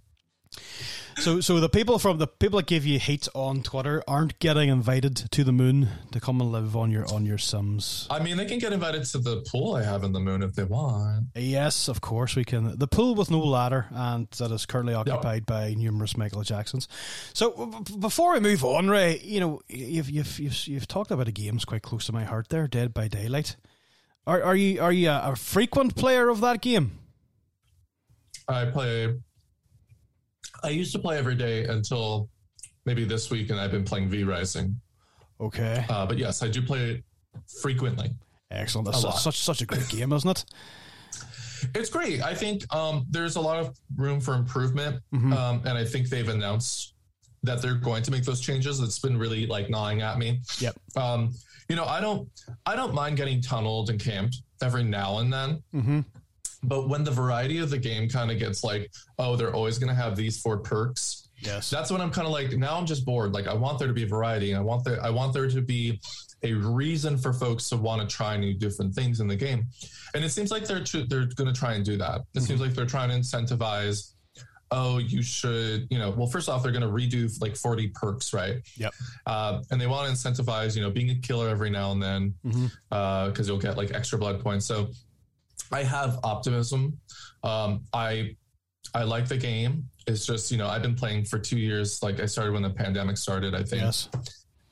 so, 1.20 1.42
so 1.42 1.60
the 1.60 1.70
people 1.70 2.00
from 2.00 2.18
the 2.18 2.28
people 2.28 2.60
that 2.60 2.68
give 2.68 2.86
you 2.86 3.00
hate 3.00 3.28
on 3.36 3.62
Twitter 3.62 4.02
aren't 4.08 4.40
getting 4.40 4.70
invited 4.70 5.16
to 5.16 5.44
the 5.44 5.52
moon 5.52 5.90
to 6.12 6.20
come 6.20 6.40
and 6.42 6.52
live 6.52 6.76
on 6.76 6.92
your 6.92 7.06
on 7.14 7.26
your 7.26 7.38
Sims. 7.38 8.08
I 8.10 8.20
mean, 8.20 8.38
they 8.38 8.46
can 8.46 8.60
get 8.60 8.74
invited 8.74 9.06
to 9.06 9.20
the 9.20 9.46
pool 9.52 9.76
I 9.76 9.84
have 9.84 10.04
in 10.04 10.12
the 10.14 10.20
moon 10.20 10.44
if 10.44 10.54
they 10.54 10.64
want. 10.64 11.28
Yes, 11.36 11.88
of 11.88 12.02
course 12.02 12.36
we 12.36 12.44
can. 12.44 12.78
The 12.78 12.88
pool 12.88 13.16
with 13.16 13.30
no 13.30 13.40
ladder 13.40 13.88
and 13.92 14.28
that 14.32 14.52
is 14.52 14.66
currently 14.66 14.94
occupied 14.94 15.46
by 15.46 15.74
numerous 15.74 16.18
Michael 16.18 16.44
Jacksons. 16.44 16.88
So, 17.34 17.66
b- 17.66 17.98
before 18.00 18.34
we 18.34 18.40
move 18.40 18.64
on, 18.64 18.90
Ray, 18.90 19.20
you 19.24 19.40
know 19.40 19.62
you've 19.68 20.10
you've 20.10 20.40
you've, 20.40 20.68
you've 20.68 20.88
talked 20.88 21.12
about 21.12 21.28
a 21.28 21.32
games 21.32 21.66
quite 21.66 21.82
close 21.82 22.06
to 22.08 22.14
my 22.14 22.24
heart 22.24 22.50
there, 22.50 22.68
Dead 22.68 22.94
by 22.94 23.08
Daylight. 23.08 23.56
Are 24.26 24.42
are 24.42 24.56
you 24.56 24.82
are 24.82 24.92
you 24.92 25.10
a, 25.10 25.32
a 25.32 25.36
frequent 25.36 25.96
player 25.96 26.30
of 26.30 26.42
that 26.42 26.62
game? 26.62 27.00
I 28.48 28.66
play 28.66 29.16
I 30.64 30.70
used 30.70 30.92
to 30.94 31.00
play 31.00 31.18
every 31.18 31.36
day 31.36 31.66
until 31.66 32.30
maybe 32.86 33.06
this 33.06 33.30
week, 33.30 33.50
and 33.50 33.60
I've 33.60 33.72
been 33.72 33.84
playing 33.84 34.10
V 34.10 34.24
Rising. 34.24 34.80
Okay. 35.42 35.86
Uh, 35.90 36.06
but 36.06 36.18
yes, 36.18 36.44
I 36.44 36.48
do 36.48 36.62
play 36.62 36.92
it 36.92 37.04
frequently. 37.62 38.12
Excellent. 38.52 38.86
That's 38.88 39.02
such, 39.02 39.20
such, 39.20 39.40
such 39.40 39.62
a 39.62 39.66
great 39.66 39.88
game, 39.90 40.12
isn't 40.12 40.30
it? 40.30 40.46
It's 41.76 41.90
great. 41.90 42.22
I 42.24 42.34
think 42.34 42.74
um, 42.74 43.06
there's 43.10 43.36
a 43.36 43.42
lot 43.42 43.60
of 43.60 43.78
room 43.96 44.20
for 44.20 44.34
improvement, 44.34 45.02
mm-hmm. 45.14 45.34
um, 45.34 45.62
and 45.66 45.78
I 45.78 45.86
think 45.86 46.10
they've 46.10 46.28
announced 46.28 46.94
that 47.44 47.62
they're 47.62 47.76
going 47.76 48.04
to 48.04 48.12
make 48.12 48.24
those 48.24 48.42
changes. 48.42 48.80
It's 48.80 49.00
been 49.00 49.18
really 49.18 49.46
like 49.46 49.70
gnawing 49.70 50.02
at 50.02 50.18
me. 50.18 50.42
Yep. 50.60 50.76
Um, 50.96 51.34
you 51.68 51.76
know, 51.76 51.86
I 51.86 52.02
don't, 52.02 52.28
I 52.66 52.76
don't 52.76 52.94
mind 52.94 53.18
getting 53.18 53.42
tunneled 53.42 53.90
and 53.90 54.00
camped 54.00 54.38
every 54.62 54.84
now 54.84 55.20
and 55.20 55.32
then. 55.32 55.64
Mm-hmm. 55.74 56.00
But 56.64 56.90
when 56.90 57.04
the 57.04 57.12
variety 57.12 57.60
of 57.60 57.70
the 57.70 57.78
game 57.78 58.10
kind 58.10 58.32
of 58.32 58.40
gets 58.40 58.64
like, 58.64 58.92
oh, 59.18 59.36
they're 59.36 59.54
always 59.54 59.78
going 59.80 59.90
to 59.90 60.02
have 60.02 60.16
these 60.16 60.42
four 60.42 60.58
perks. 60.58 61.30
Yes. 61.38 61.70
That's 61.70 61.90
when 61.90 62.02
I'm 62.02 62.12
kind 62.12 62.28
of 62.28 62.34
like, 62.34 62.52
now 62.52 62.78
I'm 62.78 62.86
just 62.86 63.06
bored. 63.06 63.34
Like 63.34 63.48
I 63.48 63.54
want 63.54 63.80
there 63.80 63.88
to 63.88 63.94
be 63.94 64.04
variety. 64.04 64.54
I 64.54 64.60
want 64.60 64.84
there, 64.84 65.02
I 65.02 65.10
want 65.10 65.34
there 65.34 65.48
to 65.50 65.62
be 65.62 66.02
a 66.44 66.54
reason 66.54 67.18
for 67.18 67.32
folks 67.32 67.70
to 67.70 67.78
want 67.78 68.02
to 68.02 68.14
try 68.14 68.36
new 68.36 68.54
different 68.54 68.94
things 68.94 69.22
in 69.22 69.28
the 69.28 69.36
game. 69.36 69.68
And 70.14 70.24
it 70.24 70.30
seems 70.30 70.52
like 70.52 70.66
they're 70.66 70.84
tr- 70.84 71.08
they're 71.08 71.26
going 71.36 71.52
to 71.54 71.58
try 71.58 71.74
and 71.74 71.86
do 71.86 71.98
that. 71.98 72.16
It 72.16 72.40
mm-hmm. 72.40 72.46
seems 72.46 72.62
like 72.62 72.74
they're 72.74 72.86
trying 72.86 73.10
to 73.10 73.16
incentivize 73.16 74.14
oh, 74.72 75.00
you 75.00 75.22
should, 75.22 75.88
you 75.90 75.98
know, 75.98 76.12
well, 76.12 76.28
first 76.28 76.50
off, 76.50 76.64
they're 76.64 76.72
going 76.72 76.84
to 76.84 76.88
redo 76.88 77.30
like 77.42 77.56
40 77.56 77.88
perks, 77.90 78.34
right? 78.34 78.58
Yep. 78.78 78.94
Uh, 79.26 79.62
and 79.72 79.82
they 79.82 79.88
want 79.88 80.08
to 80.08 80.14
incentivize, 80.14 80.76
you 80.76 80.82
know, 80.82 80.92
being 80.92 81.10
a 81.10 81.16
killer 81.16 81.50
every 81.50 81.70
now 81.70 81.92
and 81.92 82.02
then 82.02 82.34
because 82.44 82.58
mm-hmm. 82.58 82.94
uh, 82.94 83.44
you'll 83.44 83.58
get 83.58 83.78
like 83.78 83.94
extra 83.94 84.18
blood 84.18 84.42
points. 84.42 84.66
So 84.66 84.90
I 85.72 85.84
have 85.84 86.20
optimism. 86.24 86.98
Um, 87.44 87.86
I 87.94 88.36
I 88.94 89.04
like 89.04 89.28
the 89.28 89.38
game. 89.38 89.86
It's 90.08 90.26
just 90.26 90.52
you 90.52 90.58
know 90.58 90.68
I've 90.68 90.82
been 90.82 90.96
playing 90.96 91.26
for 91.26 91.40
two 91.40 91.60
years. 91.60 92.02
Like 92.02 92.20
I 92.20 92.26
started 92.26 92.54
when 92.54 92.64
the 92.64 92.70
pandemic 92.70 93.18
started, 93.18 93.54
I 93.54 93.64
think. 93.64 93.84
Yes. 93.84 94.10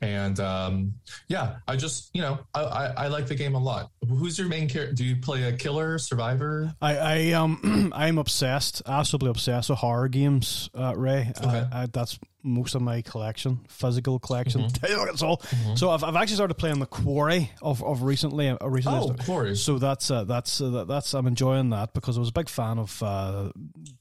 And 0.02 0.40
um, 0.40 0.94
yeah, 1.28 1.58
I 1.68 1.76
just 1.76 2.10
you 2.14 2.22
know 2.22 2.40
I, 2.54 2.62
I, 2.62 2.86
I 2.86 3.08
like 3.08 3.28
the 3.28 3.36
game 3.36 3.56
a 3.56 3.60
lot. 3.60 3.92
Who's 4.08 4.38
your 4.38 4.48
main 4.48 4.70
character? 4.70 4.94
Do 4.96 5.04
you 5.04 5.16
play 5.16 5.44
a 5.44 5.54
killer, 5.54 5.98
survivor? 5.98 6.74
I, 6.82 6.98
I 6.98 7.32
um 7.32 7.92
I'm 7.96 8.18
obsessed, 8.18 8.82
absolutely 8.86 9.30
obsessed 9.30 9.70
with 9.70 9.80
horror 9.80 10.08
games, 10.08 10.70
uh, 10.78 10.96
Ray. 10.96 11.32
Okay. 11.42 11.68
I, 11.72 11.84
I, 11.84 11.86
that's 11.88 12.20
most 12.44 12.76
of 12.76 12.82
my 12.82 13.02
collection, 13.02 13.60
physical 13.68 14.20
collection. 14.20 14.62
Mm-hmm. 14.62 15.06
That's 15.06 15.22
all. 15.22 15.42
So 15.76 15.90
I've, 15.90 16.04
I've 16.04 16.16
actually 16.16 16.36
started 16.36 16.54
playing 16.54 16.80
the 16.80 16.86
Quarry 16.86 17.52
of, 17.62 17.84
of 17.84 18.04
recently. 18.04 18.48
Uh, 18.48 18.58
recently, 18.68 19.00
Oh, 19.00 19.26
Quarry. 19.26 19.56
So 19.58 19.78
that's 19.80 20.10
uh, 20.10 20.24
that's 20.24 20.62
uh, 20.62 20.70
that, 20.70 20.88
that's 20.88 21.14
I'm 21.14 21.28
enjoying 21.28 21.72
that 21.72 21.94
because 21.94 22.16
I 22.16 22.22
was 22.22 22.30
a 22.30 22.34
big 22.34 22.48
fan 22.48 22.80
of 22.80 23.04
uh, 23.04 23.52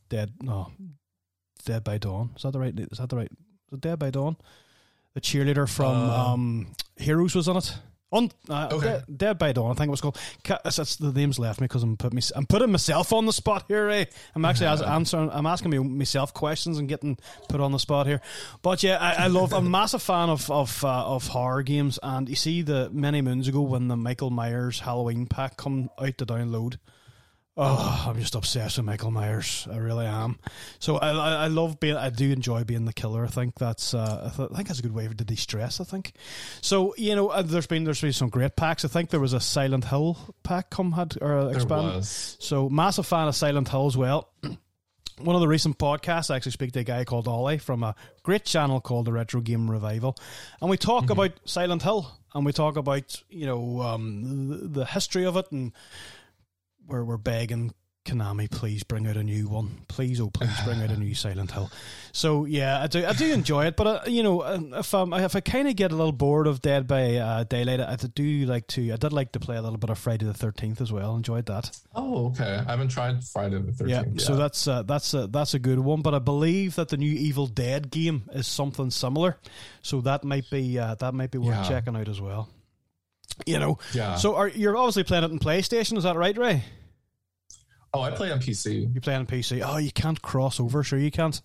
Dead 0.09 0.33
no 0.41 0.71
Dead 1.65 1.83
by 1.83 1.99
Dawn. 1.99 2.31
Is 2.37 2.43
that 2.43 2.53
the 2.53 2.61
right? 2.61 2.79
Is 2.79 2.99
that 2.99 3.09
the 3.09 3.17
right? 3.17 3.33
Dead 3.81 3.99
by 3.99 4.11
Dawn? 4.11 4.37
The 5.17 5.23
cheerleader 5.23 5.67
from 5.67 5.95
Uh, 6.11 6.33
um, 6.35 6.67
Heroes 6.99 7.35
was 7.35 7.49
on 7.49 7.57
it. 7.57 7.75
On 8.13 8.31
uh, 8.51 8.69
Okay. 8.71 8.87
Dead, 8.87 9.05
Dead 9.19 9.39
by 9.39 9.53
Dawn, 9.53 9.71
I 9.71 9.75
think 9.75 9.89
it 9.89 9.91
was 9.91 10.03
called. 10.03 10.19
Ca- 10.45 10.59
That's, 10.63 10.77
that's 10.77 10.97
the 10.97 11.11
name's 11.11 11.39
left 11.39 11.59
me 11.59 11.65
because 11.65 11.83
I'm 11.83 11.97
put 11.97 12.13
me. 12.13 12.21
I'm 12.37 12.45
putting 12.45 12.71
myself 12.71 13.15
on 13.15 13.25
the 13.25 13.33
spot 13.33 13.65
here. 13.67 13.87
Ray. 13.87 14.09
I'm 14.35 14.45
actually 14.45 14.67
as- 14.67 14.83
answering. 14.99 15.31
I'm 15.33 15.47
asking 15.47 15.71
me 15.71 15.79
myself 15.79 16.35
questions 16.35 16.77
and 16.79 16.87
getting 16.87 17.17
put 17.49 17.63
on 17.63 17.73
the 17.73 17.79
spot 17.79 18.07
here. 18.07 18.21
But 18.61 18.83
yeah, 18.83 18.99
I, 18.99 19.25
I 19.25 19.27
love. 19.29 19.55
I'm 19.55 19.67
a 19.67 19.71
massive 19.71 20.03
fan 20.03 20.29
of 20.29 20.51
of 20.51 20.85
uh, 20.85 21.07
of 21.07 21.29
horror 21.29 21.63
games. 21.63 21.99
And 22.03 22.29
you 22.29 22.37
see, 22.37 22.61
the 22.61 22.91
many 22.93 23.23
moons 23.23 23.49
ago 23.49 23.63
when 23.63 23.89
the 23.89 23.97
Michael 23.97 24.31
Myers 24.31 24.81
Halloween 24.81 25.25
pack 25.27 25.57
come 25.57 25.89
out 25.99 26.19
to 26.19 26.27
download. 26.27 26.77
Oh, 27.59 28.05
I'm 28.09 28.21
just 28.21 28.35
obsessed 28.35 28.77
with 28.77 28.85
Michael 28.85 29.11
Myers. 29.11 29.67
I 29.73 29.79
really 29.79 30.05
am. 30.05 30.39
So 30.79 30.97
I, 30.97 31.11
I, 31.11 31.45
I 31.45 31.47
love 31.47 31.81
being. 31.81 31.97
I 31.97 32.11
do 32.11 32.31
enjoy 32.31 32.65
being 32.65 32.85
the 32.85 32.93
killer. 32.93 33.25
I 33.25 33.29
think 33.29 33.55
that's. 33.59 33.95
Uh, 33.95 34.31
I, 34.31 34.37
th- 34.37 34.51
I 34.53 34.57
think 34.57 34.69
that's 34.69 34.81
a 34.81 34.83
good 34.83 34.95
way 34.95 35.09
to 35.09 35.15
de-stress. 35.15 35.81
I 35.81 35.85
think. 35.85 36.13
So 36.61 36.95
you 36.99 37.17
know, 37.17 37.29
uh, 37.29 37.41
there's 37.41 37.67
been 37.67 37.85
there's 37.85 38.03
been 38.03 38.13
some 38.13 38.29
great 38.29 38.57
packs. 38.57 38.85
I 38.85 38.89
think 38.89 39.09
there 39.09 39.21
was 39.21 39.33
a 39.33 39.41
Silent 39.41 39.87
Hill 39.87 40.19
pack 40.43 40.69
come 40.69 40.93
had 40.93 41.17
or 41.23 41.39
uh, 41.39 41.45
There 41.47 41.65
was. 41.95 42.37
So 42.41 42.69
massive 42.69 43.07
fan 43.07 43.27
of 43.27 43.35
Silent 43.35 43.69
Hill 43.71 43.87
as 43.87 43.97
well. 43.97 44.29
One 45.19 45.35
of 45.35 45.41
the 45.41 45.49
recent 45.49 45.79
podcasts, 45.79 46.31
I 46.31 46.37
actually 46.37 46.53
speak 46.53 46.73
to 46.73 46.81
a 46.81 46.85
guy 46.85 47.05
called 47.05 47.27
Ollie 47.27 47.57
from 47.57 47.83
a 47.83 47.95
great 48.23 48.45
channel 48.45 48.83
called 48.83 49.07
the 49.07 49.15
Retro 49.15 49.41
Game 49.41 49.71
Revival, 49.71 50.15
and 50.61 50.69
we 50.69 50.77
talk 50.77 51.09
about 51.09 51.33
Silent 51.47 51.83
Hill 51.83 52.07
and 52.35 52.45
we 52.45 52.53
talk 52.53 52.77
about 52.77 53.23
you 53.31 53.47
know 53.47 53.81
um, 53.81 54.49
the, 54.51 54.81
the 54.81 54.85
history 54.85 55.25
of 55.25 55.37
it 55.39 55.51
and 55.51 55.73
we're 56.87 57.05
we're 57.05 57.17
begging 57.17 57.73
Konami, 58.07 58.49
please 58.49 58.85
bring 58.85 59.05
out 59.09 59.17
a 59.17 59.25
new 59.25 59.49
one. 59.49 59.81
Please, 59.89 60.21
oh, 60.21 60.31
please 60.31 60.53
bring 60.65 60.81
out 60.81 60.91
a 60.91 60.97
new 60.97 61.13
Silent 61.13 61.51
Hill. 61.51 61.69
So 62.13 62.45
yeah, 62.45 62.81
I 62.81 62.87
do 62.87 63.05
I 63.05 63.13
do 63.15 63.33
enjoy 63.33 63.67
it, 63.67 63.75
but 63.77 63.87
uh, 63.89 64.01
you 64.07 64.23
know, 64.23 64.43
uh, 64.43 64.61
if 64.75 64.95
um, 64.95 65.13
if 65.13 65.35
I 65.35 65.41
kind 65.41 65.67
of 65.67 65.75
get 65.75 65.91
a 65.91 65.97
little 65.97 66.13
bored 66.13 66.47
of 66.47 66.63
Dead 66.63 66.87
by 66.87 67.17
uh, 67.17 67.43
Daylight, 67.43 67.81
I 67.81 67.97
do 67.97 68.47
like 68.47 68.69
to. 68.69 68.93
I 68.93 68.97
did 68.97 69.13
like 69.13 69.33
to 69.33 69.41
play 69.41 69.57
a 69.57 69.61
little 69.61 69.77
bit 69.77 69.91
of 69.91 69.99
Friday 69.99 70.25
the 70.25 70.33
Thirteenth 70.35 70.81
as 70.81 70.93
well. 70.93 71.17
Enjoyed 71.17 71.47
that. 71.47 71.77
Oh, 71.97 72.29
okay. 72.29 72.63
I 72.65 72.71
haven't 72.71 72.91
tried 72.93 73.25
Friday 73.25 73.57
the 73.61 73.73
Thirteenth. 73.73 73.89
Yeah, 73.91 74.03
Thirteenth. 74.03 74.21
so 74.21 74.37
that's 74.37 74.69
uh, 74.69 74.83
that's 74.85 75.13
a 75.13 75.27
that's 75.27 75.55
a 75.55 75.59
good 75.59 75.81
one. 75.81 76.03
But 76.03 76.15
I 76.15 76.21
believe 76.21 76.77
that 76.77 76.91
the 76.91 76.97
new 76.97 77.13
Evil 77.13 77.49
Dead 77.49 77.91
game 77.91 78.31
is 78.33 78.47
something 78.47 78.93
similar, 78.93 79.37
so 79.83 80.01
that 80.03 80.23
might 80.23 80.49
be 80.49 80.79
uh, 80.79 80.95
that 80.95 81.13
might 81.13 81.33
be 81.33 81.39
worth 81.39 81.57
Yeah. 81.57 81.69
checking 81.69 81.97
out 81.97 82.07
as 82.09 82.21
well. 82.21 82.49
You 83.45 83.59
know, 83.59 83.79
yeah. 83.93 84.15
so 84.17 84.35
are 84.37 84.49
you're 84.49 84.77
obviously 84.77 85.05
playing 85.05 85.25
it 85.25 85.31
in 85.31 85.39
PlayStation? 85.39 85.99
Is 85.99 86.05
that 86.05 86.17
right, 86.17 86.37
Ray? 86.39 86.65
oh, 87.93 88.01
I 88.01 88.11
play 88.11 88.31
on 88.31 88.39
PC. 88.41 88.95
You 88.95 89.01
play 89.01 89.15
on 89.15 89.27
PC? 89.27 89.63
Oh, 89.65 89.77
you 89.79 89.91
can't 89.93 90.21
cross 90.23 90.59
over. 90.61 90.83
Sure, 90.83 90.99
you 90.99 91.11
can't 91.11 91.41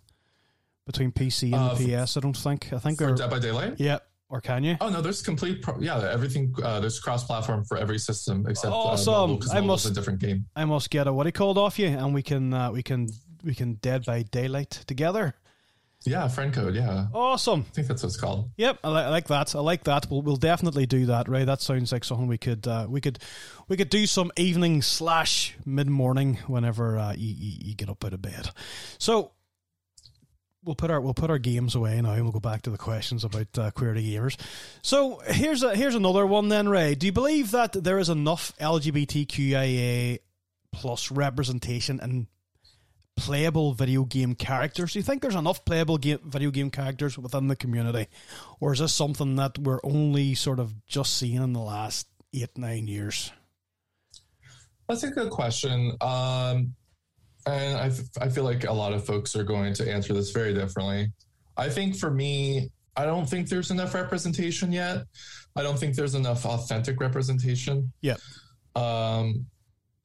between 0.85 1.11
PC 1.11 1.53
and 1.53 1.55
Uh, 1.55 1.75
PS. 2.05 2.17
I 2.17 2.19
don't 2.21 2.35
think. 2.37 2.71
I 2.73 2.79
think. 2.79 2.97
For 2.97 3.07
they're- 3.07 3.15
Dead 3.15 3.29
by 3.29 3.39
Daylight. 3.39 3.75
yeah, 3.79 3.99
or 4.29 4.41
can 4.41 4.63
you? 4.63 4.77
Oh 4.81 4.89
no, 4.89 5.01
there's 5.01 5.21
complete. 5.21 5.61
Pro- 5.61 5.79
yeah, 5.79 6.09
everything. 6.11 6.53
Uh, 6.63 6.79
there's 6.79 6.99
cross-platform 6.99 7.65
for 7.65 7.77
every 7.77 7.99
system 7.99 8.45
except 8.47 8.73
Awesome. 8.73 9.13
uh, 9.13 9.27
mobile, 9.27 9.51
I 9.53 9.61
must- 9.61 9.85
a 9.85 9.91
different 9.91 10.19
game. 10.19 10.45
I 10.55 10.65
must 10.65 10.89
get 10.89 11.07
a 11.07 11.13
what 11.13 11.25
he 11.25 11.31
called 11.31 11.57
off 11.57 11.77
you, 11.77 11.87
and 11.87 12.13
we 12.13 12.23
can 12.23 12.53
uh, 12.53 12.71
we 12.71 12.83
can 12.83 13.07
we 13.43 13.53
can 13.55 13.73
Dead 13.75 14.05
by 14.05 14.23
Daylight 14.23 14.71
together. 14.87 15.35
Yeah, 16.03 16.27
friend 16.27 16.51
code. 16.53 16.75
Yeah, 16.75 17.07
Awesome. 17.13 17.65
I 17.69 17.73
think 17.73 17.87
that's 17.87 18.01
what 18.01 18.07
it's 18.07 18.19
called. 18.19 18.49
Yep, 18.57 18.79
I, 18.83 18.89
li- 18.89 19.01
I 19.01 19.09
like 19.09 19.27
that. 19.27 19.55
I 19.55 19.59
like 19.59 19.83
that. 19.83 20.07
We'll 20.09 20.23
we'll 20.23 20.35
definitely 20.35 20.85
do 20.87 21.05
that, 21.07 21.27
Ray. 21.29 21.45
That 21.45 21.61
sounds 21.61 21.91
like 21.91 22.03
something 22.03 22.27
we 22.27 22.39
could 22.39 22.67
uh, 22.67 22.87
we 22.89 23.01
could 23.01 23.19
we 23.67 23.77
could 23.77 23.89
do 23.89 24.07
some 24.07 24.31
evening 24.35 24.81
slash 24.81 25.55
mid 25.65 25.87
morning 25.87 26.39
whenever 26.47 26.97
uh, 26.97 27.13
you, 27.13 27.33
you 27.37 27.57
you 27.69 27.75
get 27.75 27.89
up 27.89 28.03
out 28.03 28.13
of 28.13 28.21
bed. 28.21 28.49
So 28.97 29.31
we'll 30.63 30.75
put 30.75 30.89
our 30.89 30.99
we'll 30.99 31.13
put 31.13 31.29
our 31.29 31.37
games 31.39 31.75
away 31.75 32.01
now, 32.01 32.13
and 32.13 32.23
we'll 32.23 32.31
go 32.31 32.39
back 32.39 32.63
to 32.63 32.71
the 32.71 32.77
questions 32.79 33.23
about 33.23 33.57
uh, 33.59 33.69
Queerty 33.71 34.11
Gamers. 34.11 34.37
So 34.81 35.21
here's 35.27 35.61
a 35.61 35.75
here's 35.75 35.95
another 35.95 36.25
one 36.25 36.49
then, 36.49 36.67
Ray. 36.67 36.95
Do 36.95 37.05
you 37.05 37.11
believe 37.11 37.51
that 37.51 37.73
there 37.73 37.99
is 37.99 38.09
enough 38.09 38.53
LGBTQIA 38.59 40.17
plus 40.71 41.11
representation 41.11 41.99
in 42.01 42.27
playable 43.15 43.73
video 43.73 44.03
game 44.03 44.35
characters? 44.35 44.93
Do 44.93 44.99
you 44.99 45.03
think 45.03 45.21
there's 45.21 45.35
enough 45.35 45.63
playable 45.65 45.97
game, 45.97 46.19
video 46.23 46.51
game 46.51 46.69
characters 46.69 47.17
within 47.17 47.47
the 47.47 47.55
community, 47.55 48.07
or 48.59 48.73
is 48.73 48.79
this 48.79 48.93
something 48.93 49.35
that 49.35 49.57
we're 49.57 49.79
only 49.83 50.35
sort 50.35 50.59
of 50.59 50.85
just 50.87 51.17
seeing 51.17 51.41
in 51.41 51.53
the 51.53 51.59
last 51.59 52.07
eight 52.33 52.57
nine 52.57 52.87
years? 52.87 53.31
That's 54.87 55.03
a 55.03 55.11
good 55.11 55.29
question. 55.29 55.95
Um, 56.01 56.73
and 57.45 57.77
I, 57.77 57.87
f- 57.87 58.17
I 58.19 58.29
feel 58.29 58.43
like 58.43 58.65
a 58.65 58.73
lot 58.73 58.93
of 58.93 59.05
folks 59.05 59.35
are 59.35 59.43
going 59.43 59.73
to 59.75 59.89
answer 59.89 60.13
this 60.13 60.31
very 60.31 60.53
differently. 60.53 61.11
I 61.57 61.69
think 61.69 61.95
for 61.95 62.11
me, 62.11 62.69
I 62.95 63.05
don't 63.05 63.29
think 63.29 63.49
there's 63.49 63.71
enough 63.71 63.93
representation 63.93 64.71
yet. 64.71 65.03
I 65.55 65.63
don't 65.63 65.79
think 65.79 65.95
there's 65.95 66.15
enough 66.15 66.45
authentic 66.45 66.99
representation. 66.99 67.91
Yeah. 68.01 68.17
Um, 68.75 69.45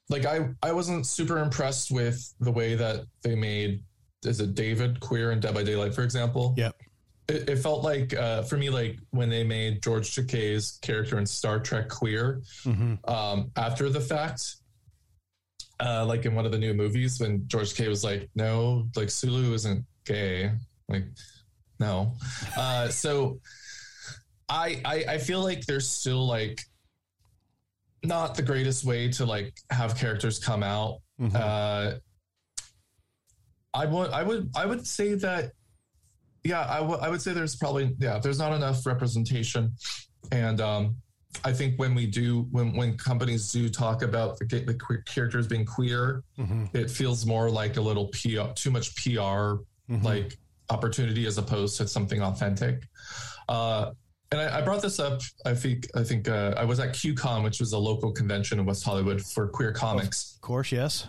like 0.09 0.25
I, 0.27 0.49
I 0.63 0.73
wasn't 0.73 1.07
super 1.07 1.39
impressed 1.39 1.91
with 1.91 2.33
the 2.41 2.51
way 2.53 2.75
that 2.77 3.07
they 3.23 3.35
made 3.35 3.83
is 4.25 4.41
it 4.41 4.55
David 4.55 4.99
queer 5.01 5.33
in 5.33 5.41
Dead 5.41 5.55
by 5.55 5.63
Daylight, 5.63 5.95
for 5.95 6.03
example. 6.03 6.55
Yeah. 6.57 6.71
It, 7.29 7.49
it 7.51 7.57
felt 7.57 7.83
like 7.85 8.15
uh, 8.15 8.43
for 8.43 8.57
me, 8.57 8.71
like 8.71 8.99
when 9.11 9.29
they 9.29 9.43
made 9.45 9.83
George 9.83 10.15
Takei's 10.15 10.79
character 10.83 11.19
in 11.19 11.27
Star 11.27 11.59
Trek 11.61 11.89
queer, 11.89 12.41
Mm-hmm. 12.65 13.09
um, 13.11 13.51
after 13.57 13.89
the 13.89 14.01
fact. 14.01 14.43
Uh, 15.79 16.07
like 16.07 16.25
in 16.25 16.35
one 16.35 16.47
of 16.47 16.53
the 16.53 16.59
new 16.59 16.73
movies 16.73 17.21
when 17.21 17.47
George 17.49 17.75
Takei 17.75 17.89
was 17.89 18.03
like, 18.03 18.31
no, 18.35 18.89
like 18.97 19.11
Sulu 19.11 19.53
isn't 19.53 19.85
gay. 20.07 20.51
Like, 20.89 21.05
no. 21.79 22.13
Uh, 22.57 22.89
so 22.89 23.41
I, 24.49 24.81
I 24.87 25.05
I 25.15 25.19
feel 25.19 25.43
like 25.43 25.67
there's 25.67 25.87
still 25.87 26.27
like 26.27 26.63
not 28.07 28.35
the 28.35 28.43
greatest 28.43 28.85
way 28.85 29.11
to 29.13 29.25
like 29.27 29.55
have 29.71 29.97
characters 29.97 30.39
come 30.39 30.63
out. 30.63 30.99
Mm-hmm. 31.21 31.37
Uh, 31.37 31.93
I 33.75 33.87
would 33.87 34.11
I 34.11 34.23
would 34.23 34.51
I 34.57 34.65
would 34.67 34.87
say 34.87 35.15
that 35.15 35.53
yeah 36.45 36.61
I 36.63 36.81
would 36.81 37.01
I 37.01 37.09
would 37.09 37.21
say 37.21 37.33
there's 37.33 37.57
probably 37.57 37.95
yeah 37.99 38.19
there's 38.19 38.39
not 38.39 38.53
enough 38.53 38.87
representation 38.87 39.73
and 40.33 40.61
um 40.61 40.97
I 41.45 41.53
think 41.53 41.79
when 41.79 41.95
we 41.95 42.07
do 42.07 42.47
when 42.51 42.75
when 42.75 42.97
companies 42.97 43.53
do 43.53 43.69
talk 43.69 44.01
about 44.03 44.39
the, 44.39 44.45
the 44.47 45.03
characters 45.07 45.47
being 45.47 45.67
queer 45.67 46.23
Mm-hmm. 46.39 46.65
it 46.77 46.91
feels 46.91 47.27
more 47.27 47.51
like 47.51 47.77
a 47.77 47.81
little 47.81 48.09
PR 48.09 48.53
too 48.55 48.71
much 48.71 48.95
PR 48.97 49.61
Mm-hmm. 49.89 50.03
like 50.03 50.37
opportunity 50.71 51.27
as 51.27 51.39
opposed 51.39 51.77
to 51.77 51.87
something 51.87 52.21
authentic 52.23 52.83
uh 53.49 53.91
and 54.33 54.41
I, 54.41 54.59
I 54.59 54.61
brought 54.63 54.83
this 54.83 54.99
up. 54.99 55.21
I 55.45 55.55
think 55.55 55.87
I 55.95 56.03
think 56.03 56.29
uh, 56.29 56.55
I 56.57 56.65
was 56.65 56.81
at 56.81 56.91
QCon, 56.91 57.45
which 57.45 57.61
was 57.61 57.73
a 57.73 57.79
local 57.79 58.13
convention 58.13 58.59
in 58.59 58.67
West 58.67 58.85
Hollywood 58.85 59.21
for 59.23 59.49
queer 59.49 59.73
comics 59.73 60.35
of 60.37 60.41
course, 60.43 60.73
yes. 60.73 61.07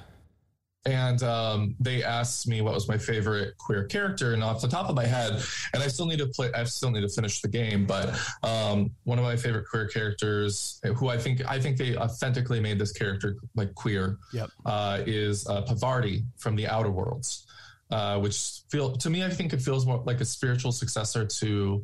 and 0.86 1.22
um, 1.24 1.76
they 1.80 2.02
asked 2.04 2.48
me 2.48 2.62
what 2.62 2.74
was 2.74 2.88
my 2.88 2.98
favorite 2.98 3.58
queer 3.58 3.84
character, 3.86 4.34
and 4.34 4.44
off 4.44 4.62
the 4.62 4.68
top 4.70 4.88
of 4.90 4.96
my 4.96 5.06
head, 5.06 5.34
and 5.74 5.84
I 5.84 5.88
still 5.88 6.06
need 6.06 6.20
to 6.20 6.28
play. 6.28 6.50
I 6.54 6.64
still 6.64 6.92
need 6.92 7.02
to 7.02 7.10
finish 7.10 7.42
the 7.42 7.50
game, 7.50 7.86
but 7.86 8.18
um, 8.44 8.92
one 9.04 9.18
of 9.20 9.26
my 9.26 9.36
favorite 9.36 9.66
queer 9.70 9.88
characters, 9.88 10.80
who 10.96 11.10
I 11.10 11.18
think 11.18 11.42
I 11.50 11.60
think 11.60 11.78
they 11.78 11.98
authentically 11.98 12.60
made 12.60 12.80
this 12.80 12.94
character 12.94 13.36
like 13.56 13.74
queer, 13.76 14.18
Yep. 14.34 14.50
uh, 14.66 15.00
is 15.06 15.46
uh, 15.48 15.62
Parvati 15.64 16.24
from 16.38 16.56
the 16.56 16.68
Outer 16.68 16.92
Worlds, 16.92 17.46
uh, 17.92 18.20
which 18.20 18.62
feel 18.70 18.96
to 18.96 19.10
me 19.10 19.26
I 19.26 19.30
think 19.30 19.52
it 19.54 19.62
feels 19.62 19.86
more 19.86 20.02
like 20.06 20.22
a 20.22 20.26
spiritual 20.26 20.72
successor 20.72 21.26
to 21.26 21.84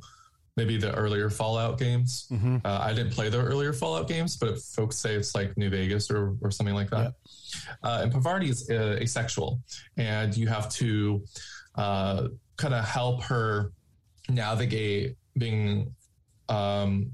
maybe 0.55 0.77
the 0.77 0.93
earlier 0.93 1.29
Fallout 1.29 1.79
games. 1.79 2.27
Mm-hmm. 2.31 2.57
Uh, 2.63 2.79
I 2.81 2.93
didn't 2.93 3.11
play 3.11 3.29
the 3.29 3.41
earlier 3.41 3.73
Fallout 3.73 4.07
games, 4.07 4.37
but 4.37 4.59
folks 4.59 4.97
say 4.97 5.15
it's 5.15 5.33
like 5.33 5.55
New 5.57 5.69
Vegas 5.69 6.11
or, 6.11 6.35
or 6.41 6.51
something 6.51 6.75
like 6.75 6.89
that. 6.91 7.13
Uh, 7.83 7.99
and 8.03 8.11
Parvati 8.11 8.49
is 8.49 8.69
uh, 8.69 8.97
asexual, 8.99 9.59
and 9.97 10.35
you 10.35 10.47
have 10.47 10.69
to 10.69 11.23
uh, 11.75 12.27
kind 12.57 12.73
of 12.73 12.85
help 12.85 13.23
her 13.23 13.71
navigate 14.29 15.15
being. 15.37 15.93
Um, 16.49 17.11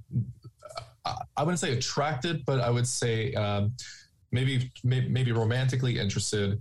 I, 1.05 1.43
wouldn't 1.43 1.59
say 1.59 1.73
attracted, 1.73 2.45
but 2.45 2.59
I 2.59 2.69
would 2.69 2.85
say 2.85 3.33
um, 3.33 3.73
maybe, 4.31 4.71
maybe 4.83 5.07
maybe 5.07 5.31
romantically 5.31 5.97
interested 5.97 6.59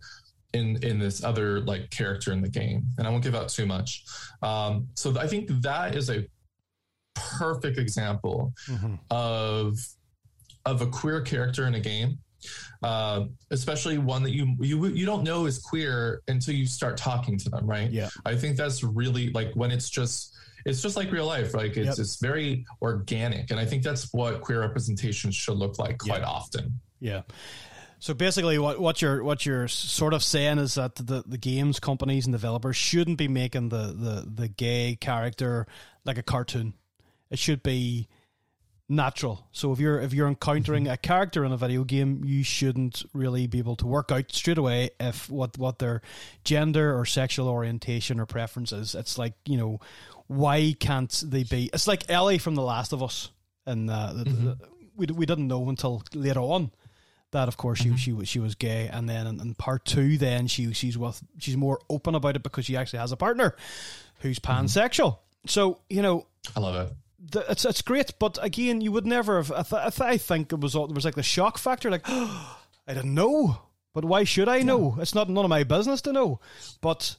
in 0.54 0.82
in 0.82 0.98
this 0.98 1.24
other 1.24 1.60
like 1.60 1.90
character 1.90 2.32
in 2.32 2.40
the 2.40 2.48
game, 2.48 2.84
and 2.98 3.06
I 3.06 3.10
won't 3.10 3.24
give 3.24 3.34
out 3.34 3.48
too 3.48 3.66
much. 3.66 4.04
Um, 4.42 4.88
so 4.94 5.18
I 5.18 5.26
think 5.26 5.48
that 5.62 5.96
is 5.96 6.08
a 6.08 6.24
perfect 7.38 7.78
example 7.78 8.52
of 9.10 9.78
of 10.64 10.82
a 10.82 10.86
queer 10.86 11.20
character 11.22 11.66
in 11.66 11.74
a 11.74 11.80
game, 11.80 12.18
uh, 12.82 13.24
especially 13.50 13.98
one 13.98 14.22
that 14.22 14.32
you 14.32 14.54
you 14.60 14.86
you 14.86 15.06
don't 15.06 15.24
know 15.24 15.46
is 15.46 15.58
queer 15.58 16.22
until 16.28 16.54
you 16.54 16.66
start 16.66 16.96
talking 16.96 17.38
to 17.38 17.48
them, 17.50 17.66
right? 17.66 17.90
Yeah. 17.90 18.08
I 18.24 18.36
think 18.36 18.56
that's 18.56 18.82
really 18.82 19.30
like 19.30 19.52
when 19.54 19.70
it's 19.70 19.88
just 19.90 20.34
it's 20.66 20.82
just 20.82 20.96
like 20.96 21.10
real 21.12 21.26
life, 21.26 21.54
like 21.54 21.76
it's 21.76 21.86
Yep. 21.86 21.98
it's 21.98 22.16
very 22.20 22.66
organic, 22.82 23.50
and 23.50 23.58
I 23.58 23.64
think 23.64 23.82
that's 23.82 24.12
what 24.12 24.40
queer 24.42 24.60
representation 24.60 25.30
should 25.30 25.56
look 25.56 25.78
like 25.78 25.98
quite 25.98 26.22
often. 26.22 26.80
Yeah. 27.00 27.22
So 28.00 28.14
basically, 28.14 28.58
what, 28.58 28.78
what 28.78 29.02
you're 29.02 29.24
what 29.24 29.44
you're 29.44 29.66
sort 29.66 30.14
of 30.14 30.22
saying 30.22 30.58
is 30.58 30.74
that 30.74 30.94
the, 30.94 31.24
the 31.26 31.38
games 31.38 31.80
companies 31.80 32.26
and 32.26 32.32
developers 32.32 32.76
shouldn't 32.76 33.18
be 33.18 33.26
making 33.26 33.70
the, 33.70 33.86
the, 33.88 34.28
the 34.32 34.48
gay 34.48 34.96
character 35.00 35.66
like 36.04 36.16
a 36.16 36.22
cartoon. 36.22 36.74
It 37.30 37.38
should 37.38 37.62
be 37.62 38.08
natural. 38.88 39.46
So 39.52 39.72
if 39.72 39.80
you're 39.80 40.00
if 40.00 40.14
you're 40.14 40.28
encountering 40.28 40.84
mm-hmm. 40.84 40.94
a 40.94 40.96
character 40.96 41.44
in 41.44 41.52
a 41.52 41.56
video 41.56 41.84
game, 41.84 42.22
you 42.24 42.42
shouldn't 42.42 43.04
really 43.12 43.46
be 43.46 43.58
able 43.58 43.76
to 43.76 43.86
work 43.86 44.10
out 44.10 44.32
straight 44.32 44.58
away 44.58 44.90
if 44.98 45.28
what 45.30 45.58
what 45.58 45.78
their 45.78 46.00
gender 46.44 46.98
or 46.98 47.04
sexual 47.04 47.48
orientation 47.48 48.18
or 48.18 48.26
preference 48.26 48.72
is. 48.72 48.94
It's 48.94 49.18
like 49.18 49.34
you 49.44 49.58
know, 49.58 49.80
why 50.26 50.74
can't 50.78 51.12
they 51.26 51.44
be? 51.44 51.70
It's 51.72 51.86
like 51.86 52.10
Ellie 52.10 52.38
from 52.38 52.54
The 52.54 52.62
Last 52.62 52.92
of 52.92 53.02
Us, 53.02 53.30
and 53.66 53.90
uh, 53.90 54.12
the, 54.14 54.24
mm-hmm. 54.24 54.52
we 54.96 55.06
we 55.06 55.26
didn't 55.26 55.48
know 55.48 55.68
until 55.68 56.02
later 56.14 56.40
on 56.40 56.70
that 57.30 57.48
of 57.48 57.56
course 57.56 57.80
she 57.80 57.88
mm-hmm. 57.88 57.96
she 57.96 58.12
was 58.12 58.28
she 58.28 58.38
was 58.38 58.54
gay, 58.54 58.88
and 58.88 59.08
then 59.08 59.26
in, 59.26 59.40
in 59.40 59.54
part 59.54 59.84
two, 59.84 60.16
then 60.16 60.46
she 60.46 60.72
she's 60.72 60.96
with 60.96 61.22
she's 61.38 61.56
more 61.56 61.78
open 61.90 62.14
about 62.14 62.36
it 62.36 62.42
because 62.42 62.64
she 62.64 62.76
actually 62.76 63.00
has 63.00 63.12
a 63.12 63.16
partner 63.16 63.54
who's 64.20 64.38
pansexual. 64.38 65.18
So 65.46 65.80
you 65.90 66.02
know 66.02 66.26
I 66.56 66.60
love 66.60 66.88
it. 66.88 66.92
The, 67.30 67.44
it's 67.50 67.64
it's 67.64 67.82
great, 67.82 68.18
but 68.18 68.38
again, 68.42 68.80
you 68.80 68.92
would 68.92 69.06
never 69.06 69.36
have. 69.42 69.52
I, 69.52 69.62
th- 69.62 70.00
I, 70.00 70.16
think 70.18 70.52
it 70.52 70.60
was 70.60 70.74
all, 70.74 70.86
there 70.86 70.94
was 70.94 71.04
like 71.04 71.14
the 71.14 71.22
shock 71.22 71.58
factor, 71.58 71.90
like 71.90 72.02
I 72.08 72.54
didn't 72.86 73.14
know, 73.14 73.58
but 73.94 74.04
why 74.04 74.24
should 74.24 74.48
I 74.48 74.62
know? 74.62 74.96
It's 75.00 75.14
not 75.14 75.28
none 75.28 75.44
of 75.44 75.50
my 75.50 75.64
business 75.64 76.02
to 76.02 76.12
know. 76.12 76.40
But 76.80 77.16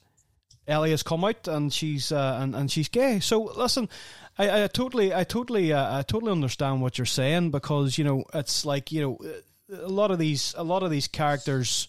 Ellie 0.68 0.92
has 0.92 1.04
come 1.04 1.26
out 1.26 1.48
and 1.48 1.74
she's 1.74 2.12
uh, 2.12 2.40
and 2.42 2.56
and 2.56 2.72
she's 2.72 2.90
gay. 2.90 3.20
So 3.20 3.44
listen, 3.44 3.90
I, 4.38 4.64
I 4.64 4.68
totally 4.68 5.14
I 5.14 5.24
totally 5.24 5.74
uh, 5.74 6.00
I 6.00 6.04
totally 6.04 6.32
understand 6.32 6.82
what 6.82 6.98
you're 6.98 7.06
saying 7.06 7.52
because 7.52 7.98
you 7.98 8.04
know 8.04 8.24
it's 8.34 8.66
like 8.66 8.92
you 8.92 9.02
know 9.02 9.78
a 9.78 9.90
lot 9.90 10.12
of 10.12 10.20
these 10.20 10.54
a 10.58 10.64
lot 10.64 10.84
of 10.84 10.92
these 10.92 11.08
characters 11.08 11.88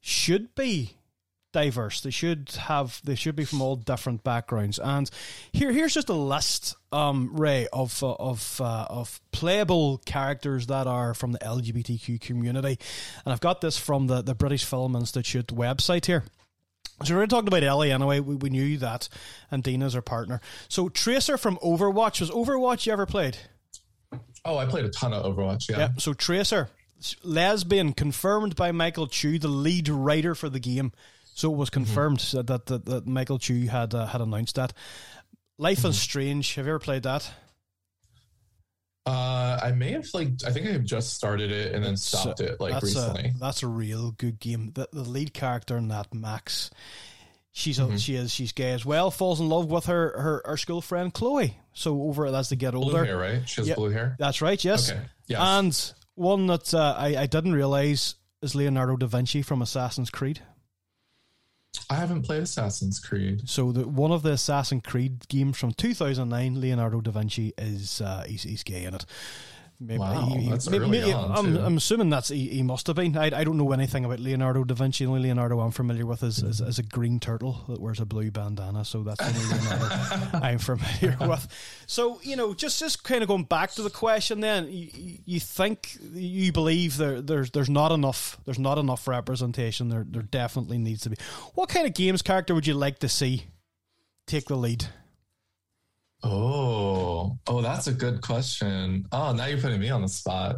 should 0.00 0.54
be 0.54 0.94
diverse. 1.52 2.00
They 2.00 2.10
should 2.10 2.50
have 2.66 3.00
they 3.04 3.14
should 3.14 3.36
be 3.36 3.44
from 3.44 3.62
all 3.62 3.76
different 3.76 4.24
backgrounds. 4.24 4.78
And 4.78 5.10
here 5.52 5.72
here's 5.72 5.94
just 5.94 6.08
a 6.08 6.14
list, 6.14 6.76
um, 6.92 7.30
Ray, 7.36 7.66
of 7.72 8.02
uh, 8.02 8.12
of 8.14 8.60
uh, 8.60 8.86
of 8.88 9.20
playable 9.32 9.98
characters 10.04 10.66
that 10.66 10.86
are 10.86 11.14
from 11.14 11.32
the 11.32 11.38
LGBTQ 11.38 12.20
community. 12.20 12.78
And 13.24 13.32
I've 13.32 13.40
got 13.40 13.60
this 13.60 13.76
from 13.76 14.06
the 14.06 14.22
the 14.22 14.34
British 14.34 14.64
Film 14.64 14.96
Institute 14.96 15.48
website 15.48 16.06
here. 16.06 16.24
So 17.02 17.14
we 17.14 17.16
already 17.16 17.30
talked 17.30 17.48
about 17.48 17.62
Ellie 17.62 17.92
anyway. 17.92 18.20
We, 18.20 18.34
we 18.34 18.50
knew 18.50 18.76
that, 18.78 19.08
and 19.50 19.62
Dina's 19.62 19.94
her 19.94 20.02
partner. 20.02 20.40
So 20.68 20.90
Tracer 20.90 21.38
from 21.38 21.56
Overwatch 21.58 22.20
was 22.20 22.30
Overwatch 22.30 22.86
you 22.86 22.92
ever 22.92 23.06
played? 23.06 23.38
Oh, 24.44 24.58
I 24.58 24.66
played 24.66 24.84
a 24.84 24.90
ton 24.90 25.14
of 25.14 25.24
Overwatch. 25.24 25.70
Yeah. 25.70 25.78
Yeah. 25.78 25.88
So 25.98 26.12
Tracer, 26.12 26.68
lesbian, 27.22 27.94
confirmed 27.94 28.54
by 28.54 28.72
Michael 28.72 29.06
Chu, 29.06 29.38
the 29.38 29.48
lead 29.48 29.88
writer 29.88 30.34
for 30.34 30.50
the 30.50 30.60
game. 30.60 30.92
So 31.40 31.50
it 31.50 31.56
was 31.56 31.70
confirmed 31.70 32.20
that, 32.34 32.48
that, 32.48 32.66
that 32.66 32.84
that 32.84 33.06
Michael 33.06 33.38
Chu 33.38 33.66
had 33.66 33.94
uh, 33.94 34.04
had 34.04 34.20
announced 34.20 34.56
that. 34.56 34.74
Life 35.56 35.86
is 35.86 35.98
Strange. 35.98 36.54
Have 36.56 36.66
you 36.66 36.72
ever 36.72 36.78
played 36.78 37.04
that? 37.04 37.30
Uh, 39.06 39.58
I 39.62 39.72
may 39.72 39.92
have 39.92 40.06
like 40.12 40.28
I 40.46 40.50
think 40.52 40.66
I 40.66 40.72
have 40.72 40.84
just 40.84 41.14
started 41.14 41.50
it 41.50 41.74
and 41.74 41.82
then 41.82 41.96
stopped 41.96 42.38
So 42.38 42.44
it 42.44 42.60
like 42.60 42.74
that's 42.74 42.84
recently. 42.84 43.32
A, 43.34 43.38
that's 43.38 43.62
a 43.62 43.66
real 43.68 44.12
good 44.12 44.38
game. 44.38 44.72
The, 44.74 44.86
the 44.92 45.00
lead 45.02 45.32
character 45.32 45.78
in 45.78 45.88
that, 45.88 46.12
Max, 46.12 46.70
she's 47.52 47.78
Mm-hmm. 47.78 47.94
a, 47.94 47.98
she 47.98 48.14
is 48.16 48.30
she's 48.32 48.52
gay 48.52 48.72
as 48.72 48.84
well. 48.84 49.10
Falls 49.10 49.40
in 49.40 49.48
love 49.48 49.70
with 49.70 49.86
her 49.86 50.12
her, 50.20 50.42
her 50.44 50.56
school 50.58 50.82
friend 50.82 51.12
Chloe. 51.12 51.56
So 51.72 52.02
over 52.02 52.26
as 52.26 52.50
they 52.50 52.56
get 52.56 52.72
blue 52.74 52.82
older, 52.82 53.04
hair, 53.06 53.16
right? 53.16 53.48
She 53.48 53.62
has 53.62 53.68
Yep. 53.68 53.76
blue 53.78 53.90
hair. 53.90 54.16
that's 54.18 54.42
right. 54.42 54.62
Yes. 54.62 54.90
Okay. 54.90 55.00
Yes. 55.26 55.40
And 55.40 55.94
one 56.16 56.46
that 56.48 56.74
uh, 56.74 56.94
I 56.98 57.16
I 57.16 57.26
didn't 57.26 57.54
realize 57.54 58.16
is 58.42 58.54
Leonardo 58.54 58.96
da 58.96 59.06
Vinci 59.06 59.40
from 59.40 59.62
Assassin's 59.62 60.10
Creed. 60.10 60.42
I 61.88 61.94
haven't 61.94 62.22
played 62.22 62.42
Assassin's 62.42 63.00
Creed. 63.00 63.48
So 63.48 63.72
the 63.72 63.86
one 63.86 64.12
of 64.12 64.22
the 64.22 64.32
Assassin's 64.32 64.82
Creed 64.84 65.26
games 65.28 65.58
from 65.58 65.72
2009, 65.72 66.60
Leonardo 66.60 67.00
da 67.00 67.10
Vinci 67.10 67.52
is 67.58 68.00
uh, 68.00 68.24
he's, 68.26 68.44
he's 68.44 68.62
gay 68.62 68.84
in 68.84 68.94
it. 68.94 69.04
Maybe, 69.82 69.98
Wow, 69.98 70.36
that's 70.50 70.68
early 70.68 71.10
on, 71.10 71.32
I'm. 71.32 71.56
I'm 71.56 71.76
assuming 71.78 72.10
that's 72.10 72.28
he, 72.28 72.48
he 72.48 72.62
must 72.62 72.86
have 72.88 72.96
been. 72.96 73.16
I, 73.16 73.30
I 73.34 73.44
don't 73.44 73.56
know 73.56 73.72
anything 73.72 74.04
about 74.04 74.20
Leonardo 74.20 74.62
da 74.62 74.74
Vinci. 74.74 75.06
The 75.06 75.08
only 75.08 75.22
Leonardo 75.22 75.58
I'm 75.60 75.70
familiar 75.70 76.04
with 76.04 76.22
is, 76.22 76.42
is, 76.42 76.60
is 76.60 76.78
a 76.78 76.82
green 76.82 77.18
turtle 77.18 77.64
that 77.66 77.80
wears 77.80 77.98
a 77.98 78.04
blue 78.04 78.30
bandana. 78.30 78.84
So 78.84 79.02
that's 79.02 79.18
the 79.18 79.26
only 79.26 79.58
Leonardo 79.58 80.38
I'm 80.46 80.58
familiar 80.58 81.16
with. 81.26 81.48
So 81.86 82.20
you 82.22 82.36
know, 82.36 82.52
just 82.52 82.78
just 82.78 83.04
kind 83.04 83.22
of 83.22 83.28
going 83.28 83.44
back 83.44 83.70
to 83.72 83.82
the 83.82 83.88
question. 83.88 84.40
Then 84.40 84.68
you, 84.70 85.18
you 85.24 85.40
think 85.40 85.96
you 86.12 86.52
believe 86.52 86.98
there 86.98 87.22
there's 87.22 87.50
there's 87.50 87.70
not 87.70 87.90
enough 87.90 88.36
there's 88.44 88.58
not 88.58 88.76
enough 88.76 89.08
representation. 89.08 89.88
There 89.88 90.04
there 90.06 90.22
definitely 90.22 90.76
needs 90.76 91.00
to 91.04 91.10
be. 91.10 91.16
What 91.54 91.70
kind 91.70 91.86
of 91.86 91.94
games 91.94 92.20
character 92.20 92.54
would 92.54 92.66
you 92.66 92.74
like 92.74 92.98
to 92.98 93.08
see 93.08 93.44
take 94.26 94.44
the 94.44 94.56
lead? 94.56 94.84
Oh, 96.22 97.38
oh, 97.46 97.62
that's 97.62 97.86
a 97.86 97.92
good 97.92 98.20
question. 98.20 99.06
Oh, 99.12 99.32
now 99.32 99.46
you're 99.46 99.58
putting 99.60 99.80
me 99.80 99.90
on 99.90 100.02
the 100.02 100.08
spot. 100.08 100.56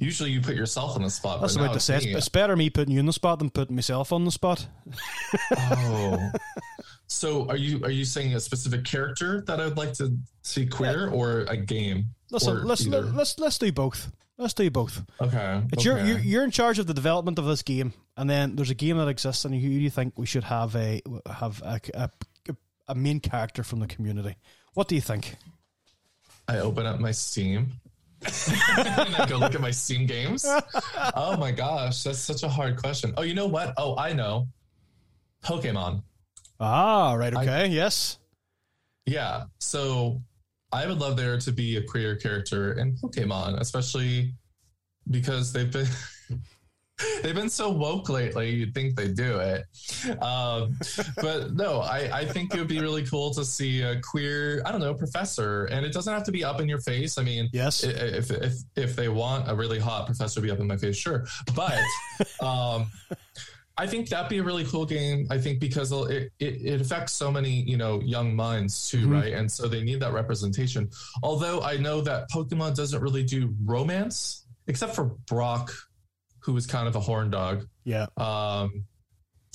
Usually 0.00 0.30
you 0.30 0.40
put 0.40 0.54
yourself 0.54 0.94
on 0.96 1.02
the 1.02 1.10
spot. 1.10 1.40
That's 1.40 1.56
about 1.56 1.72
to 1.72 1.80
say. 1.80 1.96
It's, 1.96 2.06
it's 2.06 2.28
better 2.28 2.54
me 2.54 2.70
putting 2.70 2.94
you 2.94 3.00
in 3.00 3.06
the 3.06 3.12
spot 3.12 3.40
than 3.40 3.50
putting 3.50 3.74
myself 3.74 4.12
on 4.12 4.24
the 4.24 4.30
spot. 4.30 4.66
Oh, 5.56 6.30
so 7.08 7.48
are 7.48 7.56
you 7.56 7.82
are 7.84 7.90
you 7.90 8.04
saying 8.04 8.34
a 8.34 8.40
specific 8.40 8.84
character 8.84 9.42
that 9.46 9.60
I 9.60 9.64
would 9.64 9.76
like 9.76 9.94
to 9.94 10.16
see 10.42 10.66
queer 10.66 11.08
or 11.08 11.40
a 11.48 11.56
game? 11.56 12.06
Listen, 12.30 12.58
Or 12.58 12.60
let's 12.64 12.86
either? 12.86 13.00
let, 13.02 13.14
let's 13.14 13.38
let's 13.40 13.58
do 13.58 13.72
both. 13.72 14.12
Let's 14.36 14.54
do 14.54 14.70
both. 14.70 15.02
Okay, 15.20 15.62
It's 15.72 15.84
okay. 15.84 15.98
you're, 15.98 16.06
you're 16.06 16.18
you're 16.20 16.44
in 16.44 16.52
charge 16.52 16.78
of 16.78 16.86
the 16.86 16.94
development 16.94 17.40
of 17.40 17.46
this 17.46 17.62
game, 17.62 17.92
and 18.16 18.30
then 18.30 18.54
there's 18.54 18.70
a 18.70 18.74
game 18.74 18.98
that 18.98 19.08
exists, 19.08 19.44
and 19.44 19.52
who 19.52 19.60
do 19.60 19.66
you 19.74 19.90
think 19.90 20.16
we 20.16 20.26
should 20.26 20.44
have 20.44 20.76
a 20.76 21.02
have 21.28 21.60
a, 21.62 21.80
a, 21.94 22.10
a 22.86 22.94
main 22.94 23.18
character 23.18 23.64
from 23.64 23.80
the 23.80 23.88
community? 23.88 24.36
What 24.74 24.88
do 24.88 24.94
you 24.94 25.00
think? 25.00 25.36
I 26.46 26.58
open 26.58 26.86
up 26.86 26.98
my 27.00 27.10
Steam 27.10 27.72
and 28.24 29.14
I 29.16 29.26
go 29.28 29.36
look 29.36 29.54
at 29.54 29.60
my 29.60 29.70
Steam 29.70 30.06
games. 30.06 30.44
Oh 31.14 31.36
my 31.36 31.52
gosh, 31.52 32.02
that's 32.02 32.18
such 32.18 32.42
a 32.42 32.48
hard 32.48 32.76
question. 32.76 33.12
Oh, 33.16 33.22
you 33.22 33.34
know 33.34 33.46
what? 33.46 33.74
Oh, 33.76 33.96
I 33.96 34.12
know. 34.12 34.48
Pokemon. 35.44 36.02
Ah, 36.58 37.12
right. 37.14 37.34
Okay. 37.34 37.68
yes. 37.68 38.18
Yeah. 39.06 39.44
So 39.60 40.20
I 40.72 40.86
would 40.86 40.98
love 40.98 41.16
there 41.16 41.38
to 41.38 41.52
be 41.52 41.76
a 41.76 41.82
queer 41.82 42.16
character 42.16 42.72
in 42.72 42.96
Pokemon, 42.96 43.60
especially 43.60 44.34
because 45.10 45.52
they've 45.52 45.70
been 45.70 45.86
they've 47.22 47.34
been 47.34 47.50
so 47.50 47.70
woke 47.70 48.08
lately. 48.08 48.50
You'd 48.50 48.74
think 48.74 48.96
they 48.96 49.08
do 49.08 49.38
it, 49.38 49.64
um, 50.22 50.76
but 51.16 51.52
no. 51.54 51.80
I, 51.80 52.10
I 52.20 52.24
think 52.24 52.54
it 52.54 52.58
would 52.58 52.68
be 52.68 52.80
really 52.80 53.04
cool 53.06 53.32
to 53.34 53.44
see 53.44 53.82
a 53.82 54.00
queer, 54.00 54.62
I 54.66 54.72
don't 54.72 54.80
know, 54.80 54.94
professor, 54.94 55.66
and 55.66 55.86
it 55.86 55.92
doesn't 55.92 56.12
have 56.12 56.24
to 56.24 56.32
be 56.32 56.44
up 56.44 56.60
in 56.60 56.68
your 56.68 56.80
face. 56.80 57.18
I 57.18 57.22
mean, 57.22 57.48
Yes. 57.52 57.84
if 57.84 58.30
if 58.30 58.54
if 58.76 58.96
they 58.96 59.08
want 59.08 59.50
a 59.50 59.54
really 59.54 59.78
hot 59.78 60.06
professor 60.06 60.40
to 60.40 60.46
be 60.46 60.50
up 60.50 60.58
in 60.60 60.66
my 60.66 60.76
face, 60.76 60.96
sure. 60.96 61.26
But 61.54 61.78
um, 62.44 62.90
I 63.76 63.86
think 63.86 64.08
that'd 64.08 64.28
be 64.28 64.38
a 64.38 64.42
really 64.42 64.64
cool 64.64 64.84
game. 64.84 65.28
I 65.30 65.38
think 65.38 65.60
because 65.60 65.92
it, 65.92 66.32
it 66.40 66.54
it 66.64 66.80
affects 66.80 67.12
so 67.12 67.30
many 67.30 67.62
you 67.62 67.76
know 67.76 68.00
young 68.00 68.34
minds 68.34 68.90
too, 68.90 69.08
right? 69.08 69.32
And 69.32 69.50
so 69.50 69.68
they 69.68 69.84
need 69.84 70.00
that 70.00 70.12
representation. 70.12 70.90
Although 71.22 71.60
I 71.62 71.76
know 71.76 72.00
that 72.00 72.28
Pokemon 72.30 72.74
doesn't 72.74 73.00
really 73.00 73.22
do 73.22 73.54
romance, 73.64 74.46
except 74.66 74.96
for 74.96 75.04
Brock, 75.26 75.72
who 76.40 76.56
is 76.56 76.66
kind 76.66 76.86
of 76.88 76.96
a 76.96 77.00
horn 77.00 77.30
dog. 77.30 77.66
Yeah. 77.84 78.06
Um, 78.16 78.84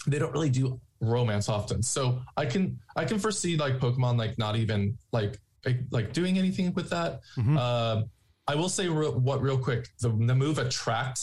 they 0.08 0.20
don't 0.20 0.34
really 0.34 0.50
do 0.50 0.80
romance 1.00 1.50
often. 1.50 1.82
So 1.84 2.22
I 2.38 2.46
can 2.46 2.80
I 2.96 3.06
can 3.06 3.20
foresee 3.20 3.58
like 3.58 3.78
Pokemon 3.80 4.18
like 4.18 4.38
not 4.38 4.56
even 4.56 4.98
like 5.12 5.40
like, 5.66 5.78
like 5.92 6.14
doing 6.14 6.38
anything 6.38 6.74
with 6.74 6.90
that. 6.90 7.22
Mhm. 7.38 7.58
Um, 7.58 8.10
I 8.48 8.56
will 8.56 8.68
say 8.70 8.90
real, 8.90 9.18
what 9.18 9.42
real 9.42 9.58
quick 9.58 9.88
the, 10.02 10.10
the 10.10 10.36
move 10.36 10.58
attract 10.60 11.22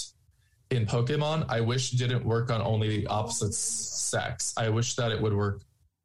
in 0.71 0.87
Pokemon 0.87 1.47
I 1.49 1.61
wish 1.61 1.91
didn't 1.91 2.25
work 2.25 2.51
on 2.51 2.63
only 2.63 2.89
the 2.89 3.07
opposite 3.09 3.53
sex. 3.55 4.55
I 4.57 4.69
wish 4.71 4.95
that 4.97 5.13
it 5.13 5.21
would 5.21 5.35
work 5.35 5.63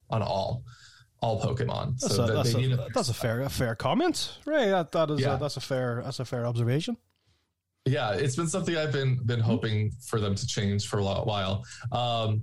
on 0.09 0.21
all 0.21 0.63
all 1.21 1.41
Pokemon. 1.41 1.97
That's, 1.99 2.15
so 2.15 2.23
a, 2.23 2.27
that 2.27 2.33
that's, 2.33 2.53
a, 2.53 2.71
a- 2.73 2.87
that's 2.93 3.09
a 3.09 3.13
fair 3.13 3.41
a 3.41 3.49
fair 3.49 3.75
comment, 3.75 4.37
right? 4.45 4.67
That 4.67 4.91
that 4.91 5.09
is 5.11 5.21
Yeah. 5.21 5.37
that's 5.37 5.55
a 5.57 5.61
fair 5.61 6.01
that's 6.03 6.19
a 6.19 6.25
fair 6.25 6.45
observation. 6.45 6.97
Yeah, 7.85 8.13
it's 8.13 8.35
been 8.35 8.47
something 8.47 8.75
I've 8.75 8.91
been 8.91 9.19
been 9.25 9.39
hoping 9.39 9.91
for 10.01 10.19
them 10.19 10.35
to 10.35 10.47
change 10.47 10.87
for 10.87 10.99
a 10.99 11.03
lot 11.03 11.27
while. 11.27 11.63
Um, 11.91 12.41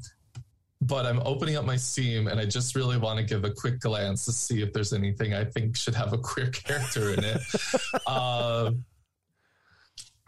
but 0.81 1.07
I'm 1.07 1.21
opening 1.25 1.57
up 1.57 1.65
my 1.65 1.77
Steam 1.77 2.27
and 2.27 2.41
I 2.41 2.45
just 2.45 2.75
really 2.75 2.99
want 2.99 3.19
to 3.19 3.25
give 3.25 3.45
a 3.45 3.51
quick 3.51 3.79
glance 3.81 4.25
to 4.25 4.33
see 4.33 4.63
if 4.63 4.73
there's 4.73 4.93
anything 4.93 5.33
I 5.33 5.45
think 5.45 5.77
should 5.77 5.95
have 5.95 6.13
a 6.13 6.19
queer 6.19 6.47
character 6.53 7.13
in 7.13 7.25
it. 7.25 7.41
uh, 8.07 8.73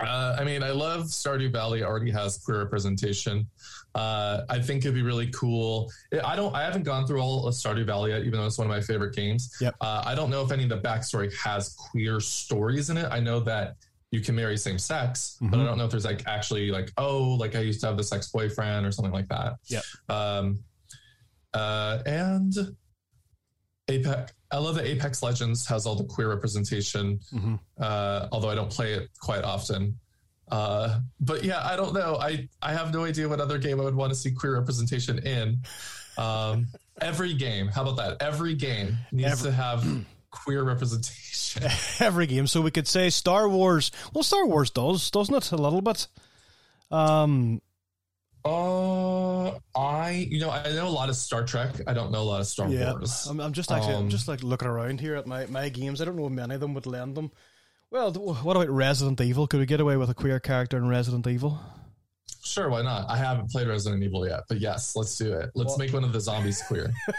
uh, 0.00 0.36
I 0.38 0.44
mean, 0.44 0.62
I 0.62 0.70
love 0.70 1.04
Stardew 1.04 1.52
Valley 1.52 1.82
already 1.84 2.10
has 2.10 2.38
queer 2.38 2.58
representation. 2.58 3.48
Uh, 3.94 4.42
I 4.48 4.58
think 4.58 4.84
it'd 4.84 4.94
be 4.94 5.02
really 5.02 5.28
cool. 5.30 5.90
I 6.24 6.34
don't. 6.34 6.54
I 6.54 6.62
haven't 6.62 6.82
gone 6.82 7.06
through 7.06 7.20
all 7.20 7.46
of 7.46 7.54
Stardew 7.54 7.86
Valley 7.86 8.10
yet, 8.10 8.22
even 8.22 8.32
though 8.32 8.46
it's 8.46 8.58
one 8.58 8.66
of 8.66 8.72
my 8.72 8.80
favorite 8.80 9.14
games. 9.14 9.56
Yep. 9.60 9.76
Uh, 9.80 10.02
I 10.04 10.16
don't 10.16 10.30
know 10.30 10.42
if 10.42 10.50
any 10.50 10.64
of 10.64 10.68
the 10.68 10.80
backstory 10.80 11.32
has 11.36 11.74
queer 11.74 12.18
stories 12.18 12.90
in 12.90 12.96
it. 12.96 13.06
I 13.12 13.20
know 13.20 13.38
that 13.40 13.76
you 14.14 14.20
can 14.20 14.36
marry 14.36 14.56
same 14.56 14.78
sex, 14.78 15.36
mm-hmm. 15.36 15.50
but 15.50 15.56
I 15.56 15.58
mm-hmm. 15.58 15.68
don't 15.70 15.78
know 15.78 15.84
if 15.86 15.90
there's 15.90 16.04
like 16.04 16.22
actually 16.26 16.70
like 16.70 16.90
oh 16.96 17.34
like 17.34 17.56
I 17.56 17.60
used 17.60 17.80
to 17.80 17.88
have 17.88 17.96
this 17.96 18.12
ex 18.12 18.30
boyfriend 18.30 18.86
or 18.86 18.92
something 18.92 19.12
like 19.12 19.28
that. 19.28 19.54
Yeah. 19.66 19.80
Um. 20.08 20.60
Uh. 21.52 21.98
And 22.06 22.54
Apex. 23.88 24.32
I 24.52 24.58
love 24.58 24.76
that 24.76 24.86
Apex 24.86 25.20
Legends 25.20 25.66
has 25.66 25.84
all 25.84 25.96
the 25.96 26.04
queer 26.04 26.28
representation. 26.28 27.18
Mm-hmm. 27.32 27.56
Uh, 27.78 28.28
although 28.30 28.50
I 28.50 28.54
don't 28.54 28.70
play 28.70 28.92
it 28.92 29.08
quite 29.20 29.42
often. 29.42 29.98
Uh, 30.48 31.00
but 31.18 31.42
yeah, 31.42 31.66
I 31.66 31.74
don't 31.74 31.92
know. 31.92 32.16
I 32.20 32.48
I 32.62 32.72
have 32.72 32.94
no 32.94 33.04
idea 33.04 33.28
what 33.28 33.40
other 33.40 33.58
game 33.58 33.80
I 33.80 33.84
would 33.84 33.96
want 33.96 34.12
to 34.12 34.16
see 34.16 34.30
queer 34.30 34.54
representation 34.54 35.18
in. 35.26 35.58
Um, 36.16 36.68
every 37.00 37.34
game. 37.34 37.66
How 37.66 37.82
about 37.82 37.96
that? 37.96 38.24
Every 38.24 38.54
game 38.54 38.96
needs 39.10 39.32
every, 39.32 39.50
to 39.50 39.56
have 39.56 39.84
queer 40.34 40.62
representation. 40.62 41.62
Every 42.00 42.26
game. 42.26 42.46
So 42.46 42.60
we 42.60 42.70
could 42.70 42.88
say 42.88 43.10
Star 43.10 43.48
Wars. 43.48 43.90
Well, 44.12 44.24
Star 44.24 44.46
Wars 44.46 44.70
does, 44.70 45.10
doesn't 45.10 45.34
it? 45.34 45.52
A 45.52 45.56
little 45.56 45.80
bit. 45.80 46.08
Um. 46.90 47.60
Uh, 48.46 49.52
I 49.74 50.26
you 50.28 50.38
know 50.38 50.50
I 50.50 50.70
know 50.72 50.86
a 50.86 50.90
lot 50.90 51.08
of 51.08 51.16
Star 51.16 51.46
Trek. 51.46 51.80
I 51.86 51.94
don't 51.94 52.12
know 52.12 52.20
a 52.20 52.28
lot 52.28 52.40
of 52.42 52.46
Star 52.46 52.68
yeah, 52.68 52.92
Wars. 52.92 53.26
I'm, 53.26 53.40
I'm 53.40 53.54
just 53.54 53.72
actually 53.72 53.94
um, 53.94 54.02
I'm 54.02 54.08
just 54.10 54.28
like 54.28 54.42
looking 54.42 54.68
around 54.68 55.00
here 55.00 55.14
at 55.14 55.26
my 55.26 55.46
my 55.46 55.70
games. 55.70 56.02
I 56.02 56.04
don't 56.04 56.16
know 56.16 56.28
many 56.28 56.54
of 56.54 56.60
them 56.60 56.74
would 56.74 56.84
lend 56.84 57.14
them. 57.14 57.30
Well, 57.90 58.12
what 58.12 58.56
about 58.56 58.68
Resident 58.68 59.20
Evil? 59.22 59.46
Could 59.46 59.60
we 59.60 59.66
get 59.66 59.80
away 59.80 59.96
with 59.96 60.10
a 60.10 60.14
queer 60.14 60.40
character 60.40 60.76
in 60.76 60.88
Resident 60.88 61.26
Evil? 61.26 61.58
Sure, 62.44 62.68
why 62.68 62.82
not? 62.82 63.08
I 63.08 63.16
haven't 63.16 63.50
played 63.50 63.66
Resident 63.68 64.02
Evil 64.02 64.28
yet, 64.28 64.42
but 64.48 64.60
yes, 64.60 64.94
let's 64.94 65.16
do 65.16 65.32
it. 65.32 65.50
Let's 65.54 65.78
make 65.78 65.92
one 65.92 66.04
of 66.04 66.12
the 66.12 66.20
zombies 66.20 66.62
queer. 66.62 66.92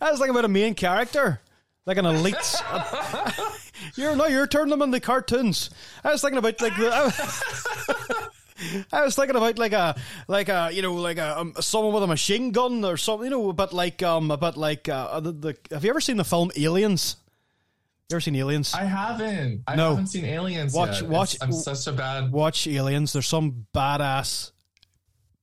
I 0.00 0.10
was 0.10 0.18
thinking 0.18 0.30
about 0.30 0.44
a 0.44 0.48
main 0.48 0.74
character, 0.74 1.40
like 1.86 1.96
an 1.96 2.06
elite. 2.06 2.54
you're 3.94 4.16
no, 4.16 4.26
you're 4.26 4.46
turning 4.46 4.70
them 4.70 4.82
into 4.82 5.00
cartoons. 5.00 5.70
I 6.04 6.12
was 6.12 6.20
thinking 6.20 6.38
about 6.38 6.60
like 6.60 6.76
the. 6.76 6.90
I, 6.92 8.28
I 8.92 9.04
was 9.04 9.16
thinking 9.16 9.36
about 9.36 9.58
like 9.58 9.72
a 9.72 9.96
like 10.28 10.48
a 10.48 10.70
you 10.72 10.82
know 10.82 10.94
like 10.94 11.18
a 11.18 11.38
um, 11.38 11.54
someone 11.60 11.94
with 11.94 12.02
a 12.02 12.06
machine 12.06 12.52
gun 12.52 12.84
or 12.84 12.98
something 12.98 13.24
you 13.24 13.30
know 13.30 13.52
but 13.54 13.72
like 13.72 14.02
um 14.02 14.28
but 14.28 14.56
like 14.58 14.86
uh, 14.88 15.18
the, 15.20 15.32
the 15.32 15.56
have 15.70 15.82
you 15.82 15.90
ever 15.90 16.00
seen 16.00 16.18
the 16.18 16.24
film 16.24 16.50
Aliens? 16.56 17.16
You 18.10 18.16
ever 18.16 18.20
seen 18.20 18.34
Aliens? 18.34 18.74
I 18.74 18.82
haven't. 18.82 19.62
I 19.68 19.76
no. 19.76 19.90
haven't 19.90 20.08
seen 20.08 20.24
Aliens. 20.24 20.74
Watch, 20.74 21.00
yet. 21.00 21.08
watch. 21.08 21.34
It's, 21.34 21.42
I'm 21.44 21.52
such 21.52 21.86
a 21.86 21.92
bad. 21.92 22.32
Watch 22.32 22.66
Aliens. 22.66 23.12
There's 23.12 23.28
some 23.28 23.66
badass 23.72 24.50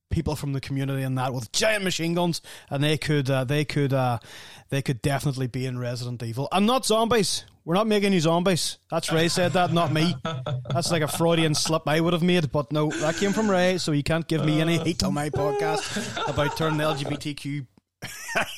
people 0.09 0.35
from 0.35 0.51
the 0.51 0.59
community 0.59 1.03
in 1.03 1.15
that 1.15 1.33
with 1.33 1.49
giant 1.53 1.85
machine 1.85 2.13
guns, 2.13 2.41
and 2.69 2.83
they 2.83 2.97
could, 2.97 3.29
uh, 3.29 3.45
they 3.45 3.63
could, 3.63 3.93
uh, 3.93 4.19
they 4.67 4.81
could 4.81 5.01
definitely 5.01 5.47
be 5.47 5.65
in 5.65 5.79
Resident 5.79 6.21
Evil, 6.23 6.49
and 6.51 6.65
not 6.65 6.85
zombies. 6.85 7.45
We're 7.63 7.75
not 7.75 7.87
making 7.87 8.11
you 8.11 8.19
zombies. 8.19 8.79
That's 8.91 9.11
Ray 9.13 9.29
said 9.29 9.53
that, 9.53 9.71
not 9.71 9.93
me. 9.93 10.13
That's 10.69 10.91
like 10.91 11.01
a 11.01 11.07
Freudian 11.07 11.55
slip 11.55 11.83
I 11.87 12.01
would 12.01 12.13
have 12.13 12.23
made, 12.23 12.51
but 12.51 12.71
no, 12.73 12.89
that 12.89 13.15
came 13.15 13.31
from 13.31 13.49
Ray, 13.49 13.77
so 13.77 13.93
you 13.93 14.03
can't 14.03 14.27
give 14.27 14.43
me 14.43 14.59
any 14.59 14.77
hate 14.77 15.03
on 15.03 15.13
my 15.13 15.29
podcast 15.29 16.29
about 16.29 16.57
turning 16.57 16.79
LGBTQ 16.79 17.65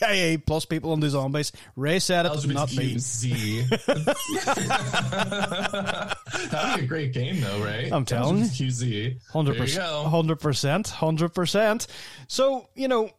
AA 0.02 0.38
plus 0.46 0.66
people 0.66 0.92
on 0.92 1.00
the 1.00 1.10
zombies. 1.10 1.52
Ray 1.76 2.00
said 2.00 2.26
it, 2.26 2.48
not 2.48 2.76
me. 2.76 2.98
Z. 2.98 3.64
That'd 6.52 6.80
be 6.80 6.84
a 6.84 6.88
great 6.88 7.14
game, 7.14 7.40
though, 7.40 7.64
right? 7.64 7.92
I'm 7.92 8.06
telling 8.06 8.40
you. 8.40 8.46
QZ. 8.46 9.18
Hundred 9.32 9.58
percent. 9.58 10.08
Hundred 10.08 10.40
percent. 10.40 10.90
Hundred 10.90 11.34
percent. 11.34 11.88
So 12.28 12.68
you 12.76 12.88
know, 12.88 13.10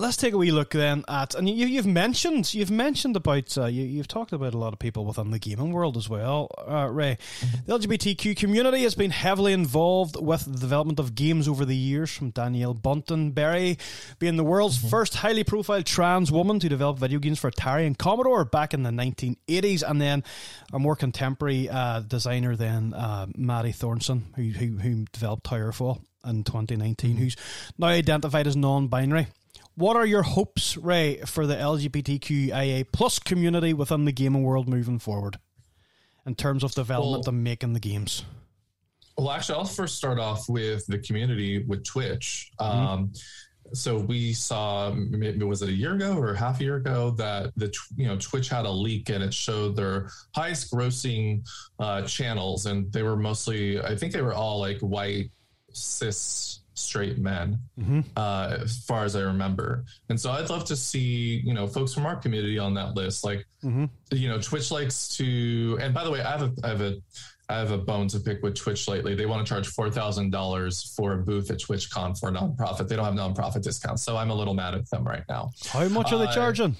let's 0.00 0.16
take 0.16 0.32
a 0.32 0.38
wee 0.38 0.50
look 0.50 0.70
then 0.70 1.04
at 1.08 1.34
and 1.34 1.46
you, 1.46 1.76
have 1.76 1.86
mentioned 1.86 2.54
you've 2.54 2.70
mentioned 2.70 3.16
about 3.16 3.58
uh, 3.58 3.66
you, 3.66 3.98
have 3.98 4.08
talked 4.08 4.32
about 4.32 4.54
a 4.54 4.58
lot 4.58 4.72
of 4.72 4.78
people 4.78 5.04
within 5.04 5.30
the 5.30 5.38
gaming 5.38 5.72
world 5.72 5.94
as 5.94 6.08
well 6.08 6.48
uh, 6.66 6.88
ray 6.90 7.18
the 7.66 7.78
lgbtq 7.78 8.34
community 8.34 8.82
has 8.82 8.94
been 8.94 9.10
heavily 9.10 9.52
involved 9.52 10.16
with 10.18 10.50
the 10.50 10.58
development 10.58 10.98
of 10.98 11.14
games 11.14 11.46
over 11.46 11.66
the 11.66 11.76
years 11.76 12.10
from 12.10 12.30
danielle 12.30 12.72
bunten-berry 12.72 13.76
being 14.18 14.36
the 14.36 14.44
world's 14.44 14.78
mm-hmm. 14.78 14.88
first 14.88 15.16
highly 15.16 15.44
profiled 15.44 15.84
trans 15.84 16.32
woman 16.32 16.58
to 16.58 16.70
develop 16.70 16.98
video 16.98 17.18
games 17.18 17.38
for 17.38 17.50
atari 17.50 17.86
and 17.86 17.98
commodore 17.98 18.46
back 18.46 18.72
in 18.72 18.82
the 18.82 18.90
1980s 18.90 19.82
and 19.86 20.00
then 20.00 20.24
a 20.72 20.78
more 20.78 20.96
contemporary 20.96 21.68
uh, 21.68 22.00
designer 22.00 22.56
than 22.56 22.94
uh, 22.94 23.26
maddy 23.36 23.72
thorson 23.72 24.32
who, 24.34 24.44
who, 24.44 24.78
who 24.78 25.04
developed 25.12 25.44
towerfall 25.44 26.00
in 26.24 26.42
2019 26.42 27.10
mm-hmm. 27.10 27.22
who's 27.22 27.36
now 27.76 27.88
identified 27.88 28.46
as 28.46 28.56
non-binary 28.56 29.26
what 29.80 29.96
are 29.96 30.06
your 30.06 30.22
hopes, 30.22 30.76
Ray, 30.76 31.16
for 31.26 31.46
the 31.46 31.56
LGBTQIA 31.56 32.86
plus 32.92 33.18
community 33.18 33.72
within 33.72 34.04
the 34.04 34.12
gaming 34.12 34.42
world 34.42 34.68
moving 34.68 34.98
forward 34.98 35.38
in 36.26 36.34
terms 36.34 36.62
of 36.62 36.72
development 36.72 37.24
well, 37.24 37.34
and 37.34 37.42
making 37.42 37.72
the 37.72 37.80
games? 37.80 38.24
Well, 39.16 39.30
actually, 39.30 39.58
I'll 39.58 39.64
first 39.64 39.96
start 39.96 40.18
off 40.18 40.48
with 40.48 40.86
the 40.86 40.98
community 40.98 41.64
with 41.64 41.82
Twitch. 41.84 42.50
Mm-hmm. 42.60 42.78
Um, 42.78 43.12
so 43.72 43.98
we 43.98 44.32
saw 44.32 44.92
was 44.92 45.62
it 45.62 45.68
a 45.68 45.72
year 45.72 45.94
ago 45.94 46.16
or 46.16 46.34
half 46.34 46.60
a 46.60 46.64
year 46.64 46.76
ago 46.76 47.10
that 47.12 47.52
the 47.56 47.72
you 47.96 48.06
know 48.06 48.16
Twitch 48.16 48.48
had 48.48 48.66
a 48.66 48.70
leak 48.70 49.08
and 49.10 49.22
it 49.22 49.32
showed 49.32 49.76
their 49.76 50.10
highest 50.34 50.72
grossing 50.72 51.46
uh, 51.78 52.02
channels 52.02 52.66
and 52.66 52.92
they 52.92 53.02
were 53.02 53.16
mostly 53.16 53.80
I 53.80 53.94
think 53.94 54.12
they 54.12 54.22
were 54.22 54.34
all 54.34 54.58
like 54.58 54.80
white 54.80 55.30
cis 55.72 56.59
straight 56.80 57.18
men, 57.18 57.58
mm-hmm. 57.78 58.00
uh, 58.16 58.56
as 58.62 58.78
far 58.84 59.04
as 59.04 59.14
I 59.14 59.20
remember. 59.20 59.84
And 60.08 60.20
so 60.20 60.30
I'd 60.30 60.50
love 60.50 60.64
to 60.66 60.76
see, 60.76 61.42
you 61.44 61.54
know, 61.54 61.66
folks 61.66 61.92
from 61.92 62.06
our 62.06 62.16
community 62.16 62.58
on 62.58 62.74
that 62.74 62.94
list. 62.94 63.24
Like, 63.24 63.46
mm-hmm. 63.62 63.84
you 64.10 64.28
know, 64.28 64.40
Twitch 64.40 64.70
likes 64.70 65.16
to. 65.16 65.78
And 65.80 65.94
by 65.94 66.04
the 66.04 66.10
way, 66.10 66.20
I 66.20 66.30
have 66.30 66.42
a, 66.42 66.52
I 66.64 66.68
have 66.68 66.80
a, 66.80 66.96
I 67.48 67.58
have 67.58 67.70
a 67.72 67.78
bone 67.78 68.06
to 68.08 68.20
pick 68.20 68.42
with 68.42 68.54
Twitch 68.54 68.86
lately. 68.86 69.14
They 69.14 69.26
want 69.26 69.44
to 69.44 69.52
charge 69.52 69.66
four 69.68 69.90
thousand 69.90 70.30
dollars 70.30 70.94
for 70.96 71.14
a 71.14 71.18
booth 71.18 71.50
at 71.50 71.58
TwitchCon 71.58 72.18
for 72.18 72.28
a 72.28 72.32
nonprofit. 72.32 72.88
They 72.88 72.96
don't 72.96 73.04
have 73.04 73.14
nonprofit 73.14 73.62
discounts, 73.62 74.02
so 74.02 74.16
I'm 74.16 74.30
a 74.30 74.34
little 74.34 74.54
mad 74.54 74.74
at 74.74 74.88
them 74.88 75.04
right 75.04 75.24
now. 75.28 75.50
How 75.68 75.88
much 75.88 76.12
are 76.12 76.18
they 76.18 76.26
uh, 76.26 76.32
charging? 76.32 76.76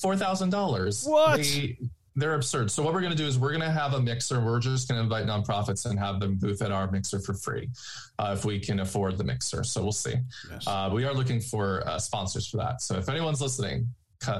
Four 0.00 0.16
thousand 0.16 0.50
dollars. 0.50 1.04
What? 1.04 1.38
They, 1.38 1.76
they're 2.18 2.34
absurd. 2.34 2.70
So 2.70 2.82
what 2.82 2.92
we're 2.92 3.00
going 3.00 3.12
to 3.12 3.16
do 3.16 3.26
is 3.26 3.38
we're 3.38 3.50
going 3.50 3.60
to 3.62 3.70
have 3.70 3.94
a 3.94 4.00
mixer. 4.00 4.40
We're 4.40 4.60
just 4.60 4.88
going 4.88 4.98
to 4.98 5.02
invite 5.02 5.26
nonprofits 5.26 5.86
and 5.88 5.98
have 5.98 6.20
them 6.20 6.36
booth 6.36 6.62
at 6.62 6.72
our 6.72 6.90
mixer 6.90 7.20
for 7.20 7.34
free, 7.34 7.70
uh, 8.18 8.34
if 8.36 8.44
we 8.44 8.58
can 8.58 8.80
afford 8.80 9.16
the 9.16 9.24
mixer. 9.24 9.62
So 9.64 9.82
we'll 9.82 9.92
see. 9.92 10.14
Yes. 10.50 10.66
Uh, 10.66 10.90
we 10.92 11.04
are 11.04 11.14
looking 11.14 11.40
for 11.40 11.86
uh, 11.88 11.98
sponsors 11.98 12.48
for 12.48 12.56
that. 12.58 12.82
So 12.82 12.96
if 12.96 13.08
anyone's 13.08 13.40
listening, 13.40 13.88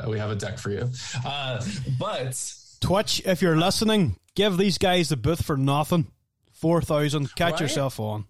we 0.09 0.19
have 0.19 0.31
a 0.31 0.37
deck 0.37 0.59
for 0.59 0.71
you. 0.71 0.91
Uh, 1.25 1.65
but 1.99 2.55
Twitch, 2.81 3.23
if 3.25 3.43
you're 3.43 3.57
listening, 3.57 4.17
give 4.35 4.59
these 4.59 4.77
guys 4.77 5.09
the 5.09 5.17
booth 5.17 5.45
for 5.45 5.57
nothing. 5.57 6.09
Four 6.53 6.83
thousand. 6.83 7.33
Catch 7.37 7.53
right? 7.53 7.61
yourself 7.61 8.01
on. 8.01 8.25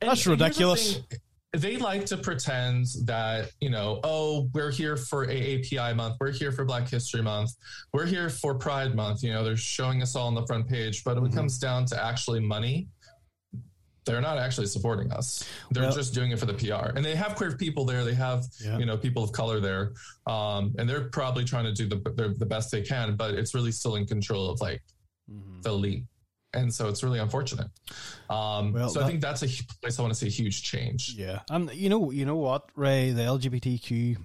That's 0.00 0.24
and, 0.24 0.40
ridiculous. 0.40 0.96
And 0.96 1.04
they 1.52 1.76
like 1.76 2.06
to 2.06 2.16
pretend 2.16 2.86
that 3.04 3.50
you 3.60 3.70
know 3.70 3.98
oh 4.04 4.48
we're 4.54 4.70
here 4.70 4.96
for 4.96 5.26
aapi 5.26 5.96
month 5.96 6.16
we're 6.20 6.30
here 6.30 6.52
for 6.52 6.64
black 6.64 6.88
history 6.88 7.22
month 7.22 7.50
we're 7.92 8.06
here 8.06 8.30
for 8.30 8.54
pride 8.54 8.94
month 8.94 9.22
you 9.22 9.32
know 9.32 9.42
they're 9.42 9.56
showing 9.56 10.00
us 10.00 10.14
all 10.14 10.28
on 10.28 10.34
the 10.34 10.46
front 10.46 10.68
page. 10.68 11.02
But 11.04 11.16
when 11.16 11.24
mm-hmm. 11.24 11.32
it 11.32 11.36
comes 11.36 11.58
down 11.58 11.86
to 11.86 12.02
actually 12.02 12.40
money 12.40 12.88
they're 14.06 14.20
not 14.20 14.38
actually 14.38 14.66
supporting 14.66 15.12
us. 15.12 15.46
They're 15.70 15.82
well, 15.82 15.92
just 15.92 16.14
doing 16.14 16.30
it 16.30 16.38
for 16.38 16.46
the 16.46 16.54
pr 16.54 16.96
and 16.96 17.04
they 17.04 17.14
have 17.14 17.34
queer 17.34 17.56
people 17.56 17.84
there. 17.84 18.02
They 18.02 18.14
have 18.14 18.44
yeah. 18.64 18.78
you 18.78 18.86
know 18.86 18.96
people 18.96 19.22
of 19.22 19.32
color 19.32 19.60
there. 19.60 19.92
Um, 20.26 20.74
and 20.78 20.88
they're 20.88 21.08
probably 21.10 21.44
trying 21.44 21.64
to 21.64 21.72
do 21.72 21.86
the, 21.86 22.34
the 22.38 22.46
best 22.46 22.70
they 22.70 22.82
can 22.82 23.16
but 23.16 23.34
it's 23.34 23.54
really 23.54 23.72
still 23.72 23.96
in 23.96 24.06
control 24.06 24.50
of 24.50 24.60
like 24.60 24.82
mm-hmm. 25.30 25.60
the 25.62 25.70
elite 25.70 26.04
and 26.52 26.72
so 26.72 26.88
it's 26.88 27.02
really 27.02 27.18
unfortunate. 27.18 27.68
Um, 28.28 28.72
well, 28.72 28.88
so 28.88 29.00
that, 29.00 29.04
I 29.06 29.08
think 29.08 29.20
that's 29.20 29.42
a 29.42 29.48
place 29.80 29.98
I 29.98 30.02
want 30.02 30.14
to 30.14 30.18
see 30.18 30.26
a 30.26 30.30
huge 30.30 30.62
change. 30.62 31.14
Yeah, 31.16 31.40
and 31.50 31.72
you 31.74 31.88
know, 31.88 32.10
you 32.10 32.24
know 32.24 32.36
what, 32.36 32.68
Ray, 32.74 33.12
the 33.12 33.22
LGBTQ 33.22 34.16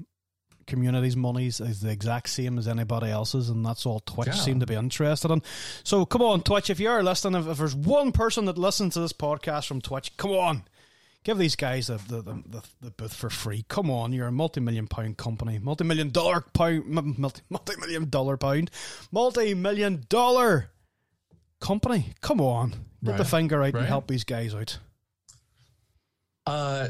community's 0.68 1.16
monies 1.16 1.60
is 1.60 1.82
the 1.82 1.92
exact 1.92 2.30
same 2.30 2.58
as 2.58 2.68
anybody 2.68 3.10
else's, 3.10 3.50
and 3.50 3.66
that's 3.66 3.86
all 3.86 4.00
Twitch 4.00 4.28
yeah. 4.28 4.34
seem 4.34 4.60
to 4.60 4.66
be 4.66 4.76
interested 4.76 5.32
in. 5.32 5.42
So 5.84 6.06
come 6.06 6.22
on, 6.22 6.42
Twitch, 6.42 6.70
if 6.70 6.80
you 6.80 6.90
are 6.90 7.04
listening, 7.04 7.42
if, 7.42 7.48
if, 7.48 7.58
there's 7.58 7.76
one 7.76 8.12
person 8.12 8.46
that 8.46 8.58
listens 8.58 8.94
to 8.96 9.02
this 9.02 9.14
podcast 9.14 9.68
from 9.68 9.82
Twitch, 9.82 10.16
come 10.18 10.32
on. 10.32 10.64
Give 11.24 11.40
these 11.40 11.56
guys 11.56 11.88
the, 11.88 11.98
the, 11.98 12.22
the, 12.22 12.64
the 12.82 12.92
booth 12.92 13.16
for 13.16 13.32
free. 13.32 13.66
Come 13.68 13.90
on, 13.90 14.14
you're 14.14 14.28
a 14.28 14.32
multi 14.32 14.60
million 14.60 14.86
pound 14.86 15.18
company, 15.18 15.58
multi 15.58 15.84
million 15.84 16.12
dollar 16.12 16.42
pound, 16.54 16.88
multi 17.18 17.42
million 17.80 18.10
dollar 18.10 18.38
pound, 18.38 18.70
multi 19.12 19.56
million 19.56 20.06
dollar 20.08 20.70
company. 21.66 22.14
Come 22.22 22.40
on, 22.42 22.72
get 23.04 23.12
right. 23.12 23.18
the 23.18 23.26
finger 23.26 23.58
out 23.64 23.74
right. 23.74 23.76
and 23.76 23.88
help 23.88 24.08
these 24.08 24.24
guys 24.24 24.54
out. 24.54 24.78
Uh, 26.46 26.90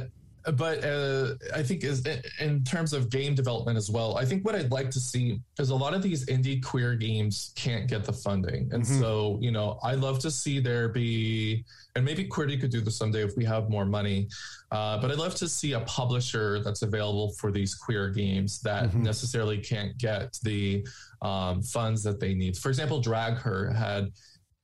but 0.57 0.83
uh, 0.83 1.33
I 1.55 1.63
think 1.63 1.83
is 1.83 2.05
in 2.39 2.63
terms 2.63 2.93
of 2.93 3.09
game 3.09 3.33
development 3.33 3.77
as 3.77 3.89
well. 3.89 4.15
I 4.15 4.25
think 4.25 4.45
what 4.45 4.53
I'd 4.53 4.69
like 4.71 4.91
to 4.91 4.99
see 4.99 5.39
is 5.57 5.71
a 5.71 5.75
lot 5.75 5.95
of 5.95 6.03
these 6.03 6.27
indie 6.27 6.61
queer 6.63 6.93
games 6.95 7.51
can't 7.55 7.87
get 7.87 8.03
the 8.05 8.13
funding, 8.13 8.69
and 8.71 8.83
Mhm. 8.83 8.99
so 8.99 9.39
you 9.41 9.49
know 9.51 9.79
I 9.81 9.95
love 9.95 10.19
to 10.19 10.29
see 10.29 10.59
there 10.59 10.89
be, 10.89 11.65
and 11.95 12.05
maybe 12.05 12.25
Queerty 12.27 12.59
could 12.61 12.69
do 12.69 12.81
this 12.81 12.95
someday 12.97 13.23
if 13.23 13.35
we 13.35 13.43
have 13.45 13.69
more 13.71 13.85
money. 13.85 14.27
Uh, 14.71 14.99
but 15.01 15.09
I'd 15.09 15.17
love 15.17 15.33
to 15.35 15.49
see 15.49 15.71
a 15.73 15.79
publisher 15.81 16.59
that's 16.61 16.83
available 16.83 17.33
for 17.39 17.51
these 17.51 17.73
queer 17.73 18.09
games 18.11 18.59
that 18.61 18.91
Mhm. 18.91 19.01
necessarily 19.01 19.57
can't 19.57 19.97
get 19.97 20.37
the 20.43 20.85
um, 21.21 21.63
funds 21.63 22.03
that 22.03 22.19
they 22.19 22.35
need. 22.35 22.55
For 22.55 22.69
example, 22.69 22.99
Drag 23.01 23.33
Her 23.37 23.71
had 23.73 24.11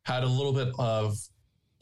had 0.04 0.24
a 0.24 0.28
little 0.28 0.54
bit 0.54 0.74
of 0.80 1.18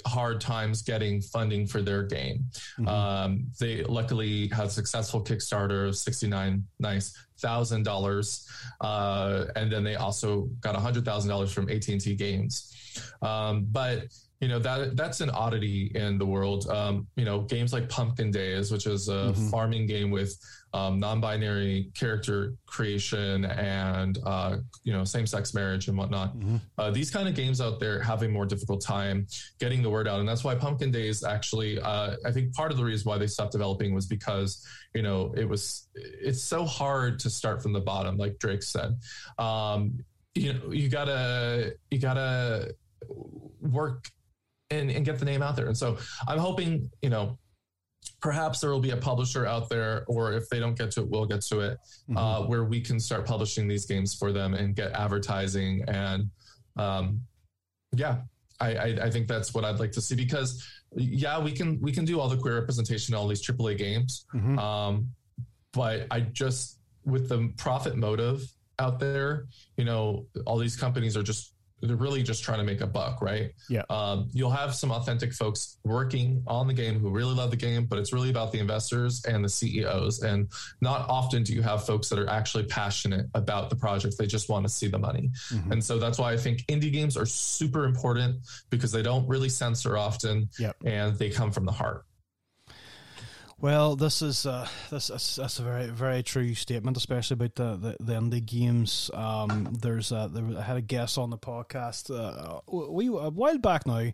hard 0.07 0.39
times 0.39 0.81
getting 0.81 1.21
funding 1.21 1.67
for 1.67 1.81
their 1.81 2.03
game. 2.03 2.45
Mhm. 2.79 2.87
Um, 2.87 3.47
they 3.59 3.83
luckily 3.83 4.47
had 4.47 4.67
a 4.67 4.69
successful 4.69 5.21
Kickstarter 5.23 5.87
of 5.89 5.97
sixty 5.97 6.27
nine 6.27 6.65
nice 6.79 7.13
thousand 7.39 7.83
dollars, 7.83 8.47
uh, 8.81 9.45
and 9.55 9.71
then 9.71 9.83
they 9.83 9.95
also 9.95 10.43
got 10.61 10.75
hundred 10.75 11.03
thousand 11.05 11.29
dollars 11.29 11.51
from 11.51 11.69
AT 11.69 11.87
and 11.89 11.99
T 12.01 12.15
Games. 12.15 12.73
Um, 13.21 13.67
but 13.71 14.05
you 14.41 14.47
know 14.47 14.59
that 14.59 14.95
that's 14.95 15.19
an 15.19 15.29
oddity 15.29 15.91
in 15.95 16.17
the 16.17 16.25
world. 16.25 16.67
Um, 16.69 17.07
you 17.17 17.25
know, 17.25 17.41
games 17.41 17.73
like 17.73 17.89
Pumpkin 17.89 18.31
Days, 18.31 18.71
which 18.71 18.85
is 18.87 19.09
a 19.09 19.33
Mhm. 19.35 19.51
farming 19.51 19.85
game 19.87 20.11
with 20.11 20.33
um, 20.71 20.99
non-binary 20.99 21.89
character 21.95 22.53
creation 22.67 23.43
and 23.45 24.19
uh, 24.23 24.57
you 24.83 24.93
know 24.93 25.03
same-sex 25.03 25.53
marriage 25.53 25.87
and 25.89 25.97
whatnot. 25.97 26.37
Mhm. 26.37 26.61
Uh, 26.77 26.91
these 26.91 27.09
kind 27.11 27.27
of 27.27 27.33
games 27.35 27.59
out 27.59 27.79
there 27.79 27.99
have 28.01 28.21
a 28.23 28.29
more 28.29 28.45
difficult 28.45 28.81
time 28.81 29.25
getting 29.59 29.81
the 29.81 29.89
word 29.89 30.07
out, 30.07 30.19
and 30.21 30.29
that's 30.29 30.43
why 30.43 30.55
Pumpkin 30.55 30.91
Days 30.91 31.23
actually. 31.23 31.79
Uh, 31.79 32.15
I 32.25 32.31
think 32.31 32.53
part 32.53 32.71
of 32.71 32.77
the 32.77 32.83
reason 32.85 33.09
why 33.09 33.17
they 33.17 33.27
stopped 33.27 33.51
developing 33.51 33.93
was 33.93 34.05
because 34.05 34.65
you 34.95 35.01
know 35.01 35.33
it 35.35 35.49
was 35.49 35.89
it's 35.95 36.43
so 36.43 36.63
hard 36.65 37.19
to 37.19 37.29
start 37.29 37.61
from 37.61 37.73
the 37.73 37.81
bottom, 37.81 38.15
like 38.15 38.37
Drake 38.39 38.63
said. 38.63 38.97
Um, 39.37 39.97
you 40.35 40.53
know, 40.53 40.71
you 40.71 40.87
gotta 40.87 41.73
you 41.91 41.99
gotta 41.99 42.73
work 43.59 44.05
and, 44.71 44.91
and 44.91 45.05
get 45.05 45.19
the 45.19 45.25
name 45.25 45.41
out 45.41 45.55
there, 45.55 45.67
and 45.67 45.77
so 45.77 45.97
I'm 46.27 46.37
hoping 46.39 46.89
you 47.01 47.09
know 47.09 47.37
perhaps 48.21 48.59
there 48.59 48.69
will 48.71 48.79
be 48.79 48.91
a 48.91 48.97
publisher 48.97 49.45
out 49.45 49.69
there, 49.69 50.03
or 50.07 50.33
if 50.33 50.47
they 50.49 50.59
don't 50.59 50.77
get 50.77 50.91
to 50.91 51.01
it, 51.01 51.09
we'll 51.09 51.25
get 51.25 51.41
to 51.41 51.59
it, 51.61 51.77
Mhm. 52.09 52.17
uh, 52.17 52.47
where 52.47 52.63
we 52.65 52.81
can 52.81 52.99
start 52.99 53.25
publishing 53.25 53.67
these 53.67 53.85
games 53.85 54.13
for 54.13 54.31
them 54.31 54.53
and 54.53 54.75
get 54.75 54.91
advertising. 54.93 55.83
And 55.87 56.29
um, 56.77 57.21
yeah, 57.95 58.21
I, 58.59 58.75
I, 58.75 58.85
I 59.05 59.09
think 59.09 59.27
that's 59.27 59.53
what 59.53 59.63
I'd 59.65 59.79
like 59.79 59.91
to 59.93 60.01
see 60.01 60.15
because 60.15 60.63
yeah, 60.95 61.39
we 61.39 61.51
can 61.51 61.79
we 61.81 61.91
can 61.91 62.03
do 62.05 62.19
all 62.19 62.27
the 62.29 62.37
queer 62.37 62.55
representation 62.59 63.13
in 63.13 63.19
all 63.19 63.27
these 63.27 63.45
AAA 63.45 63.77
games, 63.77 64.25
Mhm. 64.35 64.57
um, 64.59 65.11
but 65.73 66.07
I 66.11 66.21
just 66.21 66.79
with 67.05 67.29
the 67.29 67.53
profit 67.57 67.95
motive 67.95 68.41
out 68.79 68.99
there, 68.99 69.47
you 69.77 69.83
know, 69.85 70.25
all 70.45 70.57
these 70.57 70.75
companies 70.75 71.15
are 71.17 71.23
just 71.23 71.53
they're 71.81 71.95
really 71.95 72.23
just 72.23 72.43
trying 72.43 72.57
to 72.59 72.63
make 72.63 72.81
a 72.81 72.87
buck, 72.87 73.21
right? 73.21 73.51
Yeah. 73.69 73.83
Um, 73.89 74.29
you'll 74.33 74.49
have 74.51 74.75
some 74.75 74.91
authentic 74.91 75.33
folks 75.33 75.77
working 75.83 76.43
on 76.47 76.67
the 76.67 76.73
game 76.73 76.99
who 76.99 77.09
really 77.09 77.33
love 77.33 77.51
the 77.51 77.57
game, 77.57 77.85
but 77.85 77.99
it's 77.99 78.11
really 78.13 78.29
about 78.29 78.51
the 78.51 78.59
investors 78.59 79.23
and 79.25 79.43
the 79.43 79.49
CEOs. 79.49 80.21
And 80.23 80.49
not 80.81 81.09
often 81.09 81.43
do 81.43 81.53
you 81.53 81.61
have 81.61 81.85
folks 81.85 82.09
that 82.09 82.19
are 82.19 82.29
actually 82.29 82.65
passionate 82.65 83.27
about 83.33 83.69
the 83.69 83.75
project. 83.75 84.17
They 84.17 84.27
just 84.27 84.49
want 84.49 84.65
to 84.65 84.69
see 84.69 84.87
the 84.87 84.99
money. 84.99 85.31
Mhm. 85.51 85.71
And 85.71 85.83
so 85.83 85.99
that's 85.99 86.17
why 86.19 86.33
I 86.33 86.37
think 86.37 86.65
indie 86.67 86.91
games 86.91 87.15
are 87.17 87.25
super 87.25 87.85
important 87.85 88.37
because 88.69 88.91
they 88.91 89.01
don't 89.01 89.27
really 89.27 89.49
censor 89.49 89.97
often 89.97 90.49
Yep. 90.59 90.75
and 90.85 91.17
they 91.17 91.29
come 91.29 91.51
from 91.51 91.65
the 91.65 91.71
heart. 91.71 92.05
Well, 93.61 93.97
this 93.97 94.21
is 94.21 94.45
uh, 94.45 94.69
this 94.89 95.09
is 95.09 95.35
that's 95.35 95.59
a 95.59 95.63
very 95.63 95.87
very 95.87 96.23
true 96.23 96.55
statement, 96.55 96.95
especially 96.95 97.33
about 97.33 97.55
the 97.55 97.75
the, 97.75 97.97
the 97.99 98.13
indie 98.13 98.45
games. 98.45 99.11
Um, 99.13 99.75
there's 99.81 100.13
uh, 100.13 100.29
there 100.29 100.45
was, 100.45 100.55
I 100.55 100.61
had 100.61 100.77
a 100.77 100.81
guest 100.81 101.17
on 101.17 101.29
the 101.29 101.37
podcast 101.37 102.09
uh, 102.09 102.61
we 102.71 103.07
a 103.07 103.29
while 103.29 103.57
back 103.57 103.85
now. 103.85 104.11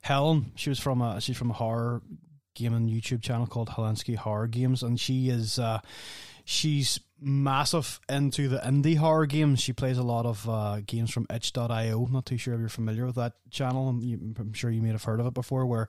Helen, 0.00 0.52
she 0.54 0.70
was 0.70 0.78
from 0.78 1.02
a 1.02 1.20
she's 1.20 1.36
from 1.36 1.50
a 1.50 1.54
horror 1.54 2.00
gaming 2.54 2.88
YouTube 2.88 3.22
channel 3.22 3.46
called 3.46 3.68
Helensky 3.68 4.16
Horror 4.16 4.46
Games, 4.46 4.82
and 4.82 4.98
she 4.98 5.28
is 5.28 5.58
uh, 5.58 5.80
she's 6.46 6.98
massive 7.20 7.98
into 8.08 8.48
the 8.48 8.58
indie 8.58 8.96
horror 8.96 9.26
games. 9.26 9.60
She 9.60 9.72
plays 9.72 9.96
a 9.98 10.02
lot 10.02 10.26
of 10.26 10.48
uh, 10.48 10.80
games 10.86 11.10
from 11.10 11.26
itch.io. 11.32 12.08
Not 12.10 12.26
too 12.26 12.36
sure 12.36 12.54
if 12.54 12.60
you're 12.60 12.68
familiar 12.68 13.06
with 13.06 13.14
that 13.14 13.32
channel. 13.50 13.88
I'm, 13.88 14.34
I'm 14.38 14.52
sure 14.52 14.70
you 14.70 14.82
may 14.82 14.90
have 14.90 15.04
heard 15.04 15.20
of 15.20 15.26
it 15.26 15.34
before, 15.34 15.64
where 15.66 15.88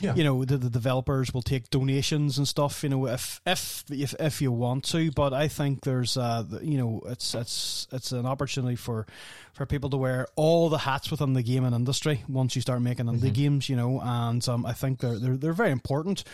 Yeah. 0.00 0.14
you 0.14 0.24
know 0.24 0.44
the, 0.44 0.58
the 0.58 0.68
developers 0.70 1.32
will 1.32 1.42
take 1.42 1.70
donations 1.70 2.36
and 2.38 2.46
stuff. 2.46 2.82
You 2.82 2.90
know, 2.90 3.06
if 3.06 3.40
if 3.46 3.84
if 3.90 4.14
if 4.20 4.42
you 4.42 4.52
want 4.52 4.84
to, 4.86 5.10
but 5.12 5.32
I 5.32 5.48
think 5.48 5.82
there's 5.82 6.16
uh 6.16 6.44
you 6.62 6.78
know 6.78 7.02
it's 7.06 7.34
it's 7.34 7.88
it's 7.92 8.12
an 8.12 8.26
opportunity 8.26 8.76
for 8.76 9.06
for 9.54 9.64
people 9.64 9.88
to 9.88 9.96
wear 9.96 10.26
all 10.36 10.68
the 10.68 10.76
hats 10.78 11.10
within 11.10 11.32
the 11.32 11.42
gaming 11.42 11.72
industry 11.72 12.22
once 12.28 12.54
you 12.54 12.60
start 12.60 12.82
making 12.82 13.06
indie 13.06 13.32
games. 13.32 13.68
You 13.70 13.76
know, 13.76 14.00
and 14.02 14.46
um, 14.48 14.66
I 14.66 14.72
think 14.74 15.00
they're 15.00 15.18
they're 15.18 15.36
they're 15.36 15.52
very 15.54 15.70
important, 15.70 16.24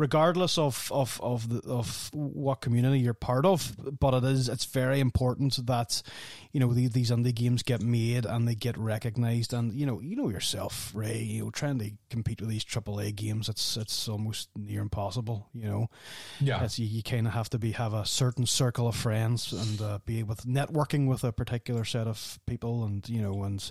regardless 0.00 0.58
of 0.58 0.90
of 0.92 1.20
of 1.22 1.48
the, 1.48 1.60
of 1.70 2.10
what 2.12 2.60
community 2.60 2.98
you're 3.00 3.14
part 3.14 3.44
of. 3.46 3.76
But 4.00 4.14
it 4.14 4.24
is 4.24 4.48
it's 4.48 4.64
very 4.64 4.98
important 5.00 5.64
that 5.66 6.02
you 6.52 6.60
know 6.60 6.72
the, 6.72 6.88
these 6.88 7.10
indie 7.10 7.34
games 7.34 7.62
get 7.62 7.82
made 7.82 8.24
and 8.26 8.48
they 8.48 8.54
get 8.54 8.76
recognized. 8.78 9.52
And 9.52 9.72
you 9.72 9.86
know 9.86 10.00
you 10.00 10.16
know 10.16 10.28
yourself, 10.30 10.90
Ray. 10.94 11.18
You 11.22 11.44
know 11.44 11.50
trying 11.50 11.78
to 11.80 11.90
compete 12.08 12.40
with 12.40 12.50
these 12.50 12.64
AAA 12.64 13.14
games, 13.14 13.48
it's 13.48 13.76
it's 13.76 14.08
almost 14.08 14.48
near 14.56 14.80
impossible. 14.80 15.48
You 15.54 15.68
know, 15.68 15.90
Yeah. 16.40 16.64
it's, 16.64 16.78
you, 16.78 16.86
you 16.86 17.02
kind 17.02 17.26
of 17.26 17.32
have 17.34 17.50
to 17.50 17.58
be 17.58 17.72
have 17.72 17.92
a 17.94 18.04
certain 18.06 18.46
circle 18.46 18.88
of 18.88 18.96
friends 18.96 19.52
and 19.52 19.80
uh, 19.82 19.98
be 20.06 20.22
with 20.22 20.44
networking 20.46 21.06
with 21.08 21.22
a 21.24 21.32
particular 21.32 21.84
set 21.84 22.06
of 22.06 22.38
people, 22.46 22.84
and 22.84 23.06
you 23.08 23.20
know, 23.20 23.42
and 23.44 23.70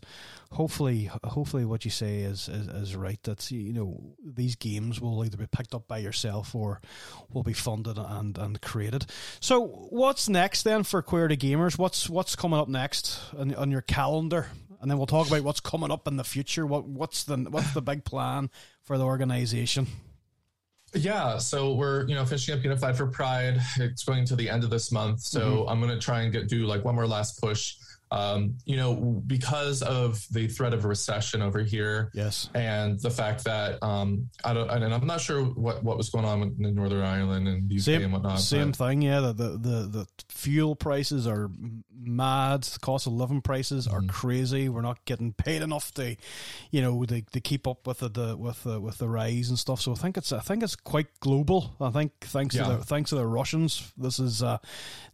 hopefully, 0.51 1.09
hopefully, 1.23 1.65
what 1.65 1.85
you 1.85 1.91
say 1.91 2.19
is 2.19 2.49
is, 2.49 2.67
is 2.67 2.95
right. 2.95 3.21
That 3.23 3.49
you 3.51 3.73
know 3.73 4.15
these 4.23 4.55
games 4.55 4.99
will 4.99 5.23
either 5.23 5.37
be 5.37 5.47
picked 5.47 5.73
up 5.73 5.87
by 5.87 5.99
yourself 5.99 6.55
or 6.55 6.81
will 7.31 7.43
be 7.43 7.53
funded 7.53 7.97
and 7.97 8.37
and 8.37 8.61
created. 8.61 9.05
So, 9.39 9.65
what's 9.89 10.29
next 10.29 10.63
then 10.63 10.83
for 10.83 11.01
Queerty 11.01 11.37
Gamers? 11.37 11.77
What's 11.77 12.09
what's 12.09 12.35
coming 12.35 12.59
up 12.59 12.67
next 12.67 13.19
on, 13.37 13.53
on 13.55 13.71
your 13.71 13.81
calendar? 13.81 14.47
And 14.81 14.89
then 14.89 14.97
we'll 14.97 15.07
talk 15.07 15.27
about 15.27 15.43
what's 15.43 15.59
coming 15.59 15.91
up 15.91 16.07
in 16.07 16.15
the 16.15 16.23
future. 16.23 16.65
What 16.65 16.85
what's 16.85 17.23
the 17.23 17.37
what's 17.37 17.73
the 17.73 17.81
big 17.81 18.05
plan 18.05 18.49
for 18.81 18.97
the 18.97 19.05
organization? 19.05 19.87
Yeah, 20.93 21.37
so 21.37 21.73
we're 21.73 22.07
you 22.07 22.15
know 22.15 22.25
finishing 22.25 22.57
up 22.57 22.63
Unified 22.63 22.97
for 22.97 23.07
Pride. 23.07 23.59
It's 23.77 24.03
going 24.03 24.25
to 24.25 24.35
the 24.35 24.49
end 24.49 24.63
of 24.63 24.69
this 24.69 24.91
month, 24.91 25.21
so 25.21 25.39
mm-hmm. 25.39 25.69
I'm 25.69 25.79
going 25.79 25.91
to 25.91 25.99
try 25.99 26.21
and 26.21 26.31
get 26.31 26.47
do 26.47 26.65
like 26.65 26.83
one 26.83 26.95
more 26.95 27.07
last 27.07 27.39
push. 27.39 27.75
Um, 28.11 28.57
you 28.65 28.75
know, 28.75 28.95
because 29.27 29.83
of 29.83 30.25
the 30.31 30.47
threat 30.47 30.73
of 30.73 30.83
a 30.83 30.87
recession 30.87 31.43
over 31.43 31.59
here, 31.61 32.09
Yes. 32.15 32.49
and 32.55 32.99
the 32.99 33.11
fact 33.11 33.43
that 33.43 33.77
um, 33.83 34.27
I 34.43 34.53
don't, 34.53 34.67
and 34.67 34.91
I'm 34.91 35.05
not 35.05 35.21
sure 35.21 35.43
what 35.43 35.83
what 35.83 35.95
was 35.95 36.09
going 36.09 36.25
on 36.25 36.41
in 36.59 36.73
Northern 36.73 37.03
Ireland 37.03 37.47
and 37.47 37.71
UK 37.71 37.81
Same, 37.81 38.03
and 38.05 38.13
whatnot. 38.13 38.39
same 38.39 38.73
thing, 38.73 39.03
yeah. 39.03 39.19
The, 39.19 39.33
the 39.33 39.49
the 39.57 39.87
the 39.87 40.07
fuel 40.29 40.75
prices 40.75 41.27
are 41.27 41.51
mad. 41.93 42.63
The 42.63 42.79
cost 42.79 43.05
of 43.05 43.13
living 43.13 43.41
prices 43.41 43.87
are 43.87 43.99
Mm-hmm. 43.99 44.07
crazy. 44.09 44.69
We're 44.69 44.81
not 44.81 45.03
getting 45.05 45.33
paid 45.33 45.61
enough 45.61 45.93
to, 45.95 46.15
you 46.71 46.81
know, 46.81 47.03
to, 47.05 47.21
to 47.21 47.39
keep 47.41 47.67
up 47.67 47.85
with 47.85 47.99
the, 47.99 48.09
the 48.09 48.35
with 48.37 48.63
the 48.63 48.79
with 48.81 48.97
the 48.97 49.07
rise 49.07 49.49
and 49.49 49.59
stuff. 49.59 49.81
So 49.81 49.91
I 49.91 49.95
think 49.95 50.17
it's 50.17 50.31
I 50.31 50.39
think 50.39 50.63
it's 50.63 50.75
quite 50.75 51.07
global. 51.19 51.75
I 51.79 51.91
think 51.91 52.13
thanks 52.21 52.55
Yeah. 52.55 52.63
to 52.63 52.77
the 52.77 52.83
thanks 52.85 53.09
to 53.11 53.17
the 53.17 53.27
Russians, 53.27 53.91
this 53.97 54.17
is 54.19 54.41
uh 54.41 54.57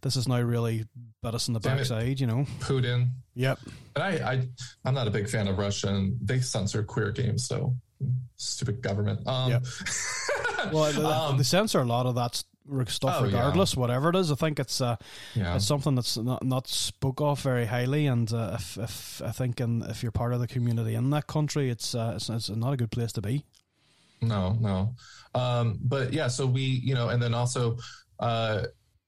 this 0.01 0.15
is 0.15 0.27
now 0.29 0.39
really 0.39 0.85
bit 1.21 1.33
us 1.35 1.47
in 1.49 1.55
the 1.55 1.59
Damn 1.59 1.73
it. 1.73 1.77
backside. 1.79 2.19
You 2.21 2.27
know. 2.27 2.45
Putin. 2.59 2.84
Yep. 3.36 3.59
And 3.95 4.03
I, 4.03 4.31
I, 4.33 4.47
I'm 4.86 4.93
not 4.93 5.07
a 5.07 5.11
big 5.11 5.29
fan 5.29 5.47
of 5.47 5.57
Russian. 5.57 6.17
they 6.21 6.39
censor 6.39 6.83
queer 6.83 7.11
games. 7.11 7.47
So 7.47 7.75
stupid 8.38 8.81
government. 8.81 9.25
Um, 9.27 9.51
Yep. 9.51 9.65
Well, 10.73 10.91
the, 10.91 11.05
Um, 11.07 11.38
the 11.38 11.43
censor 11.43 11.79
a 11.81 11.86
lot 11.86 12.07
of 12.07 12.15
that 12.15 12.43
stuff, 12.88 13.15
Oh, 13.17 13.19
yeah. 13.19 13.25
regardless, 13.25 13.77
whatever 13.77 14.09
it 14.09 14.15
is. 14.15 14.31
I 14.31 14.36
think 14.36 14.59
it's 14.59 14.81
uh, 14.81 14.95
yeah. 15.36 15.55
it's 15.55 15.67
something 15.67 15.93
that's 15.93 16.17
not 16.17 16.43
not 16.43 16.67
spoke 16.67 17.21
of 17.21 17.39
very 17.41 17.67
highly, 17.67 18.07
and 18.07 18.31
uh, 18.33 18.55
if, 18.59 18.77
if 18.77 19.21
I 19.23 19.31
think 19.31 19.61
in, 19.61 19.83
if 19.83 20.01
you're 20.01 20.11
part 20.11 20.33
of 20.33 20.39
the 20.39 20.47
community 20.47 20.95
in 20.95 21.11
that 21.11 21.27
country, 21.27 21.69
it's, 21.69 21.93
uh, 21.93 22.13
it's 22.15 22.29
it's 22.29 22.49
not 22.49 22.73
a 22.73 22.77
good 22.77 22.89
place 22.89 23.11
to 23.13 23.21
be. 23.21 23.45
No, 24.21 24.57
no. 24.59 24.95
Um, 25.36 25.77
but 25.83 26.11
yeah, 26.13 26.27
so 26.29 26.47
we, 26.47 26.61
you 26.61 26.95
know, 26.95 27.09
and 27.09 27.21
then 27.21 27.36
also 27.36 27.77
uh, 28.19 28.63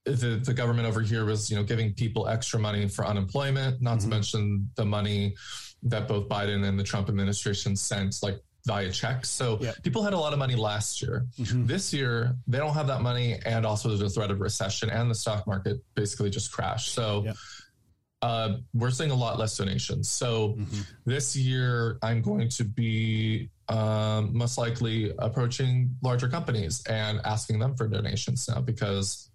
the 0.07 0.41
the 0.43 0.53
government 0.53 0.87
over 0.87 1.01
here 1.01 1.25
was, 1.25 1.49
you 1.49 1.55
know, 1.57 1.63
giving 1.63 1.93
people 1.93 2.27
extra 2.27 2.59
money 2.59 2.87
for 2.87 3.05
unemployment. 3.05 3.81
Not 3.81 3.99
to 4.01 4.07
Mhm. 4.07 4.09
mention 4.09 4.69
the 4.75 4.85
money 4.85 5.35
that 5.83 6.07
both 6.07 6.27
Biden 6.27 6.63
and 6.67 6.79
the 6.79 6.83
Trump 6.83 7.09
administration 7.09 7.75
sent, 7.75 8.15
like 8.23 8.39
via 8.65 8.91
checks. 8.91 9.29
So 9.29 9.59
Yep. 9.61 9.83
people 9.83 10.03
had 10.03 10.13
a 10.13 10.17
lot 10.19 10.33
of 10.33 10.39
money 10.39 10.55
last 10.55 11.01
year. 11.01 11.25
This 11.37 11.93
year, 11.93 12.35
they 12.47 12.57
don't 12.57 12.73
have 12.73 12.87
that 12.87 13.01
money, 13.01 13.39
and 13.45 13.65
also 13.65 13.87
there's 13.89 14.01
a 14.01 14.09
threat 14.09 14.31
of 14.31 14.39
recession, 14.41 14.89
and 14.89 15.09
the 15.09 15.15
stock 15.15 15.47
market 15.47 15.77
basically 15.95 16.29
just 16.29 16.51
crashed. 16.51 16.93
So. 16.93 17.23
Yep. 17.25 17.37
uh, 18.23 18.57
we're 18.73 18.89
seeing 18.89 19.11
a 19.11 19.15
lot 19.15 19.37
less 19.37 19.55
donations. 19.55 20.09
So 20.09 20.55
mm-hmm. 20.57 20.81
this 21.05 21.35
year, 21.35 21.99
I'm 22.01 22.23
going 22.23 22.49
to 22.49 22.63
be 22.63 23.51
um, 23.69 24.35
most 24.35 24.57
likely 24.57 25.13
approaching 25.19 25.95
larger 26.01 26.27
companies 26.27 26.83
and 26.87 27.21
asking 27.25 27.59
them 27.59 27.75
for 27.75 27.87
donations 27.87 28.49
now 28.49 28.59
because 28.61 29.29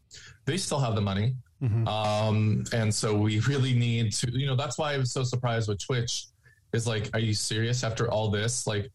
they 0.45 0.57
still 0.57 0.81
have 0.81 0.95
the 0.95 1.01
money. 1.01 1.35
Mm-hmm. 1.63 1.87
Um, 1.87 2.65
and 2.73 2.93
so 2.93 3.15
we 3.15 3.39
really 3.41 3.75
need 3.75 4.13
to, 4.15 4.31
you 4.33 4.47
know, 4.47 4.57
that's 4.57 4.79
why 4.79 4.95
I 4.95 4.99
was 4.99 5.13
so 5.13 5.23
surprised 5.23 5.69
with 5.69 5.85
Twitch 5.85 6.27
is 6.73 6.87
like, 6.87 7.11
are 7.15 7.21
you 7.21 7.35
serious 7.35 7.85
after 7.85 8.11
all 8.11 8.31
this? 8.31 8.67
Like, 8.67 8.91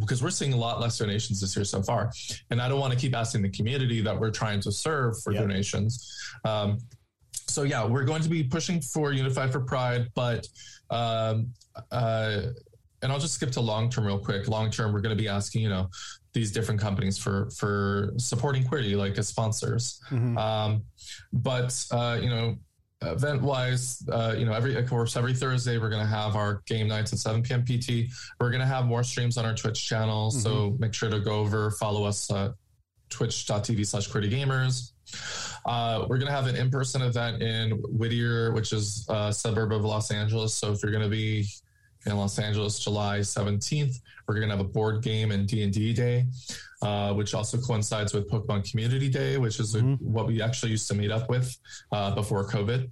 because 0.00 0.22
we're 0.22 0.30
seeing 0.30 0.52
a 0.52 0.56
lot 0.56 0.80
less 0.80 0.98
donations 0.98 1.40
this 1.40 1.54
year 1.54 1.64
so 1.64 1.82
far. 1.82 2.10
And 2.50 2.60
I 2.60 2.68
don't 2.68 2.80
want 2.80 2.92
to 2.92 2.98
keep 2.98 3.14
asking 3.14 3.42
the 3.42 3.50
community 3.50 4.00
that 4.00 4.18
we're 4.18 4.30
trying 4.30 4.60
to 4.60 4.72
serve 4.72 5.20
for 5.22 5.32
yep. 5.32 5.42
donations. 5.42 6.32
Um, 6.44 6.78
so 7.48 7.64
yeah, 7.64 7.84
we're 7.84 8.04
going 8.04 8.22
to 8.22 8.30
be 8.30 8.42
pushing 8.42 8.80
for 8.80 9.12
Unified 9.12 9.52
for 9.52 9.60
Pride, 9.60 10.08
but 10.14 10.46
um, 10.90 11.52
uh, 11.90 12.42
and 13.02 13.10
I'll 13.10 13.18
just 13.18 13.34
skip 13.34 13.50
to 13.52 13.60
long 13.60 13.90
term 13.90 14.06
real 14.06 14.18
quick. 14.18 14.48
Long 14.48 14.70
term, 14.70 14.92
we're 14.92 15.00
going 15.00 15.16
to 15.16 15.22
be 15.22 15.28
asking, 15.28 15.62
you 15.62 15.68
know, 15.68 15.88
these 16.32 16.50
different 16.52 16.80
companies 16.80 17.18
for 17.18 17.50
for 17.50 18.12
supporting 18.16 18.64
Queerty 18.64 18.96
like 18.96 19.16
as 19.18 19.28
sponsors. 19.28 20.00
Mm-hmm. 20.10 20.38
Um, 20.38 20.84
but 21.32 21.84
uh, 21.90 22.18
you 22.20 22.30
know, 22.30 22.56
event 23.02 23.42
wise, 23.42 24.02
uh, 24.10 24.34
you 24.36 24.46
know, 24.46 24.52
every 24.52 24.76
of 24.76 24.88
course 24.88 25.16
every 25.16 25.34
Thursday 25.34 25.78
we're 25.78 25.90
going 25.90 26.02
to 26.02 26.08
have 26.08 26.36
our 26.36 26.62
game 26.66 26.88
nights 26.88 27.12
at 27.12 27.18
7 27.18 27.42
p.m. 27.42 27.64
PT. 27.64 28.10
We're 28.40 28.50
going 28.50 28.60
to 28.60 28.66
have 28.66 28.86
more 28.86 29.04
streams 29.04 29.36
on 29.36 29.44
our 29.44 29.54
Twitch 29.54 29.86
channel, 29.86 30.30
mm-hmm. 30.30 30.40
so 30.40 30.76
make 30.78 30.94
sure 30.94 31.10
to 31.10 31.20
go 31.20 31.40
over, 31.40 31.70
follow 31.72 32.04
us 32.04 32.30
at 32.30 32.52
twitch.tv 33.10 33.86
slash 33.86 34.08
Queerty 34.08 34.30
Gamers. 34.30 34.92
Uh, 35.66 36.06
we're 36.08 36.16
going 36.16 36.28
to 36.28 36.32
have 36.32 36.46
an 36.46 36.56
in-person 36.56 37.02
event 37.02 37.42
in 37.42 37.72
Whittier, 37.90 38.52
which 38.52 38.72
is 38.72 39.06
a 39.10 39.32
suburb 39.32 39.72
of 39.72 39.84
Los 39.84 40.10
Angeles. 40.10 40.54
So 40.54 40.72
if 40.72 40.82
you're 40.82 40.92
going 40.92 41.04
to 41.04 41.10
be 41.10 41.46
in 42.06 42.16
Los 42.16 42.38
Angeles, 42.38 42.78
July 42.78 43.20
17th. 43.20 43.96
We're 44.26 44.34
going 44.34 44.48
to 44.48 44.56
have 44.56 44.64
a 44.64 44.68
board 44.68 45.02
game 45.02 45.30
and 45.30 45.46
D&D 45.46 45.92
day, 45.92 46.26
uh, 46.80 47.12
which 47.14 47.34
also 47.34 47.58
coincides 47.58 48.12
with 48.12 48.28
Pokemon 48.28 48.68
Community 48.70 49.08
Day, 49.08 49.38
which 49.38 49.60
is 49.60 49.74
mm-hmm. 49.74 49.92
a, 49.92 50.08
what 50.08 50.26
we 50.26 50.42
actually 50.42 50.70
used 50.70 50.88
to 50.88 50.94
meet 50.94 51.10
up 51.10 51.28
with 51.28 51.56
uh, 51.92 52.14
before 52.14 52.48
COVID. 52.48 52.90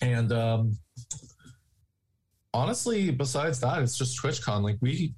And 0.00 0.32
um, 0.32 0.78
honestly, 2.54 3.10
besides 3.10 3.60
that, 3.60 3.82
it's 3.82 3.98
just 3.98 4.22
TwitchCon. 4.22 4.62
Like 4.62 4.78
we, 4.80 5.12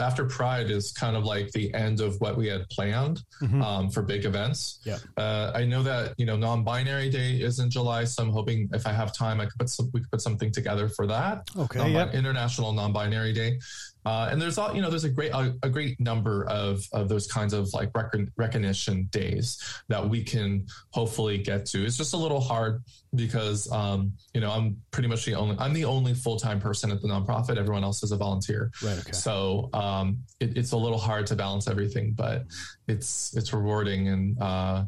after 0.00 0.24
Pride 0.24 0.70
is 0.70 0.92
kind 0.92 1.16
of 1.16 1.24
like 1.24 1.50
the 1.50 1.74
end 1.74 2.00
of 2.00 2.18
what 2.20 2.36
we 2.36 2.46
had 2.46 2.68
planned 2.70 3.22
mm-hmm. 3.42 3.60
um, 3.60 3.90
for 3.90 4.02
big 4.02 4.24
events. 4.24 4.80
Yeah. 4.84 4.98
Uh, 5.16 5.52
I 5.54 5.64
know 5.64 5.82
that 5.82 6.14
you 6.16 6.24
know 6.24 6.36
non-binary 6.36 7.10
day 7.10 7.32
is 7.32 7.58
in 7.58 7.68
July, 7.68 8.04
so 8.04 8.22
I'm 8.22 8.30
hoping 8.30 8.70
if 8.72 8.86
I 8.86 8.92
have 8.92 9.14
time, 9.14 9.40
I 9.40 9.44
could 9.44 9.58
put 9.58 9.68
some, 9.68 9.90
we 9.92 10.00
could 10.00 10.10
put 10.10 10.22
something 10.22 10.50
together 10.50 10.88
for 10.88 11.06
that. 11.08 11.48
Okay. 11.56 11.90
yeah. 11.90 12.10
International 12.12 12.72
Non-Binary 12.72 13.32
Day. 13.32 13.58
Uh, 14.06 14.28
and 14.30 14.40
there's 14.40 14.56
all 14.56 14.72
you 14.72 14.80
know 14.80 14.88
there's 14.88 15.02
a 15.02 15.10
great 15.10 15.32
a, 15.32 15.52
a, 15.64 15.68
great 15.68 15.98
number 15.98 16.46
of 16.48 16.86
of 16.92 17.08
those 17.08 17.26
kinds 17.26 17.52
of 17.52 17.68
like 17.74 17.90
rec- 17.92 18.14
recognition 18.36 19.08
days 19.10 19.60
that 19.88 20.08
we 20.08 20.22
can 20.22 20.64
hopefully 20.90 21.36
get 21.36 21.66
to. 21.66 21.84
It's 21.84 21.96
just 21.96 22.14
a 22.14 22.16
little 22.16 22.40
hard 22.40 22.84
because 23.16 23.70
um, 23.72 24.12
you 24.32 24.40
know 24.40 24.52
i'm 24.52 24.80
pretty 24.92 25.08
much 25.08 25.24
the 25.24 25.34
only 25.34 25.56
i'm 25.58 25.72
the 25.72 25.84
only 25.84 26.14
full-time 26.14 26.60
person 26.60 26.92
at 26.92 27.02
the 27.02 27.08
nonprofit. 27.08 27.56
Everyone 27.56 27.82
else 27.82 28.04
is 28.04 28.12
a 28.12 28.16
volunteer. 28.16 28.70
Right 28.80 28.96
okay. 28.96 29.10
so 29.10 29.70
um, 29.72 30.18
it, 30.38 30.56
it's 30.56 30.70
a 30.70 30.76
little 30.76 30.98
hard 30.98 31.26
to 31.26 31.34
balance 31.34 31.66
everything 31.66 32.12
but 32.12 32.44
it's 32.86 33.36
it's 33.36 33.52
rewarding 33.52 34.06
and 34.06 34.40
uh, 34.40 34.84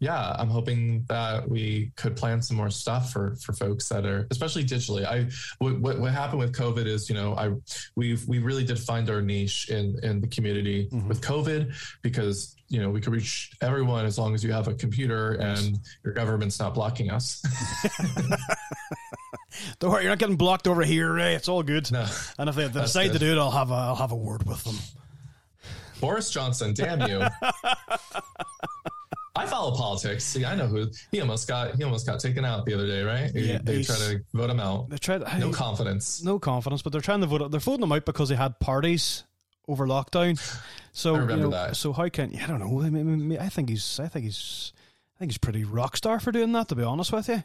yeah, 0.00 0.34
I'm 0.38 0.48
hoping 0.48 1.04
that 1.08 1.48
we 1.48 1.92
could 1.96 2.16
plan 2.16 2.42
some 2.42 2.56
more 2.56 2.70
stuff 2.70 3.12
for 3.12 3.36
for 3.36 3.52
folks 3.52 3.88
that 3.88 4.04
are 4.04 4.26
especially 4.30 4.64
digitally. 4.64 5.04
I 5.04 5.26
what 5.58 5.98
what 5.98 6.12
happened 6.12 6.40
with 6.40 6.52
COVID 6.52 6.86
is 6.86 7.08
you 7.08 7.14
know 7.14 7.34
I 7.36 7.52
we 7.96 8.18
we 8.26 8.38
really 8.38 8.64
did 8.64 8.78
find 8.78 9.08
our 9.08 9.22
niche 9.22 9.70
in 9.70 9.98
in 10.02 10.20
the 10.20 10.28
community 10.28 10.88
mm-hmm. 10.92 11.08
with 11.08 11.20
COVID 11.20 11.74
because 12.02 12.54
you 12.68 12.80
know 12.80 12.90
we 12.90 13.00
could 13.00 13.12
reach 13.12 13.52
everyone 13.60 14.04
as 14.04 14.18
long 14.18 14.34
as 14.34 14.44
you 14.44 14.52
have 14.52 14.68
a 14.68 14.74
computer 14.74 15.32
and 15.32 15.78
your 16.04 16.12
government's 16.12 16.58
not 16.58 16.74
blocking 16.74 17.10
us. 17.10 17.42
Don't 19.78 19.90
worry, 19.90 20.02
you're 20.02 20.10
not 20.10 20.18
getting 20.18 20.36
blocked 20.36 20.66
over 20.66 20.82
here, 20.82 21.12
Ray. 21.12 21.34
It's 21.34 21.48
all 21.48 21.62
good. 21.62 21.90
No, 21.92 22.06
and 22.38 22.48
if 22.48 22.56
they 22.56 22.68
decide 22.68 23.12
good. 23.12 23.12
to 23.14 23.18
do 23.20 23.32
it, 23.32 23.38
I'll 23.38 23.50
have 23.50 23.70
a 23.70 23.74
I'll 23.74 23.94
have 23.94 24.12
a 24.12 24.16
word 24.16 24.46
with 24.46 24.64
them. 24.64 24.76
Boris 26.00 26.30
Johnson, 26.30 26.74
damn 26.74 27.08
you. 27.08 27.22
I 29.36 29.46
follow 29.46 29.74
politics. 29.74 30.22
See, 30.24 30.44
I 30.44 30.54
know 30.54 30.66
who 30.66 30.86
he 31.10 31.20
almost 31.20 31.48
got. 31.48 31.74
He 31.74 31.82
almost 31.82 32.06
got 32.06 32.20
taken 32.20 32.44
out 32.44 32.64
the 32.66 32.74
other 32.74 32.86
day, 32.86 33.02
right? 33.02 33.30
Yeah, 33.34 33.58
they 33.62 33.82
try 33.82 33.96
to 33.96 34.20
vote 34.32 34.50
him 34.50 34.60
out. 34.60 34.90
They 34.90 34.98
tried. 34.98 35.22
No 35.40 35.50
confidence. 35.50 36.22
No 36.22 36.38
confidence, 36.38 36.82
but 36.82 36.92
they're 36.92 37.00
trying 37.00 37.20
to 37.20 37.26
vote. 37.26 37.50
They're 37.50 37.60
voting 37.60 37.82
him 37.82 37.92
out 37.92 38.04
because 38.04 38.28
he 38.28 38.36
had 38.36 38.60
parties 38.60 39.24
over 39.66 39.86
lockdown. 39.86 40.38
So 40.92 41.16
I 41.16 41.18
remember 41.18 41.36
you 41.36 41.42
know, 41.42 41.50
that. 41.50 41.76
So 41.76 41.92
how 41.92 42.08
can 42.08 42.36
I 42.36 42.46
don't 42.46 42.60
know? 42.60 42.80
I, 42.80 42.90
mean, 42.90 43.36
I 43.38 43.48
think 43.48 43.70
he's. 43.70 43.98
I 43.98 44.06
think 44.06 44.24
he's. 44.26 44.72
I 45.16 45.18
think 45.18 45.32
he's 45.32 45.38
pretty 45.38 45.64
rock 45.64 45.96
star 45.96 46.20
for 46.20 46.30
doing 46.30 46.52
that. 46.52 46.68
To 46.68 46.76
be 46.76 46.84
honest 46.84 47.12
with 47.12 47.28
you. 47.28 47.42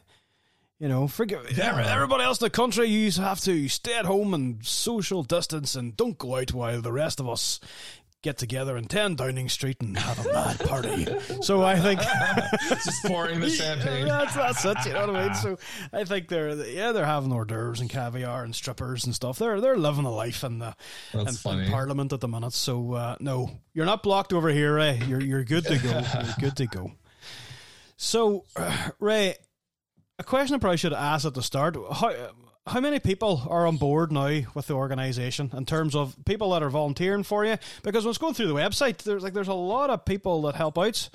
You 0.79 0.87
know, 0.87 1.07
forget 1.09 1.57
yeah. 1.57 1.93
everybody 1.93 2.23
else 2.23 2.39
in 2.39 2.45
the 2.45 2.51
country. 2.51 2.87
You 2.87 3.11
have 3.11 3.41
to 3.41 3.67
stay 3.67 3.97
at 3.97 4.05
home 4.05 4.33
and 4.33 4.65
social 4.65 5.23
distance 5.23 5.75
and 5.75 5.97
don't 5.97 6.17
go 6.17 6.37
out 6.37 6.53
while 6.53 6.81
the 6.81 6.93
rest 6.93 7.19
of 7.19 7.27
us 7.27 7.59
get 8.21 8.37
together 8.37 8.75
in 8.75 8.85
10 8.85 9.15
Downing 9.15 9.47
Street 9.47 9.77
and 9.81 9.97
have 9.97 10.25
a 10.25 10.33
mad 10.33 10.59
party. 10.59 11.07
so 11.41 11.63
I 11.63 11.79
think 11.79 12.01
just 12.67 13.03
pouring 13.05 13.39
the 13.39 13.49
champagne. 13.49 14.07
that's, 14.07 14.35
that's 14.35 14.65
it. 14.65 14.85
You 14.85 14.93
know 14.93 15.07
what 15.07 15.15
I 15.15 15.25
mean? 15.27 15.35
So 15.35 15.57
I 15.93 16.03
think 16.03 16.27
they're 16.27 16.53
yeah 16.65 16.91
they're 16.91 17.05
having 17.05 17.31
hors 17.31 17.45
d'oeuvres 17.45 17.79
and 17.79 17.89
caviar 17.89 18.43
and 18.43 18.53
strippers 18.53 19.05
and 19.05 19.15
stuff. 19.15 19.39
They're 19.39 19.61
they're 19.61 19.77
living 19.77 20.05
a 20.05 20.11
life 20.11 20.43
in 20.43 20.59
the 20.59 20.75
in, 21.13 21.27
in, 21.27 21.69
Parliament 21.69 22.11
at 22.13 22.19
the 22.19 22.27
minute. 22.27 22.53
So 22.53 22.93
uh, 22.93 23.15
no, 23.19 23.49
you're 23.73 23.85
not 23.85 24.03
blocked 24.03 24.33
over 24.33 24.49
here, 24.49 24.75
Ray. 24.75 25.01
You're 25.07 25.21
you're 25.21 25.43
good 25.43 25.65
to 25.65 25.77
go. 25.77 25.89
You're 26.13 26.35
good 26.39 26.57
to 26.57 26.67
go. 26.67 26.91
So 27.97 28.45
uh, 28.55 28.89
Ray, 28.99 29.35
a 30.17 30.23
question 30.23 30.55
I 30.55 30.59
probably 30.59 30.77
should 30.77 30.91
have 30.91 31.01
asked 31.01 31.25
at 31.25 31.33
the 31.33 31.43
start. 31.43 31.75
How, 31.75 32.31
how 32.67 32.79
many 32.79 32.99
people 32.99 33.43
are 33.49 33.65
on 33.65 33.77
board 33.77 34.11
now 34.11 34.41
with 34.53 34.67
the 34.67 34.73
organisation 34.73 35.51
in 35.55 35.65
terms 35.65 35.95
of 35.95 36.15
people 36.25 36.51
that 36.51 36.63
are 36.63 36.69
volunteering 36.69 37.23
for 37.23 37.45
you? 37.45 37.57
Because 37.83 38.03
when 38.03 38.09
I 38.09 38.11
was 38.11 38.17
going 38.17 38.33
through 38.33 38.47
the 38.47 38.53
website, 38.53 38.99
there's 38.99 39.23
like 39.23 39.33
there's 39.33 39.47
a 39.47 39.53
lot 39.53 39.89
of 39.89 40.05
people 40.05 40.43
that 40.43 40.55
help 40.55 40.77
out, 40.77 41.09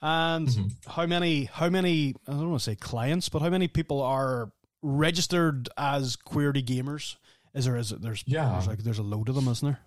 and 0.00 0.48
mm-hmm. 0.48 0.90
how 0.90 1.06
many 1.06 1.44
how 1.44 1.70
many 1.70 2.14
I 2.26 2.32
don't 2.32 2.50
want 2.50 2.60
to 2.60 2.70
say 2.70 2.76
clients, 2.76 3.28
but 3.28 3.42
how 3.42 3.50
many 3.50 3.68
people 3.68 4.02
are 4.02 4.50
registered 4.82 5.68
as 5.78 6.16
Queerty 6.16 6.64
gamers? 6.64 7.16
Is 7.54 7.64
there 7.64 7.76
is 7.76 7.92
it 7.92 8.02
there's 8.02 8.24
yeah 8.26 8.50
there's 8.52 8.66
like 8.66 8.78
there's 8.78 8.98
a 8.98 9.02
load 9.02 9.28
of 9.28 9.34
them, 9.34 9.48
isn't 9.48 9.66
there? 9.66 9.80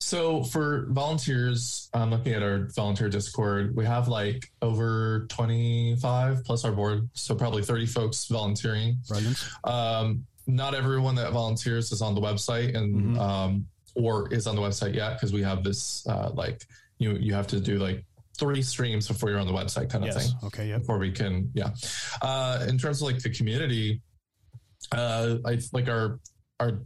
So 0.00 0.44
for 0.44 0.86
volunteers, 0.90 1.88
I'm 1.94 2.10
looking 2.10 2.32
at 2.32 2.42
our 2.42 2.68
volunteer 2.74 3.08
Discord. 3.08 3.74
We 3.74 3.84
have 3.84 4.08
like 4.08 4.50
over 4.60 5.26
25 5.30 6.44
plus 6.44 6.64
our 6.64 6.72
board, 6.72 7.08
so 7.14 7.34
probably 7.34 7.62
30 7.62 7.86
folks 7.86 8.26
volunteering. 8.26 8.98
Brilliant. 9.08 9.44
Um, 9.64 10.26
not 10.46 10.74
everyone 10.74 11.14
that 11.14 11.32
volunteers 11.32 11.90
is 11.90 12.02
on 12.02 12.14
the 12.14 12.20
website 12.20 12.76
and 12.76 12.94
mm-hmm. 12.94 13.18
um, 13.18 13.66
or 13.94 14.32
is 14.32 14.46
on 14.46 14.56
the 14.56 14.62
website 14.62 14.94
yet 14.94 15.14
because 15.14 15.32
we 15.32 15.42
have 15.42 15.64
this 15.64 16.06
uh, 16.06 16.30
like 16.34 16.64
you 16.98 17.12
you 17.14 17.32
have 17.32 17.46
to 17.46 17.60
do 17.60 17.78
like 17.78 18.04
three 18.38 18.62
streams 18.62 19.08
before 19.08 19.30
you're 19.30 19.38
on 19.38 19.46
the 19.46 19.52
website 19.52 19.90
kind 19.90 20.04
of 20.04 20.14
yes. 20.14 20.26
thing. 20.26 20.38
Okay, 20.44 20.68
yeah. 20.68 20.78
Before 20.78 20.98
we 20.98 21.12
can, 21.12 21.50
yeah. 21.54 21.70
Uh, 22.20 22.66
in 22.68 22.78
terms 22.78 23.00
of 23.00 23.06
like 23.06 23.22
the 23.22 23.30
community, 23.30 24.02
uh, 24.92 25.36
I 25.46 25.58
like 25.72 25.88
our 25.88 26.20
our 26.60 26.80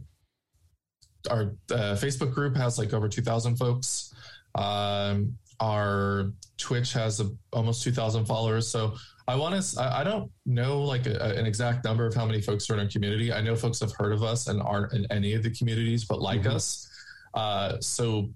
our 1.29 1.53
uh, 1.71 1.95
Facebook 1.95 2.33
group 2.33 2.55
has 2.55 2.77
like 2.77 2.93
over 2.93 3.07
2,000 3.07 3.55
folks. 3.57 4.13
Um, 4.55 5.37
our 5.59 6.31
Twitch 6.57 6.93
has 6.93 7.19
a, 7.19 7.29
almost 7.51 7.83
2,000 7.83 8.25
followers. 8.25 8.67
So 8.67 8.95
I 9.27 9.35
want 9.35 9.61
to, 9.61 9.81
I, 9.81 10.01
I, 10.01 10.03
don't 10.03 10.31
know 10.45 10.81
like 10.81 11.05
a, 11.05 11.37
an 11.37 11.45
exact 11.45 11.83
number 11.83 12.05
of 12.05 12.15
how 12.15 12.25
many 12.25 12.41
folks 12.41 12.69
are 12.69 12.73
in 12.75 12.79
our 12.79 12.87
community. 12.87 13.31
I 13.33 13.41
know 13.41 13.55
folks 13.55 13.79
have 13.81 13.91
heard 13.93 14.13
of 14.13 14.23
us 14.23 14.47
and 14.47 14.61
aren't 14.61 14.93
in 14.93 15.05
any 15.11 15.33
of 15.33 15.43
the 15.43 15.51
communities, 15.51 16.05
but 16.05 16.21
like 16.21 16.41
mm-hmm. 16.41 16.55
us. 16.55 16.89
Uh, 17.33 17.79
so 17.79 18.29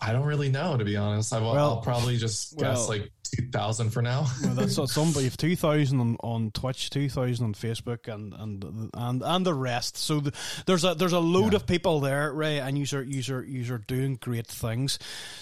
I 0.00 0.12
don't 0.12 0.26
really 0.26 0.50
know, 0.50 0.76
to 0.76 0.84
be 0.84 0.96
honest. 0.96 1.32
I 1.32 1.40
will, 1.40 1.52
well, 1.52 1.80
probably 1.80 2.16
just 2.16 2.54
well, 2.56 2.72
guess 2.72 2.88
like 2.88 3.10
two 3.30 3.46
thousand 3.48 3.90
for 3.90 4.02
now. 4.02 4.26
well, 4.42 4.54
that's 4.54 4.76
what 4.78 4.88
some. 4.88 5.12
You've 5.16 5.36
two 5.36 5.56
thousand 5.56 6.00
on, 6.00 6.16
on 6.20 6.50
Twitch, 6.52 6.90
two 6.90 7.08
thousand 7.08 7.44
on 7.44 7.54
Facebook, 7.54 8.12
and 8.12 8.32
and 8.34 8.90
and 8.94 9.22
and 9.22 9.46
the 9.46 9.54
rest. 9.54 9.96
So 9.96 10.20
the, 10.20 10.32
there's 10.66 10.84
a 10.84 10.94
there's 10.94 11.12
a 11.12 11.20
load 11.20 11.52
yeah. 11.52 11.56
of 11.56 11.66
people 11.66 12.00
there, 12.00 12.32
Ray, 12.32 12.58
and 12.58 12.76
you 12.78 12.84
you 13.02 13.34
are 13.34 13.42
you 13.42 13.74
are 13.74 13.78
doing 13.78 14.16
great 14.16 14.46
things. 14.46 14.98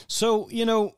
So 0.07 0.49
you 0.51 0.65
know. 0.65 0.97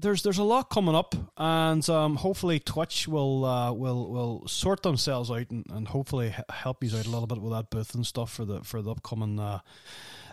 There's 0.00 0.22
there's 0.22 0.38
a 0.38 0.44
lot 0.44 0.70
coming 0.70 0.94
up, 0.94 1.16
and 1.36 1.90
um, 1.90 2.14
hopefully 2.14 2.60
Twitch 2.60 3.08
will 3.08 3.44
uh, 3.44 3.72
will 3.72 4.08
will 4.08 4.46
sort 4.46 4.84
themselves 4.84 5.28
out 5.28 5.50
and, 5.50 5.66
and 5.70 5.88
hopefully 5.88 6.32
help 6.48 6.84
you 6.84 6.96
out 6.96 7.04
a 7.04 7.10
little 7.10 7.26
bit 7.26 7.42
with 7.42 7.52
that 7.52 7.68
booth 7.68 7.96
and 7.96 8.06
stuff 8.06 8.30
for 8.30 8.44
the 8.44 8.62
for 8.62 8.80
the 8.80 8.92
upcoming 8.92 9.40
uh, 9.40 9.58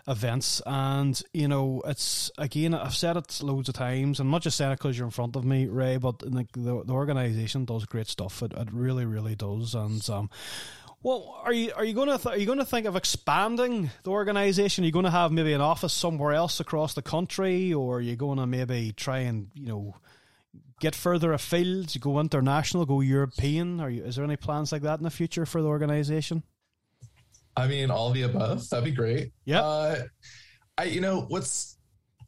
events, 0.08 0.62
and 0.66 1.22
you 1.34 1.48
know, 1.48 1.82
it's 1.86 2.32
again, 2.38 2.74
I've 2.74 2.96
said 2.96 3.18
it 3.18 3.40
loads 3.42 3.70
of 3.70 3.76
times. 3.76 4.20
I'm 4.20 4.30
not 4.30 4.42
just 4.42 4.58
saying 4.58 4.72
it 4.72 4.78
because 4.78 4.98
you're 4.98 5.08
in 5.08 5.12
front 5.12 5.36
of 5.36 5.46
me, 5.46 5.68
Ray, 5.68 5.98
but 5.98 6.20
the 6.20 6.48
the, 6.54 6.84
the 6.86 6.94
organization 6.94 7.66
does 7.66 7.86
great 7.86 8.08
stuff. 8.08 8.42
It, 8.44 8.54
it 8.54 8.70
really, 8.72 9.06
really 9.06 9.36
does, 9.36 9.76
and 9.76 10.08
um. 10.10 10.30
Well, 11.04 11.40
are 11.44 11.54
you 11.54 11.72
are 11.76 11.86
you 11.86 11.94
going 11.94 12.10
to 12.10 12.18
th- 12.18 12.34
are 12.34 12.38
you 12.38 12.48
going 12.48 12.58
to 12.58 12.66
think 12.66 12.88
of 12.88 12.96
expanding 12.96 13.92
the 14.02 14.10
organization? 14.10 14.84
Are 14.84 14.88
you 14.88 14.92
going 14.92 15.06
to 15.06 15.12
have 15.12 15.32
maybe 15.32 15.54
an 15.54 15.62
office 15.62 15.94
somewhere 15.94 16.34
else 16.34 16.60
across 16.60 16.96
the 16.96 17.04
country, 17.04 17.72
or 17.72 17.98
are 17.98 18.02
you 18.02 18.16
going 18.16 18.40
to 18.40 18.48
maybe 18.48 18.92
try 18.92 19.20
and 19.20 19.52
you 19.54 19.68
know 19.68 19.96
get 20.80 20.96
further 20.96 21.32
afield, 21.32 21.96
go 22.00 22.20
international, 22.20 22.88
go 22.88 23.02
European? 23.02 23.80
Are 23.80 23.90
you, 23.90 24.04
is 24.04 24.16
there 24.16 24.26
any 24.26 24.36
plans 24.36 24.72
like 24.72 24.82
that 24.82 24.98
in 24.98 25.04
the 25.04 25.12
future 25.12 25.46
for 25.46 25.62
the 25.62 25.68
organization? 25.68 26.42
I 27.58 27.68
mean, 27.68 27.90
all 27.92 28.12
the 28.12 28.24
above. 28.24 28.70
That'd 28.70 28.86
be 28.86 28.92
great. 28.92 29.32
Yeah. 29.46 29.62
Uh, 29.62 30.04
I, 30.78 30.84
you 30.86 31.02
know, 31.02 31.22
what's 31.30 31.78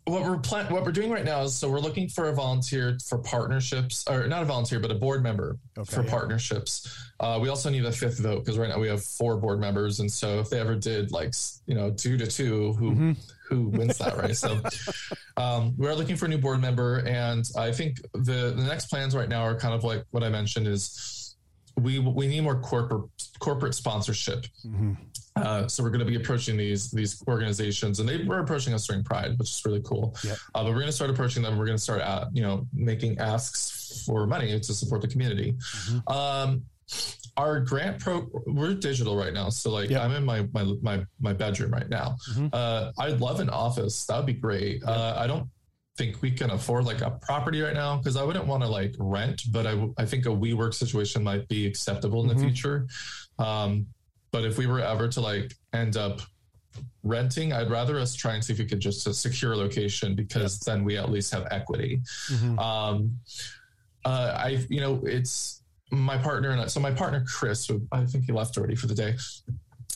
what 0.06 0.24
we're 0.24 0.38
plan- 0.38 0.72
what 0.72 0.86
we're 0.86 0.92
doing 0.94 1.12
right 1.12 1.26
now 1.26 1.42
is 1.42 1.54
so 1.54 1.70
we're 1.70 1.82
looking 1.82 2.08
for 2.08 2.30
a 2.30 2.34
volunteer 2.34 2.98
for 3.10 3.18
partnerships, 3.18 4.06
or 4.10 4.26
not 4.28 4.42
a 4.42 4.46
volunteer, 4.46 4.80
but 4.80 4.90
a 4.90 4.96
board 4.96 5.22
member 5.22 5.58
Okay, 5.78 5.94
for 5.96 6.04
yeah. 6.04 6.10
partnerships. 6.10 7.10
Uh, 7.20 7.38
we 7.42 7.50
also 7.50 7.70
need 7.70 7.84
a 7.84 7.92
fifth 7.92 8.20
vote 8.20 8.40
because 8.46 8.58
right 8.58 8.70
now 8.70 8.80
we 8.80 8.88
have 8.88 9.04
four 9.04 9.36
board 9.36 9.60
members, 9.60 10.00
and 10.00 10.10
so 10.10 10.40
if 10.40 10.50
they 10.50 10.62
ever 10.62 10.76
did 10.76 11.12
like 11.12 11.34
you 11.66 11.76
know 11.76 11.92
two 11.92 12.18
to 12.18 12.26
two, 12.26 12.72
who 12.74 12.92
Mm-hmm. 12.92 13.12
who 13.50 13.68
wins 13.68 13.98
that, 13.98 14.16
right? 14.18 14.36
So 14.38 14.62
um, 15.38 15.74
we're 15.78 15.94
looking 15.94 16.16
for 16.16 16.28
a 16.28 16.30
new 16.30 16.38
board 16.38 16.62
member, 16.62 17.00
and 17.06 17.44
I 17.58 17.74
think 17.74 17.98
the 18.14 18.54
the 18.56 18.64
next 18.66 18.86
plans 18.86 19.14
right 19.14 19.28
now 19.28 19.42
are 19.44 19.60
kind 19.60 19.74
of 19.74 19.84
like 19.84 20.06
what 20.12 20.24
I 20.24 20.30
mentioned 20.30 20.68
is 20.68 21.17
we 21.82 22.00
we 22.00 22.28
need 22.28 22.42
more 22.42 22.60
corporate 22.60 23.10
corporate 23.40 23.76
sponsorship. 23.76 24.46
Mm-hmm. 24.66 24.94
Uh, 25.36 25.68
so 25.68 25.84
we're 25.84 25.92
going 25.92 26.00
to 26.00 26.06
be 26.06 26.16
approaching 26.16 26.58
these 26.58 26.90
these 26.90 27.24
organizations, 27.28 28.00
and 28.00 28.10
they 28.10 28.24
were 28.24 28.40
approaching 28.40 28.74
us 28.74 28.88
during 28.88 29.04
Pride, 29.04 29.38
which 29.38 29.50
is 29.50 29.62
really 29.66 29.82
cool. 29.84 30.16
Yep. 30.24 30.38
Uh, 30.56 30.64
but 30.64 30.66
we're 30.66 30.80
going 30.80 30.88
to 30.88 30.92
start 30.92 31.12
approaching 31.12 31.44
them. 31.44 31.58
We're 31.58 31.66
going 31.66 31.78
to 31.78 31.84
start, 31.84 32.02
at, 32.02 32.36
you 32.36 32.42
know, 32.42 32.66
making 32.74 33.20
asks 33.20 34.04
for 34.06 34.26
money 34.26 34.60
to 34.60 34.74
support 34.74 35.02
the 35.02 35.08
community. 35.08 35.54
Mm-hmm. 35.54 36.12
Um, 36.12 36.64
our 37.36 37.60
grant 37.60 38.00
pro, 38.00 38.28
we're 38.48 38.74
digital 38.74 39.16
right 39.16 39.34
now, 39.34 39.50
so 39.50 39.70
like. 39.70 39.92
I'm 39.92 40.14
in 40.14 40.26
my 40.26 40.48
my 40.54 40.64
my 40.82 41.06
my 41.20 41.34
bedroom 41.34 41.72
right 41.72 41.90
now. 41.90 42.16
Mhm. 42.32 42.50
Uh, 42.52 42.92
I'd 42.98 43.20
love 43.20 43.40
an 43.40 43.50
office. 43.50 44.06
That 44.06 44.18
would 44.18 44.26
be 44.26 44.34
great. 44.34 44.84
Uh, 44.84 45.16
I 45.18 45.28
don't 45.28 45.48
think 45.98 46.22
we 46.22 46.32
can 46.32 46.52
afford 46.52 46.86
like 46.86 47.02
a 47.02 47.12
property 47.12 47.62
right 47.62 47.74
now 47.74 47.98
because 47.98 48.16
I 48.16 48.24
wouldn't 48.24 48.46
want 48.46 48.62
to 48.64 48.70
like 48.70 48.96
rent, 49.00 49.42
but 49.52 49.66
I, 49.66 49.72
w- 49.72 49.94
I 49.98 50.06
think 50.06 50.26
a 50.28 50.30
WeWork 50.30 50.74
situation 50.74 51.24
might 51.24 51.48
be 51.48 51.66
acceptable 51.66 52.24
in 52.24 52.30
Mhm. 52.30 52.34
the 52.36 52.44
future. 52.46 52.88
Um, 53.40 53.88
but 54.32 54.46
if 54.46 54.58
we 54.58 54.68
were 54.68 54.80
ever 54.80 55.08
to 55.08 55.22
like 55.22 55.56
end 55.74 55.98
up 55.98 56.22
renting, 57.04 57.52
I'd 57.54 57.72
rather 57.72 57.98
us 58.00 58.14
try 58.14 58.36
and 58.36 58.44
see 58.44 58.54
if 58.54 58.60
we 58.60 58.66
could 58.66 58.80
just 58.80 59.08
uh, 59.08 59.14
secure 59.14 59.54
a 59.54 59.58
location 59.58 60.14
because 60.16 60.60
then 60.60 60.84
we 60.84 60.98
at 60.98 61.10
least 61.10 61.34
have 61.34 61.48
equity. 61.50 62.02
Mhm. 62.30 62.60
Um, 62.60 63.20
uh, 64.06 64.34
I, 64.38 64.66
you 64.70 64.80
know, 64.80 65.02
it's 65.06 65.64
my 65.92 66.18
partner 66.18 66.52
and 66.52 66.62
I, 66.62 66.68
so 66.68 66.80
my 66.80 66.92
partner 66.92 67.24
Chris, 67.28 67.66
who 67.66 67.82
I 67.92 68.06
think 68.06 68.26
he 68.26 68.32
left 68.32 68.58
already 68.58 68.76
for 68.76 68.88
the 68.88 68.94
day. 68.96 69.16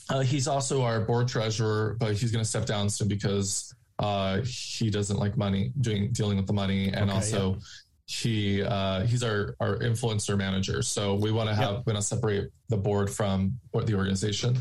Uh, 0.10 0.22
he's 0.22 0.47
also 0.47 0.82
our 0.82 1.02
board 1.02 1.28
treasurer, 1.28 1.95
but 1.99 2.16
he's 2.18 2.32
going 2.32 2.43
to 2.43 2.49
step 2.49 2.66
down 2.66 2.89
soon 2.89 3.08
because 3.08 3.74
uh, 4.02 4.41
he 4.43 4.89
doesn't 4.89 5.18
like 5.18 5.38
money 5.38 5.72
doing 5.80 6.12
dealing 6.12 6.38
with 6.38 6.47
the 6.47 6.54
money, 6.54 6.88
and 6.88 7.10
Okay, 7.10 7.14
also 7.14 7.60
he 8.08 8.62
uh, 8.62 9.06
he's 9.06 9.24
our 9.24 9.56
our 9.60 9.78
influencer 9.80 10.38
manager. 10.38 10.82
So 10.82 11.16
we 11.16 11.32
want 11.32 11.47
to 11.49 11.56
have 11.56 11.84
we 11.86 11.93
want 11.93 12.04
to 12.04 12.08
separate 12.16 12.49
the 12.68 12.78
board 12.78 13.10
from 13.10 13.60
or 13.74 13.84
the 13.84 13.95
organization. 13.95 14.58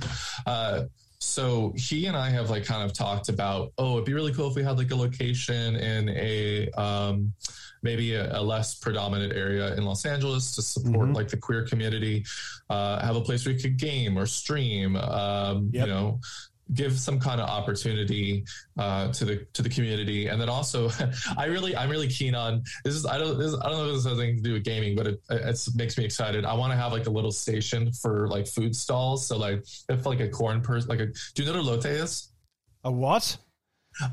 Uh, 0.46 0.84
so 1.22 1.74
he 1.76 2.06
and 2.06 2.16
I 2.16 2.30
have 2.30 2.48
like 2.48 2.64
kind 2.64 2.82
of 2.82 2.94
talked 2.94 3.28
about, 3.28 3.72
oh, 3.76 3.94
it'd 3.94 4.06
be 4.06 4.14
really 4.14 4.32
cool 4.32 4.48
if 4.48 4.54
we 4.54 4.62
had 4.62 4.78
like 4.78 4.90
a 4.90 4.96
location 4.96 5.76
in 5.76 6.08
a 6.10 6.70
um, 6.70 7.34
maybe 7.82 8.14
a, 8.14 8.38
a 8.38 8.42
less 8.42 8.74
predominant 8.76 9.32
area 9.34 9.74
in 9.74 9.84
Los 9.84 10.06
Angeles 10.06 10.54
to 10.54 10.62
support 10.62 11.08
Mhm. 11.10 11.14
like 11.14 11.28
the 11.28 11.36
queer 11.36 11.66
community. 11.66 12.24
Uh, 12.70 13.04
have 13.04 13.16
a 13.16 13.20
place 13.20 13.44
where 13.44 13.54
you 13.54 13.60
could 13.60 13.76
game 13.76 14.16
or 14.18 14.24
stream. 14.26 14.96
Um, 14.96 15.70
Yep. 15.72 15.86
You 15.86 15.92
know, 15.92 16.20
give 16.74 16.98
some 16.98 17.18
kind 17.18 17.40
of 17.40 17.48
opportunity 17.48 18.44
uh, 18.78 19.12
to 19.12 19.24
the 19.24 19.46
to 19.52 19.62
the 19.62 19.68
community, 19.68 20.28
and 20.28 20.40
then 20.40 20.48
also, 20.48 20.90
I 21.36 21.46
really 21.46 21.76
I'm 21.76 21.90
really 21.90 22.08
keen 22.08 22.34
on 22.34 22.62
this 22.84 22.94
is 22.94 23.06
I 23.06 23.18
don't 23.18 23.38
this, 23.38 23.54
I 23.54 23.68
don't 23.68 23.78
know 23.78 23.88
if 23.88 23.94
this 23.94 24.04
has 24.04 24.18
anything 24.18 24.36
to 24.36 24.42
do 24.42 24.52
with 24.54 24.64
gaming, 24.64 24.96
but 24.96 25.06
it 25.06 25.20
it's, 25.30 25.74
makes 25.74 25.98
me 25.98 26.04
excited. 26.04 26.44
I 26.44 26.54
want 26.54 26.72
to 26.72 26.76
have 26.76 26.92
like 26.92 27.06
a 27.06 27.10
little 27.10 27.32
station 27.32 27.92
for 27.92 28.28
like 28.28 28.46
food 28.46 28.74
stalls. 28.74 29.26
So 29.26 29.36
like 29.36 29.64
if 29.88 30.06
like 30.06 30.20
a 30.20 30.28
corn 30.28 30.60
person 30.60 30.88
like 30.88 31.00
a 31.00 31.06
do 31.06 31.42
you 31.42 31.44
know 31.44 31.58
what 31.58 31.60
a 31.60 31.70
lote 31.70 31.84
is? 31.84 32.32
A 32.84 32.92
what? 32.92 33.36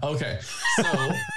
Okay, 0.04 0.40
so 0.76 0.84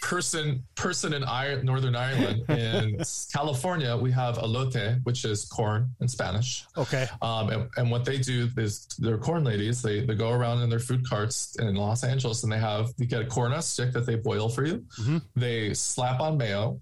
person 0.00 0.62
person 0.74 1.12
in 1.12 1.24
Ireland, 1.24 1.64
Northern 1.64 1.96
Ireland, 1.96 2.44
in 2.50 3.00
California, 3.32 3.96
we 3.96 4.10
have 4.12 4.36
elote, 4.38 5.00
which 5.04 5.24
is 5.24 5.44
corn 5.46 5.90
in 6.00 6.08
Spanish. 6.08 6.64
Okay. 6.76 7.06
Um, 7.20 7.50
and, 7.50 7.70
and 7.76 7.90
what 7.90 8.04
they 8.04 8.18
do 8.18 8.48
is 8.56 8.86
they're 8.98 9.18
corn 9.18 9.44
ladies. 9.44 9.82
They 9.82 10.00
they 10.04 10.14
go 10.14 10.30
around 10.32 10.62
in 10.62 10.70
their 10.70 10.80
food 10.80 11.08
carts 11.08 11.56
in 11.58 11.74
Los 11.74 12.04
Angeles, 12.04 12.42
and 12.42 12.52
they 12.52 12.58
have 12.58 12.90
you 12.98 13.06
get 13.06 13.22
a 13.22 13.26
corn 13.26 13.52
on 13.52 13.62
stick 13.62 13.92
that 13.92 14.06
they 14.06 14.16
boil 14.16 14.48
for 14.48 14.64
you. 14.64 14.84
Mhm. 15.00 15.22
They 15.36 15.74
slap 15.74 16.20
on 16.20 16.36
mayo, 16.36 16.80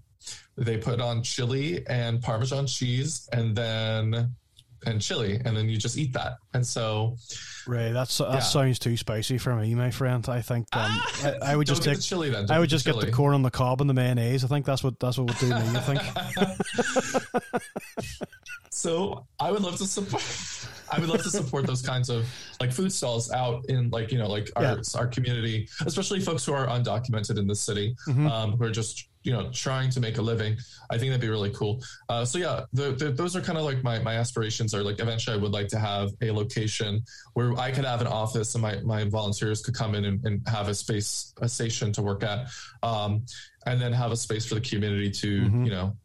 they 0.57 0.77
put 0.77 0.99
on 1.01 1.23
chili 1.23 1.85
and 1.87 2.21
Parmesan 2.21 2.67
cheese, 2.67 3.27
and 3.31 3.55
then 3.55 4.35
and 4.85 5.01
chili, 5.01 5.39
and 5.45 5.55
then 5.55 5.69
you 5.69 5.77
just 5.77 5.97
eat 5.97 6.13
that. 6.13 6.37
And 6.53 6.65
so 6.65 7.15
Ray, 7.67 7.91
that's 7.91 8.17
that 8.17 8.29
Yeah. 8.33 8.39
sounds 8.39 8.79
too 8.79 8.97
spicy 8.97 9.37
for 9.37 9.55
me, 9.55 9.73
my 9.75 9.91
friend. 9.91 10.27
I 10.27 10.41
think 10.41 10.67
um, 10.73 10.89
I, 11.23 11.35
I 11.43 11.55
would 11.55 11.67
just 11.67 11.83
get 11.83 11.89
take 11.91 11.97
the 11.97 12.03
chili 12.03 12.29
then. 12.29 12.45
I 12.45 12.47
Don't 12.47 12.59
would 12.61 12.69
get 12.69 12.75
just 12.75 12.85
get 12.85 12.99
the 12.99 13.11
corn 13.11 13.33
on 13.33 13.41
the 13.43 13.51
cob 13.51 13.81
and 13.81 13.89
the 13.89 13.93
mayonnaise. 13.93 14.43
I 14.43 14.47
think 14.47 14.65
that's 14.65 14.83
what 14.83 14.99
that's 14.99 15.17
what 15.17 15.27
would 15.27 15.37
do 15.37 15.49
me. 15.49 15.55
I 15.55 15.79
think. 15.79 16.01
So 18.73 19.27
I 19.39 19.51
would 19.51 19.61
love 19.61 19.75
to 19.77 19.85
support. 19.85 20.23
I 20.91 20.97
would 20.99 21.09
love 21.09 21.21
to 21.23 21.29
support 21.29 21.67
those 21.67 21.81
kinds 21.81 22.09
of 22.09 22.25
like 22.61 22.71
food 22.71 22.91
stalls 22.91 23.29
out 23.31 23.65
in 23.69 23.89
like 23.89 24.11
you 24.13 24.17
know 24.17 24.27
like 24.29 24.49
our 24.55 24.63
Yeah. 24.63 24.75
our 24.95 25.07
community, 25.07 25.67
especially 25.85 26.21
folks 26.21 26.45
who 26.45 26.53
are 26.53 26.67
undocumented 26.67 27.37
in 27.37 27.47
the 27.47 27.55
city, 27.55 27.95
Mhm. 28.07 28.29
um, 28.31 28.51
who 28.53 28.63
are 28.63 28.71
just 28.71 29.09
you 29.23 29.31
know 29.31 29.49
trying 29.51 29.89
to 29.91 29.99
make 29.99 30.17
a 30.17 30.21
living. 30.21 30.57
I 30.89 30.97
think 30.97 31.09
that'd 31.11 31.21
be 31.21 31.29
really 31.29 31.51
cool. 31.51 31.81
Uh, 32.09 32.25
so 32.25 32.37
yeah, 32.37 32.61
the, 32.73 32.91
the, 32.93 33.11
those 33.11 33.35
are 33.35 33.41
kind 33.41 33.57
of 33.57 33.65
like 33.65 33.83
my 33.83 33.99
my 33.99 34.15
aspirations. 34.15 34.73
Are 34.73 34.83
like 34.83 34.99
eventually 34.99 35.35
I 35.37 35.39
would 35.39 35.51
like 35.51 35.67
to 35.69 35.79
have 35.79 36.09
a 36.21 36.31
location 36.31 37.03
where 37.33 37.53
I 37.57 37.71
could 37.71 37.85
have 37.85 38.01
an 38.01 38.07
office 38.07 38.55
and 38.55 38.61
my 38.61 38.79
my 38.81 39.03
volunteers 39.05 39.61
could 39.61 39.75
come 39.75 39.95
in 39.95 40.05
and, 40.05 40.25
and 40.25 40.47
have 40.47 40.67
a 40.69 40.73
space 40.73 41.33
a 41.41 41.47
station 41.49 41.91
to 41.93 42.01
work 42.01 42.23
at, 42.23 42.47
um, 42.83 43.25
and 43.65 43.79
then 43.81 43.93
have 43.93 44.11
a 44.11 44.17
space 44.17 44.45
for 44.45 44.55
the 44.55 44.61
community 44.61 45.11
to 45.11 45.41
Mhm. 45.41 45.65
you 45.65 45.71
know 45.71 45.95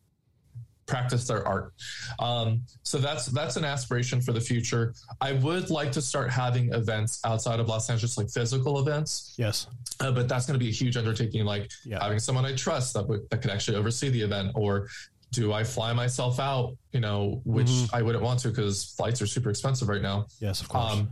practice 0.86 1.26
their 1.26 1.46
art. 1.46 1.72
Um, 2.18 2.62
so 2.82 2.98
that's 2.98 3.26
that's 3.26 3.56
an 3.56 3.64
aspiration 3.64 4.20
for 4.20 4.32
the 4.32 4.40
future. 4.40 4.94
I 5.20 5.32
would 5.32 5.70
like 5.70 5.92
to 5.92 6.02
start 6.02 6.30
having 6.30 6.72
events 6.72 7.20
outside 7.24 7.60
of 7.60 7.68
Los 7.68 7.90
Angeles, 7.90 8.16
like 8.16 8.30
physical 8.30 8.78
events, 8.78 9.34
yes. 9.36 9.66
uh, 10.00 10.12
but 10.12 10.28
that's 10.28 10.46
going 10.46 10.58
to 10.58 10.64
be 10.64 10.70
a 10.70 10.74
huge 10.74 10.96
undertaking. 10.96 11.44
Like 11.44 11.70
Yeah. 11.84 12.02
having 12.02 12.18
someone 12.18 12.44
I 12.44 12.54
trust 12.54 12.94
that 12.94 13.06
would, 13.08 13.28
that 13.30 13.42
could 13.42 13.50
actually 13.50 13.76
oversee 13.76 14.08
the 14.10 14.22
event, 14.22 14.52
or 14.54 14.88
do 15.32 15.52
I 15.52 15.64
fly 15.64 15.92
myself 15.92 16.38
out? 16.38 16.76
You 16.92 17.00
know, 17.00 17.42
which 17.44 17.66
Mhm. 17.66 17.90
I 17.92 18.02
wouldn't 18.02 18.22
want 18.22 18.40
to 18.40 18.48
because 18.48 18.84
flights 18.96 19.20
are 19.20 19.26
super 19.26 19.50
expensive 19.50 19.88
right 19.88 20.02
now. 20.02 20.26
Yes, 20.40 20.60
of 20.60 20.68
course. 20.68 20.92
Um, 20.92 21.10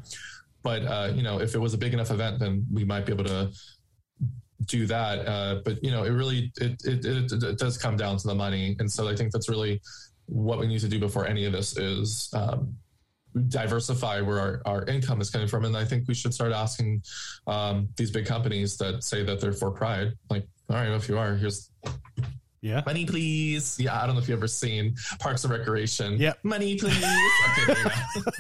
but 0.63 0.85
uh, 0.87 1.13
you 1.15 1.23
know, 1.23 1.41
if 1.41 1.55
it 1.55 1.59
was 1.59 1.75
a 1.75 1.79
big 1.79 1.93
enough 1.93 2.11
event, 2.11 2.39
then 2.39 2.65
we 2.73 2.85
might 2.85 3.05
be 3.07 3.13
able 3.13 3.25
to 3.25 3.51
do 4.67 4.87
that. 4.87 5.27
Uh, 5.27 5.61
but 5.65 5.83
you 5.83 5.91
know, 5.91 6.05
it 6.05 6.11
really 6.11 6.53
it, 6.61 6.81
it 6.85 7.05
it 7.05 7.33
it 7.33 7.59
does 7.59 7.79
come 7.79 7.97
down 7.97 8.17
to 8.17 8.27
the 8.27 8.35
money, 8.35 8.77
and 8.79 8.91
so 8.91 9.09
I 9.09 9.17
think 9.17 9.33
that's 9.33 9.49
really 9.49 9.81
what 10.27 10.59
we 10.59 10.67
need 10.67 10.81
to 10.81 10.89
do 10.89 10.99
before 10.99 11.27
any 11.27 11.45
of 11.45 11.53
this 11.53 11.77
is 11.77 12.31
um, 12.35 12.75
diversify 13.49 14.21
where 14.21 14.41
our, 14.41 14.63
our 14.65 14.85
income 14.85 15.21
is 15.21 15.31
coming 15.31 15.49
from. 15.49 15.65
And 15.65 15.77
I 15.77 15.85
think 15.85 16.09
we 16.09 16.15
should 16.15 16.33
start 16.33 16.53
asking 16.53 17.03
um, 17.47 17.89
these 17.97 18.11
big 18.11 18.27
companies 18.27 18.77
that 18.79 19.05
say 19.05 19.23
that 19.25 19.41
they're 19.41 19.53
for 19.53 19.71
pride, 19.71 20.13
like, 20.31 20.47
all 20.71 20.77
right, 20.77 20.89
if 20.89 21.09
you 21.09 21.19
are, 21.19 21.35
here's 21.35 21.71
yeah. 22.65 22.83
money, 22.87 23.05
please. 23.07 23.79
Yeah, 23.79 24.01
I 24.01 24.07
don't 24.07 24.15
know 24.17 24.23
if 24.23 24.29
you've 24.29 24.39
ever 24.39 24.49
seen 24.49 24.97
Parks 25.19 25.45
and 25.45 25.53
Recreation. 25.53 26.17
Yeah. 26.19 26.33
money, 26.43 26.77
please. 26.81 26.97
okay, 26.97 27.75
there 27.75 27.79
you 27.79 27.85
go. 28.25 28.31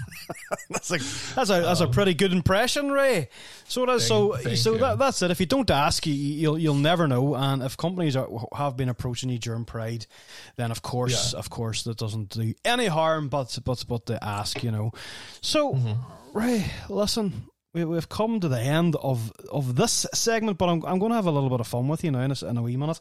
That's 0.70 0.90
like 0.90 1.02
that's 1.34 1.50
a 1.50 1.60
that's 1.60 1.80
a 1.80 1.86
pretty 1.88 2.14
good 2.14 2.32
impression, 2.32 2.90
Ray. 2.90 3.28
So 3.68 3.84
it 3.84 3.90
is. 3.96 4.06
So 4.06 4.16
Um, 4.16 4.32
Thank- 4.32 4.44
thank 4.46 4.56
so 4.58 4.76
that, 4.78 4.98
that's 4.98 5.22
it. 5.22 5.30
If 5.30 5.40
you 5.40 5.46
don't 5.46 5.70
ask, 5.70 6.06
you, 6.06 6.14
you'll 6.14 6.58
you'll 6.58 6.74
never 6.74 7.06
know. 7.06 7.34
And 7.34 7.62
if 7.62 7.76
companies 7.76 8.16
are, 8.16 8.28
have 8.56 8.76
been 8.76 8.88
approaching 8.88 9.30
you 9.30 9.38
during 9.38 9.64
Pride, 9.64 10.06
then 10.56 10.70
of 10.70 10.82
course, 10.82 11.32
Yeah. 11.32 11.38
of 11.38 11.50
course, 11.50 11.84
that 11.84 11.96
doesn't 11.98 12.30
do 12.30 12.54
any 12.64 12.86
harm. 12.86 13.28
But 13.28 13.58
but 13.64 13.84
but 13.86 14.06
to 14.06 14.22
ask, 14.24 14.62
you 14.64 14.70
know. 14.70 14.92
So 15.40 15.74
Mm-hmm. 15.74 16.38
Ray, 16.38 16.64
listen. 16.88 17.44
We, 17.74 17.84
we've 17.84 18.08
come 18.08 18.38
to 18.38 18.48
the 18.48 18.60
end 18.60 18.94
of, 18.94 19.32
of 19.50 19.74
this 19.74 20.06
segment, 20.14 20.58
but 20.58 20.68
I'm, 20.68 20.84
I'm 20.86 21.00
going 21.00 21.10
to 21.10 21.16
have 21.16 21.26
a 21.26 21.30
little 21.32 21.50
bit 21.50 21.58
of 21.58 21.66
fun 21.66 21.88
with 21.88 22.04
you 22.04 22.12
now 22.12 22.20
in 22.20 22.30
a, 22.30 22.46
in 22.46 22.56
a 22.56 22.62
wee 22.62 22.76
minute. 22.76 23.00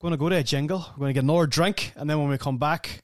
Going 0.00 0.12
to 0.12 0.16
go 0.18 0.28
to 0.28 0.36
a 0.36 0.42
jingle. 0.42 0.84
We're 0.92 1.00
going 1.00 1.10
to 1.10 1.14
get 1.14 1.24
another 1.24 1.46
drink, 1.46 1.92
and 1.96 2.08
then 2.08 2.18
when 2.18 2.28
we 2.28 2.38
come 2.38 2.58
back, 2.58 3.02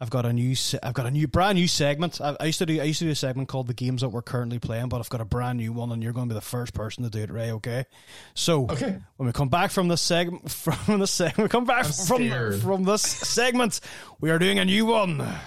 I've 0.00 0.10
got 0.10 0.26
a 0.26 0.32
new, 0.32 0.54
I've 0.82 0.94
got 0.94 1.06
a 1.06 1.10
new, 1.12 1.28
brand 1.28 1.56
new 1.56 1.68
segment. 1.68 2.20
I, 2.20 2.36
I 2.40 2.46
used 2.46 2.58
to 2.58 2.66
do, 2.66 2.80
I 2.80 2.84
used 2.84 2.98
to 3.00 3.04
do 3.04 3.12
a 3.12 3.14
segment 3.14 3.48
called 3.48 3.68
the 3.68 3.74
games 3.74 4.00
that 4.00 4.08
we're 4.08 4.22
currently 4.22 4.58
playing, 4.58 4.88
but 4.88 4.98
I've 4.98 5.08
got 5.08 5.20
a 5.20 5.24
brand 5.24 5.58
new 5.58 5.72
one, 5.72 5.92
and 5.92 6.02
you're 6.02 6.12
going 6.12 6.28
to 6.28 6.34
be 6.34 6.38
the 6.38 6.40
first 6.40 6.74
person 6.74 7.04
to 7.04 7.10
do 7.10 7.20
it, 7.20 7.30
Ray. 7.30 7.52
Okay. 7.52 7.86
So 8.34 8.64
Okay. 8.70 8.98
when 9.16 9.26
we 9.26 9.32
come 9.32 9.48
back 9.48 9.70
from 9.70 9.88
this 9.88 10.02
segment, 10.02 10.50
from 10.50 10.98
the 10.98 11.06
segment, 11.06 11.44
we 11.44 11.48
come 11.48 11.64
back 11.66 11.86
I'm 11.86 11.92
from 11.92 12.16
scared. 12.24 12.60
from 12.62 12.84
this 12.84 13.02
segment, 13.02 13.80
we 14.20 14.30
are 14.30 14.38
doing 14.38 14.58
a 14.58 14.64
new 14.64 14.86
one. 14.86 15.20
Uh. 15.20 15.38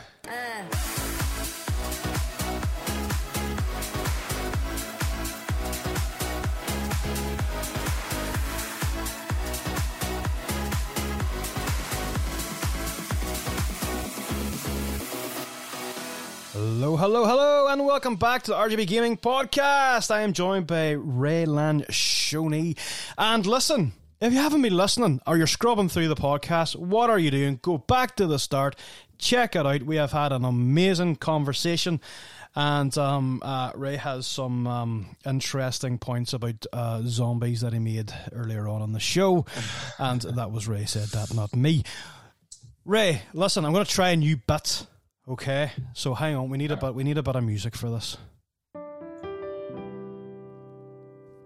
Hello, 16.77 16.97
hello, 16.97 17.25
hello, 17.25 17.67
and 17.69 17.85
welcome 17.85 18.17
back 18.17 18.43
to 18.43 18.51
the 18.51 18.57
RGB 18.57 18.85
Gaming 18.85 19.15
Podcast. 19.15 20.11
I 20.11 20.23
am 20.23 20.33
joined 20.33 20.67
by 20.67 20.91
Ray 20.91 21.45
Shoney. 21.45 22.77
And 23.17 23.45
listen, 23.45 23.93
if 24.19 24.33
you 24.33 24.39
haven't 24.39 24.61
been 24.61 24.75
listening 24.75 25.21
or 25.25 25.37
you're 25.37 25.47
scrubbing 25.47 25.87
through 25.87 26.09
the 26.09 26.17
podcast, 26.17 26.75
what 26.75 27.09
are 27.09 27.17
you 27.17 27.31
doing? 27.31 27.59
Go 27.61 27.77
back 27.77 28.17
to 28.17 28.27
the 28.27 28.37
start, 28.37 28.75
check 29.17 29.55
it 29.55 29.65
out. 29.65 29.83
We 29.83 29.95
have 29.95 30.11
had 30.11 30.33
an 30.33 30.43
amazing 30.43 31.15
conversation. 31.15 32.01
And 32.55 32.95
um, 32.97 33.41
uh, 33.41 33.71
Ray 33.73 33.95
has 33.95 34.27
some 34.27 34.67
um, 34.67 35.15
interesting 35.25 35.97
points 35.97 36.33
about 36.33 36.65
uh, 36.73 37.03
zombies 37.05 37.61
that 37.61 37.71
he 37.71 37.79
made 37.79 38.13
earlier 38.33 38.67
on 38.67 38.81
in 38.81 38.91
the 38.91 38.99
show. 38.99 39.45
And 39.97 40.23
that 40.23 40.51
was 40.51 40.67
Ray 40.67 40.83
said 40.83 41.07
that, 41.13 41.33
not 41.33 41.55
me. 41.55 41.83
Ray, 42.83 43.21
listen, 43.33 43.63
I'm 43.63 43.71
going 43.71 43.85
to 43.85 43.89
try 43.91 44.09
a 44.09 44.17
new 44.17 44.35
bit. 44.35 44.85
Okay, 45.27 45.71
so 45.93 46.13
hang 46.13 46.35
on. 46.35 46.49
We 46.49 46.59
need 46.59 46.69
a 46.69 46.77
bit. 46.77 46.93
We 46.93 47.03
need 47.03 47.17
a 47.17 47.23
bit 47.23 47.35
of 47.35 47.43
music 47.43 47.75
for 47.75 47.89
this. 47.89 48.17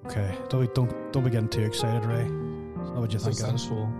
Okay, 0.06 0.38
don't 0.50 0.62
be, 0.62 0.68
don't 0.74 1.14
don't 1.14 1.24
be 1.24 1.30
getting 1.30 1.48
too 1.48 1.62
excited, 1.62 2.04
Ray. 2.04 2.24
It's 2.24 2.90
not 2.90 3.00
what 3.00 3.14
you 3.14 3.20
think. 3.20 3.36
sensual. 3.36 3.90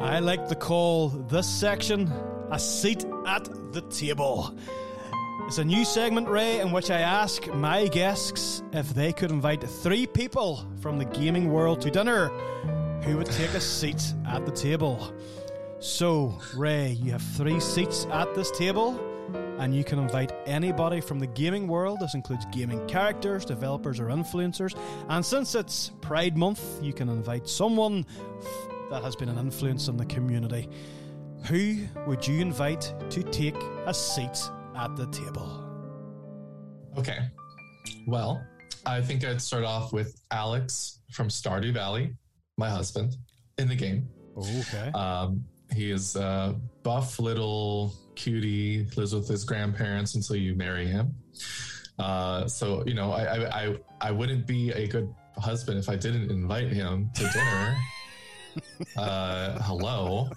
I 0.00 0.20
like 0.20 0.48
to 0.48 0.54
call 0.54 1.08
this 1.08 1.48
section 1.48 2.12
a 2.52 2.58
seat 2.58 3.04
at 3.26 3.44
the 3.72 3.80
table. 3.90 4.56
It's 5.48 5.58
a 5.58 5.64
new 5.64 5.84
segment, 5.84 6.28
Ray, 6.28 6.60
in 6.60 6.70
which 6.70 6.90
I 6.90 7.00
ask 7.00 7.48
my 7.48 7.88
guests 7.88 8.62
if 8.72 8.94
they 8.94 9.12
could 9.12 9.32
invite 9.32 9.62
three 9.62 10.06
people 10.06 10.64
from 10.80 10.98
the 10.98 11.04
gaming 11.06 11.50
world 11.50 11.80
to 11.80 11.90
dinner 11.90 12.28
who 13.02 13.16
would 13.16 13.26
take 13.26 13.54
a 13.54 13.60
seat 13.60 14.14
at 14.26 14.46
the 14.46 14.52
table. 14.52 15.12
So, 15.80 16.36
Ray, 16.56 16.92
you 16.92 17.12
have 17.12 17.22
three 17.22 17.60
seats 17.60 18.06
at 18.10 18.34
this 18.34 18.50
table, 18.50 18.98
and 19.58 19.74
you 19.74 19.84
can 19.84 20.00
invite 20.00 20.32
anybody 20.44 21.00
from 21.00 21.20
the 21.20 21.26
gaming 21.28 21.68
world. 21.68 22.00
This 22.00 22.14
includes 22.14 22.44
gaming 22.50 22.84
characters, 22.88 23.44
developers, 23.44 24.00
or 24.00 24.06
influencers. 24.06 24.76
And 25.08 25.24
since 25.24 25.54
it's 25.54 25.92
Pride 26.00 26.36
Month, 26.36 26.82
you 26.82 26.92
can 26.92 27.08
invite 27.08 27.48
someone 27.48 28.04
f- 28.40 28.68
that 28.90 29.04
has 29.04 29.14
been 29.14 29.28
an 29.28 29.38
influence 29.38 29.86
in 29.86 29.96
the 29.96 30.06
community. 30.06 30.68
Who 31.46 31.76
would 32.06 32.26
you 32.26 32.40
invite 32.40 32.92
to 33.10 33.22
take 33.22 33.56
a 33.86 33.94
seat 33.94 34.50
at 34.76 34.96
the 34.96 35.06
table? 35.06 35.64
Okay. 36.96 37.18
Well, 38.08 38.44
I 38.84 39.00
think 39.00 39.24
I'd 39.24 39.40
start 39.40 39.62
off 39.62 39.92
with 39.92 40.20
Alex 40.32 40.98
from 41.12 41.28
Stardew 41.28 41.72
Valley, 41.72 42.14
my 42.56 42.68
husband 42.68 43.16
in 43.58 43.68
the 43.68 43.76
game. 43.76 44.08
Okay. 44.36 44.90
Um, 44.94 45.44
he 45.72 45.90
is 45.90 46.16
a 46.16 46.54
buff 46.82 47.18
little 47.18 47.94
cutie, 48.14 48.86
lives 48.96 49.14
with 49.14 49.28
his 49.28 49.44
grandparents 49.44 50.14
until 50.14 50.36
you 50.36 50.54
marry 50.54 50.86
him. 50.86 51.14
Uh, 51.98 52.46
so 52.46 52.84
you 52.86 52.94
know, 52.94 53.12
I, 53.12 53.22
I 53.24 53.62
I 53.64 53.76
I 54.00 54.10
wouldn't 54.10 54.46
be 54.46 54.70
a 54.70 54.86
good 54.86 55.12
husband 55.36 55.78
if 55.78 55.88
I 55.88 55.96
didn't 55.96 56.30
invite 56.30 56.68
him 56.72 57.10
to 57.14 57.22
dinner. 57.32 57.76
uh, 58.96 59.58
hello. 59.62 60.30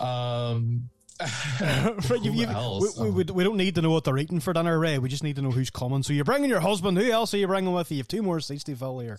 Um, 0.00 0.88
Right, 1.60 2.22
you- 2.22 2.30
you- 2.32 2.46
we, 2.46 3.04
we, 3.04 3.10
we, 3.10 3.24
we 3.24 3.44
don't 3.44 3.56
need 3.56 3.74
to 3.74 3.82
know 3.82 3.90
what 3.90 4.04
they're 4.04 4.18
eating 4.18 4.38
for 4.40 4.52
dinner, 4.52 4.78
Ray. 4.78 4.98
We 4.98 5.08
just 5.08 5.24
need 5.24 5.36
to 5.36 5.42
know 5.42 5.50
who's 5.50 5.70
coming. 5.70 6.02
So 6.04 6.12
you're 6.12 6.24
bringing 6.24 6.48
your 6.50 6.60
husband. 6.60 6.96
Who 6.96 7.10
else 7.10 7.34
are 7.34 7.38
you 7.38 7.46
bringing 7.48 7.72
with 7.72 7.90
you? 7.90 7.96
You 7.96 8.00
have 8.02 8.08
two 8.08 8.22
more 8.22 8.38
seats 8.40 8.62
to 8.64 8.76
fill 8.76 9.00
here. 9.00 9.18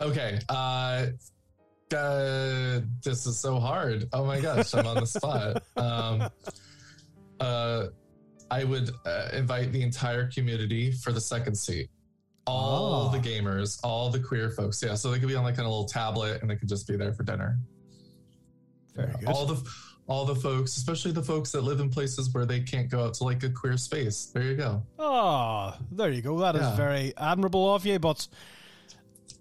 Okay. 0.00 0.38
Uh, 0.48 1.06
uh, 1.94 2.80
this 3.02 3.26
is 3.26 3.38
so 3.38 3.58
hard. 3.60 4.08
Oh 4.12 4.24
my 4.24 4.40
gosh, 4.40 4.74
I'm 4.74 4.86
on 4.86 4.96
the 4.96 5.06
spot. 5.06 5.62
Um, 5.76 6.28
uh, 7.40 7.86
I 8.50 8.64
would 8.64 8.90
uh, 9.06 9.28
invite 9.32 9.72
the 9.72 9.82
entire 9.82 10.26
community 10.30 10.92
for 10.92 11.12
the 11.12 11.20
second 11.20 11.54
seat. 11.56 11.88
All 12.46 13.08
Oh. 13.08 13.12
the 13.12 13.18
gamers, 13.18 13.78
all 13.84 14.10
the 14.10 14.18
queer 14.20 14.50
folks. 14.50 14.82
Yeah, 14.82 14.94
so 14.94 15.10
they 15.10 15.18
could 15.18 15.28
be 15.28 15.36
on 15.36 15.44
like 15.44 15.58
a 15.58 15.62
little 15.62 15.84
tablet 15.84 16.42
and 16.42 16.50
they 16.50 16.56
could 16.56 16.68
just 16.68 16.86
be 16.88 16.96
there 16.96 17.12
for 17.12 17.22
dinner. 17.22 17.58
Very 18.94 19.12
good. 19.20 19.28
All 19.28 19.46
the 19.46 19.62
all 20.08 20.24
the 20.24 20.34
folks, 20.34 20.76
especially 20.76 21.12
the 21.12 21.22
folks 21.22 21.52
that 21.52 21.60
live 21.62 21.78
in 21.78 21.88
places 21.88 22.34
where 22.34 22.44
they 22.44 22.58
can't 22.60 22.90
go 22.90 23.04
out 23.04 23.14
to 23.14 23.24
like 23.24 23.44
a 23.44 23.48
queer 23.50 23.76
space. 23.76 24.26
There 24.34 24.42
you 24.42 24.56
go. 24.56 24.82
Oh, 24.98 25.76
there 25.92 26.10
you 26.10 26.20
go. 26.20 26.36
That 26.40 26.56
is 26.56 26.62
Yeah. 26.62 26.74
very 26.76 27.16
admirable 27.16 27.72
of 27.72 27.86
you, 27.86 28.00
but 28.00 28.26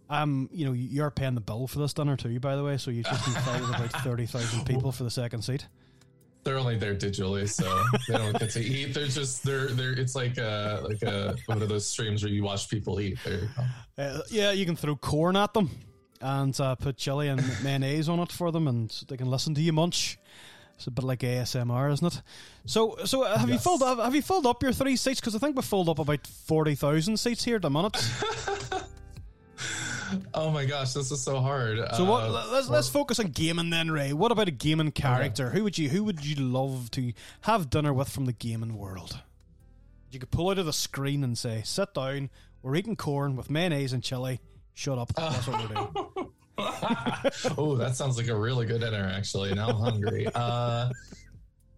um, 0.10 0.50
you 0.52 0.66
know, 0.66 0.74
you're 0.74 1.12
paying 1.12 1.36
the 1.36 1.42
bill 1.42 1.68
for 1.68 1.80
this 1.80 1.94
dinner 1.94 2.18
too, 2.18 2.40
by 2.40 2.56
the 2.56 2.64
way. 2.64 2.78
So 2.78 2.92
you 2.92 3.04
just 3.04 3.28
invited 3.28 3.70
about 3.70 3.92
thirty 4.04 4.26
thousand 4.26 4.66
people 4.66 4.92
for 4.92 5.04
the 5.04 5.12
second 5.12 5.44
seat. 5.44 5.68
They're 6.44 6.58
only 6.58 6.78
there 6.78 6.96
digitally, 6.96 7.50
so 7.50 7.84
they 8.08 8.18
don't 8.18 8.40
get 8.40 8.50
to 8.52 8.62
eat. 8.62 8.94
They're 8.94 9.08
just 9.08 9.44
they're 9.44 9.68
they're. 9.68 9.92
It's 9.92 10.16
like 10.16 10.38
a 10.38 10.82
like 10.84 11.02
a 11.04 11.36
one 11.46 11.62
of 11.62 11.70
those 11.70 11.88
streams 11.88 12.24
where 12.24 12.32
you 12.32 12.44
watch 12.44 12.70
people 12.70 13.00
eat. 13.00 13.20
You. 13.26 13.50
Uh, 13.98 14.22
yeah, 14.30 14.52
you 14.52 14.66
can 14.66 14.76
throw 14.76 14.96
corn 14.96 15.36
at 15.36 15.54
them 15.54 15.70
and 16.22 16.60
uh, 16.60 16.76
put 16.76 16.98
chili 16.98 17.28
and 17.28 17.44
mayonnaise 17.64 18.10
on 18.10 18.20
it 18.20 18.32
for 18.32 18.52
them, 18.52 18.68
and 18.68 18.90
they 19.10 19.18
can 19.18 19.30
listen 19.30 19.54
to 19.56 19.62
you 19.62 19.74
munch. 19.74 20.18
It's 20.76 20.88
a 20.88 20.92
bit 20.92 21.04
like 21.04 21.20
ASMR, 21.20 21.92
isn't 21.92 22.08
it? 22.16 22.22
So, 22.66 22.96
so 23.04 23.24
uh, 23.24 23.38
have 23.38 23.50
you 23.50 23.60
filled 23.60 23.84
up? 23.84 24.00
Have 24.00 24.16
you 24.16 24.22
filled 24.22 24.46
up 24.46 24.64
your 24.64 24.72
three 24.72 24.96
seats? 24.96 25.20
Because 25.20 25.36
I 25.36 25.40
think 25.40 25.58
we 25.58 25.62
filled 25.62 25.90
up 25.90 26.00
about 26.00 26.26
forty 26.26 26.74
thousand 26.74 27.18
seats 27.18 27.44
here 27.44 27.58
at 27.58 27.64
the 27.64 27.70
minute. 27.70 27.98
Oh 30.34 30.52
my 30.52 30.66
gosh, 30.66 30.94
this 30.94 31.12
is 31.12 31.22
so 31.22 31.40
hard. 31.40 31.80
So 31.96 32.06
what? 32.06 32.24
Uh, 32.24 32.48
let's 32.52 32.70
let's 32.70 32.90
focus 32.90 33.20
on 33.20 33.28
gaming 33.28 33.70
then, 33.70 33.92
Ray. 33.92 34.14
What 34.14 34.32
about 34.32 34.48
a 34.48 34.52
gaming 34.52 34.92
character? 34.92 35.50
Who 35.50 35.64
would 35.64 35.78
you 35.78 35.90
who 35.90 36.04
would 36.04 36.26
you 36.26 36.36
love 36.36 36.92
to 36.92 37.14
have 37.42 37.70
dinner 37.70 37.94
with 37.94 38.10
from 38.10 38.26
the 38.26 38.34
gaming 38.34 38.78
world? 38.78 39.20
You 40.12 40.20
could 40.20 40.32
pull 40.32 40.50
out 40.50 40.58
of 40.58 40.66
the 40.66 40.74
screen 40.74 41.24
and 41.24 41.38
say, 41.38 41.62
"Sit 41.66 41.94
down. 41.94 42.30
We're 42.62 42.76
eating 42.76 42.96
corn 42.96 43.36
with 43.36 43.50
mayonnaise 43.50 43.94
and 43.94 44.04
chili. 44.04 44.40
Shut 44.74 44.98
up. 44.98 45.14
That's 45.16 45.48
what 45.48 45.62
we're 45.62 45.76
doing." 45.76 46.32
oh, 47.58 47.76
that 47.78 47.96
sounds 47.96 48.18
like 48.18 48.28
a 48.28 48.36
really 48.36 48.66
good 48.66 48.82
dinner. 48.82 49.12
Actually, 49.16 49.54
now 49.54 49.70
I'm 49.70 49.76
hungry. 49.76 50.28
Uh, 50.34 50.90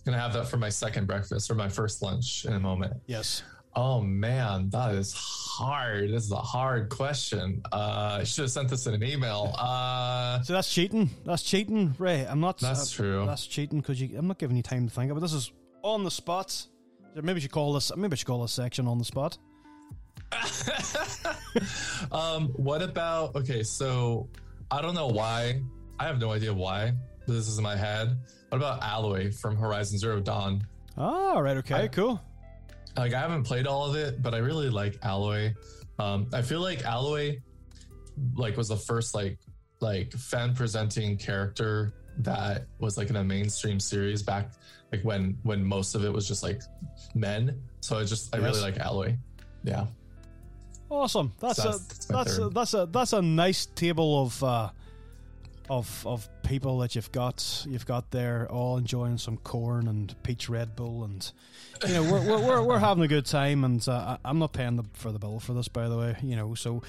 gonna 0.05 0.19
have 0.19 0.33
that 0.33 0.47
for 0.47 0.57
my 0.57 0.69
second 0.69 1.07
breakfast 1.07 1.51
or 1.51 1.55
my 1.55 1.69
first 1.69 2.01
lunch 2.01 2.45
in 2.45 2.53
a 2.53 2.59
moment. 2.59 2.93
Yes. 3.05 3.43
Oh 3.73 4.01
man, 4.01 4.69
that 4.71 4.95
is 4.95 5.13
hard. 5.13 6.09
This 6.11 6.25
is 6.25 6.31
a 6.31 6.35
hard 6.35 6.89
question. 6.89 7.61
Uh, 7.71 8.17
I 8.19 8.23
should 8.25 8.41
have 8.43 8.51
sent 8.51 8.69
this 8.69 8.85
in 8.85 8.93
an 8.93 9.03
email. 9.03 9.53
Uh, 9.57 10.41
So 10.41 10.51
that's 10.53 10.71
cheating. 10.73 11.09
That's 11.25 11.41
cheating, 11.41 11.95
Ray. 11.97 12.25
I'm 12.27 12.41
not. 12.41 12.57
That's 12.59 12.93
uh, 12.93 12.95
true. 13.01 13.25
That's 13.25 13.47
cheating 13.47 13.79
because 13.79 14.01
I'm 14.01 14.27
not 14.27 14.39
giving 14.39 14.57
you 14.57 14.63
time 14.63 14.87
to 14.89 14.93
think 14.93 15.09
about. 15.09 15.21
This 15.21 15.31
is 15.33 15.51
on 15.83 16.03
the 16.03 16.11
spot. 16.11 16.65
Maybe 17.15 17.33
we 17.35 17.39
should 17.39 17.51
call 17.51 17.71
this. 17.73 17.95
Maybe 17.95 18.11
I 18.13 18.15
should 18.15 18.27
call 18.27 18.41
this 18.41 18.51
section 18.53 18.87
on 18.87 18.97
the 18.97 19.05
spot. 19.05 19.37
um, 22.11 22.47
what 22.55 22.81
about 22.81 23.35
okay? 23.35 23.63
So 23.63 24.29
I 24.69 24.81
don't 24.81 24.95
know 24.95 25.07
why. 25.07 25.61
I 25.99 26.05
have 26.05 26.19
no 26.19 26.31
idea 26.31 26.53
why. 26.53 26.93
This 27.27 27.47
is 27.47 27.57
in 27.57 27.63
my 27.63 27.75
head. 27.75 28.17
What 28.49 28.57
about 28.57 28.81
Aloy 28.81 29.33
from 29.39 29.55
Horizon 29.55 29.97
Zero 29.97 30.19
Dawn? 30.19 30.65
Oh, 30.97 31.39
right. 31.39 31.57
Okay. 31.57 31.75
I- 31.75 31.87
cool. 31.87 32.19
Like 32.97 33.13
I 33.13 33.19
haven't 33.19 33.43
played 33.43 33.67
all 33.67 33.85
of 33.89 33.95
it, 33.95 34.21
but 34.21 34.33
I 34.33 34.39
really 34.39 34.69
like 34.69 34.99
Aloy. 35.01 35.55
Um, 35.99 36.27
I 36.33 36.41
feel 36.41 36.59
like 36.61 36.79
Aloy, 36.83 37.41
like, 38.35 38.57
was 38.57 38.67
the 38.69 38.77
first 38.77 39.15
like 39.15 39.37
like 39.79 40.11
fan 40.13 40.53
presenting 40.53 41.17
character 41.17 41.93
that 42.19 42.65
was 42.79 42.97
like 42.97 43.09
in 43.09 43.15
a 43.15 43.23
mainstream 43.23 43.79
series 43.79 44.21
back 44.21 44.51
like 44.91 45.01
when 45.03 45.37
when 45.43 45.63
most 45.63 45.95
of 45.95 46.03
it 46.05 46.11
was 46.11 46.27
just 46.27 46.43
like 46.43 46.61
men. 47.15 47.59
So 47.79 47.97
I 47.97 48.03
just 48.03 48.35
I 48.35 48.39
Yes. 48.39 48.45
really 48.47 48.61
like 48.61 48.75
Aloy. 48.75 49.17
Yeah. 49.63 49.85
Awesome. 50.89 51.31
That's 51.39 51.57
So 51.61 51.69
a 51.69 51.71
that's- 51.71 52.05
that's 52.05 52.37
a, 52.37 52.49
that's 52.49 52.73
a 52.73 52.85
that's 52.91 53.13
a 53.13 53.21
nice 53.21 53.65
table 53.67 54.23
of 54.23 54.43
uh, 54.43 54.69
of 55.71 56.05
of 56.05 56.27
people 56.43 56.79
that 56.79 56.95
you've 56.95 57.11
got 57.13 57.65
you've 57.67 57.85
got 57.85 58.11
there 58.11 58.45
all 58.51 58.77
enjoying 58.77 59.17
some 59.17 59.37
corn 59.37 59.87
and 59.87 60.13
peach 60.21 60.49
Red 60.49 60.75
Bull 60.75 61.05
and 61.05 61.31
you 61.87 61.93
know 61.93 62.03
we're 62.11 62.19
we're 62.19 62.45
we're, 62.45 62.61
we're 62.63 62.79
having 62.79 63.03
a 63.03 63.07
good 63.07 63.25
time 63.25 63.63
and 63.63 63.87
uh, 63.87 64.17
I'm 64.25 64.37
not 64.37 64.51
paying 64.51 64.75
the, 64.75 64.83
for 64.93 65.11
the 65.13 65.19
bill 65.19 65.39
for 65.39 65.53
this 65.53 65.69
by 65.69 65.87
the 65.87 65.97
way 65.97 66.17
you 66.21 66.35
know 66.35 66.55
so 66.55 66.83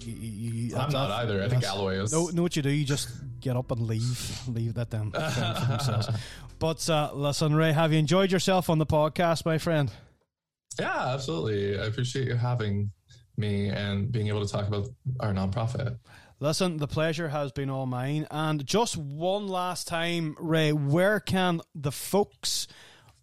You, 0.00 0.14
you, 0.14 0.76
I'm 0.76 0.90
not 0.90 1.12
either. 1.22 1.44
I 1.44 1.48
think 1.48 1.62
Aloy 1.62 2.02
is. 2.02 2.12
No, 2.12 2.26
know 2.30 2.42
what 2.42 2.56
you 2.56 2.62
do? 2.62 2.70
You 2.70 2.84
just 2.84 3.08
get 3.40 3.56
up 3.56 3.70
and 3.70 3.82
leave. 3.82 4.48
Leave 4.48 4.74
that 4.74 4.90
them 4.90 5.12
for 5.12 5.66
themselves. 5.68 6.08
But 6.58 6.88
uh, 6.88 7.10
listen, 7.14 7.54
Ray, 7.56 7.72
have 7.72 7.92
you 7.92 7.98
enjoyed 7.98 8.30
yourself 8.30 8.70
on 8.70 8.78
the 8.78 8.86
podcast, 8.86 9.44
my 9.44 9.58
friend? 9.58 9.90
Yeah, 10.78 11.08
absolutely. 11.14 11.78
I 11.78 11.86
appreciate 11.86 12.26
you 12.28 12.36
having 12.36 12.90
me 13.36 13.68
and 13.68 14.12
being 14.12 14.28
able 14.28 14.44
to 14.46 14.52
talk 14.52 14.68
about 14.68 14.86
our 15.20 15.32
nonprofit. 15.32 15.98
Listen, 16.42 16.78
the 16.78 16.88
pleasure 16.88 17.28
has 17.28 17.52
been 17.52 17.70
all 17.70 17.86
mine. 17.86 18.26
And 18.28 18.66
just 18.66 18.96
one 18.96 19.46
last 19.46 19.86
time, 19.86 20.34
Ray, 20.40 20.72
where 20.72 21.20
can 21.20 21.60
the 21.72 21.92
folks 21.92 22.66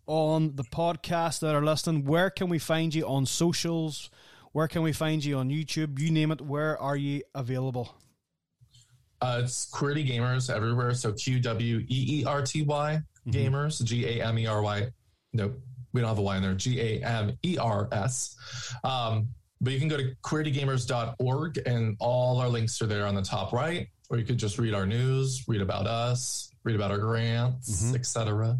on 0.07 0.55
the 0.55 0.63
podcast 0.63 1.41
that 1.41 1.53
are 1.53 1.61
listening, 1.61 2.05
where 2.05 2.30
can 2.30 2.47
we 2.47 2.59
find 2.59 2.95
you 2.95 3.05
on 3.05 3.26
socials? 3.26 4.09
Where 4.53 4.70
can 4.70 4.84
we 4.84 4.93
find 4.93 5.26
you 5.26 5.38
on 5.38 5.49
YouTube? 5.49 5.99
You 5.99 6.11
name 6.11 6.32
it. 6.32 6.39
Where 6.39 6.78
are 6.78 6.95
you 6.95 7.24
available? 7.36 7.93
Uh, 9.20 9.41
it's 9.43 9.70
Queerty 9.70 10.09
Gamers 10.09 10.49
everywhere. 10.49 10.93
So 10.93 11.11
Q 11.11 11.41
W 11.41 11.80
E 11.89 12.22
E 12.22 12.26
R 12.26 12.41
T 12.41 12.61
Y 12.61 13.01
mm-hmm. 13.28 13.38
Gamers, 13.38 13.84
G 13.84 14.07
A 14.07 14.26
M 14.26 14.39
E 14.39 14.47
R 14.47 14.61
Y. 14.61 14.88
Nope, 15.34 15.59
we 15.91 15.99
don't 15.99 16.07
have 16.07 16.20
a 16.20 16.22
Y 16.22 16.38
in 16.38 16.43
there. 16.43 16.53
G 16.53 16.80
A 16.80 17.05
M 17.05 17.38
E 17.43 17.57
R 17.57 17.89
S. 17.91 18.38
Um, 18.86 19.28
but 19.62 19.74
you 19.74 19.80
can 19.80 19.88
go 19.88 19.97
to 19.97 20.16
queertygamers.org 20.24 21.60
and 21.66 21.97
all 21.99 22.39
our 22.39 22.49
links 22.49 22.82
are 22.82 22.88
there 22.88 23.05
on 23.05 23.16
the 23.16 23.22
top 23.22 23.53
right, 23.53 23.88
or 24.10 24.18
you 24.18 24.26
could 24.26 24.38
just 24.38 24.57
read 24.57 24.74
our 24.74 24.86
news, 24.86 25.43
read 25.47 25.62
about 25.62 25.88
us, 25.88 26.51
read 26.64 26.76
about 26.76 26.91
our 26.91 26.97
grants, 26.97 27.84
mm-hmm. 27.84 27.95
etc. 27.95 28.57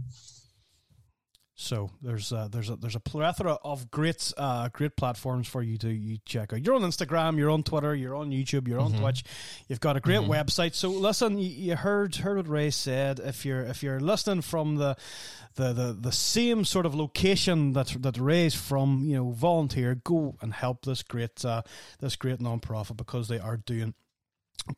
So 1.62 1.90
there's 2.02 2.32
a, 2.32 2.48
there's 2.50 2.70
a 2.70 2.78
there's 2.78 2.96
a 2.96 3.02
plethora 3.02 3.58
of 3.66 3.92
great 3.92 4.32
uh, 4.38 4.70
great 4.70 4.96
platforms 4.96 5.46
for 5.46 5.62
you 5.62 5.78
to 5.80 5.90
you 5.90 6.18
check 6.24 6.54
out. 6.54 6.66
You're 6.66 6.76
on 6.76 6.84
Instagram, 6.84 7.38
you're 7.38 7.50
on 7.50 7.64
Twitter, 7.64 7.94
you're 7.94 8.16
on 8.16 8.32
YouTube, 8.32 8.66
you're 8.66 8.80
on 8.80 8.94
mm-hmm. 8.94 9.02
Twitch. 9.02 9.26
You've 9.68 9.82
got 9.82 9.98
a 9.98 10.00
great 10.00 10.22
mm-hmm. 10.22 10.32
website. 10.32 10.74
So 10.74 10.88
listen, 10.88 11.38
you, 11.38 11.50
you, 11.50 11.76
heard 11.76 12.16
heard 12.16 12.38
what 12.38 12.48
Ray 12.48 12.70
said. 12.70 13.20
If 13.20 13.46
you're 13.46 13.64
if 13.64 13.84
you're 13.84 14.00
listening 14.00 14.42
from 14.42 14.78
the 14.78 14.96
the, 15.56 15.74
the, 15.74 15.98
the 16.00 16.12
same 16.14 16.64
sort 16.64 16.86
of 16.86 16.96
location 16.96 17.74
that 17.74 17.94
that 18.00 18.18
Ray's 18.18 18.56
from, 18.56 19.04
you 19.04 19.18
know, 19.18 19.32
volunteer, 19.32 19.96
go 19.96 20.38
and 20.42 20.54
help 20.54 20.86
this 20.86 21.04
great 21.04 21.44
uh, 21.44 21.64
this 22.00 22.16
great 22.16 22.40
non-profit 22.40 22.96
because 22.96 23.28
they 23.28 23.38
are 23.38 23.58
doing 23.58 23.94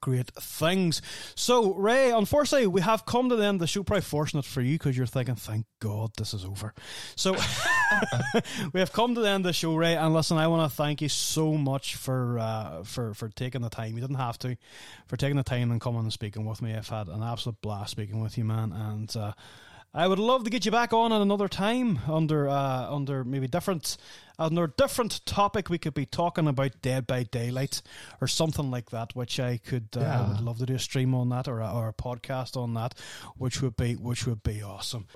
great 0.02 0.32
things. 0.32 1.02
So, 1.36 1.74
Ray, 1.74 2.12
unfortunately, 2.12 2.68
we 2.68 2.82
have 2.82 3.06
come 3.06 3.30
to 3.30 3.36
the 3.36 3.46
end 3.46 3.56
of 3.56 3.60
the 3.62 3.68
show. 3.68 3.84
Probably 3.84 4.02
fortunate 4.02 4.46
for 4.46 4.62
you 4.62 4.76
because 4.76 4.98
you're 4.98 5.06
thinking, 5.06 5.36
thank 5.36 5.66
God 5.80 6.12
this 6.18 6.34
is 6.34 6.46
over. 6.46 6.74
So, 7.16 7.36
we 8.74 8.80
have 8.80 8.92
come 8.92 9.16
to 9.16 9.22
the 9.22 9.30
end 9.30 9.46
of 9.46 9.50
the 9.50 9.54
show, 9.54 9.76
Ray. 9.76 9.96
And 9.96 10.14
listen, 10.14 10.38
I 10.38 10.48
want 10.48 10.70
to 10.70 10.76
thank 10.76 11.02
you 11.02 11.10
so 11.10 11.54
much 11.54 11.96
for 11.96 12.40
uh, 12.40 12.84
for 12.84 13.14
for 13.14 13.30
taking 13.30 13.62
the 13.62 13.70
time. 13.70 13.96
You 13.96 14.02
didn't 14.02 14.16
have 14.16 14.40
to, 14.40 14.58
for 15.08 15.18
taking 15.18 15.38
the 15.38 15.44
time 15.44 15.72
and 15.72 15.82
coming 15.82 16.02
and 16.02 16.14
speaking 16.14 16.46
with 16.46 16.62
me. 16.62 16.74
I've 16.74 16.90
had 16.90 17.08
an 17.08 17.24
absolute 17.24 17.62
blast 17.62 17.92
speaking 17.92 18.22
with 18.22 18.38
you, 18.38 18.46
man. 18.46 18.72
And 18.72 19.16
uh, 19.16 19.34
I 19.94 20.08
would 20.08 20.20
love 20.20 20.46
to 20.46 20.50
get 20.50 20.64
you 20.66 20.72
back 20.72 20.94
on 20.94 21.12
at 21.12 21.22
another 21.22 21.50
time 21.50 22.00
under 22.08 22.48
uh, 22.48 22.88
under 22.90 23.26
maybe 23.26 23.48
different 23.48 23.98
under 24.40 24.64
a 24.64 24.72
different 24.72 25.26
topic. 25.26 25.70
We 25.70 25.78
could 25.78 25.94
be 25.94 26.06
talking 26.06 26.48
about 26.48 26.82
Dead 26.82 27.06
by 27.06 27.24
Daylight 27.24 27.82
or 28.22 28.28
something 28.28 28.72
like 28.72 28.92
that, 28.92 29.16
which 29.18 29.38
I 29.38 29.58
could 29.58 29.90
uh, 29.98 30.00
yeah. 30.00 30.22
I 30.22 30.28
would 30.30 30.42
love 30.42 30.60
to 30.60 30.66
do 30.66 30.76
a 30.76 30.80
stream 30.80 31.14
on 31.14 31.28
that 31.30 31.50
or 31.50 31.60
a, 31.60 31.70
or 31.70 31.90
a 31.90 31.94
podcast 31.94 32.56
on 32.56 32.74
that, 32.76 32.98
which 33.36 33.62
would 33.62 33.76
be 33.76 33.96
which 33.96 34.26
would 34.26 34.44
be 34.44 34.64
awesome. 34.64 35.08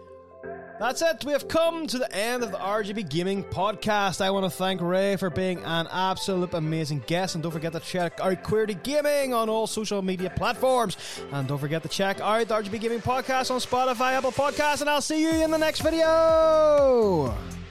That's 0.78 1.02
it. 1.02 1.24
We 1.24 1.32
have 1.32 1.48
come 1.48 1.88
to 1.88 1.98
the 1.98 2.14
end 2.14 2.44
of 2.44 2.52
the 2.52 2.58
RGB 2.58 3.10
Gaming 3.10 3.46
podcast. 3.46 4.20
I 4.20 4.30
want 4.32 4.46
to 4.46 4.50
thank 4.50 4.82
Ray 4.82 5.16
for 5.16 5.30
being 5.30 5.60
an 5.64 5.88
absolute 5.90 6.54
amazing 6.54 7.04
guest. 7.08 7.36
And 7.36 7.42
don't 7.44 7.54
forget 7.54 7.72
to 7.74 7.80
check 7.80 8.20
out 8.20 8.44
Queerty 8.44 8.82
Gaming 8.84 9.34
on 9.34 9.48
all 9.50 9.68
social 9.68 10.02
media 10.02 10.34
platforms. 10.36 10.98
And 11.32 11.48
don't 11.48 11.60
forget 11.60 11.82
to 11.84 11.90
check 11.90 12.20
out 12.20 12.48
the 12.48 12.56
RGB 12.56 12.82
Gaming 12.82 13.02
podcast 13.02 13.52
on 13.52 13.62
Spotify, 13.62 14.14
Apple 14.14 14.34
Podcasts. 14.34 14.82
And 14.82 14.90
I'll 14.90 15.02
see 15.02 15.22
you 15.22 15.30
in 15.44 15.50
the 15.50 15.58
next 15.58 15.80
video. 15.80 17.65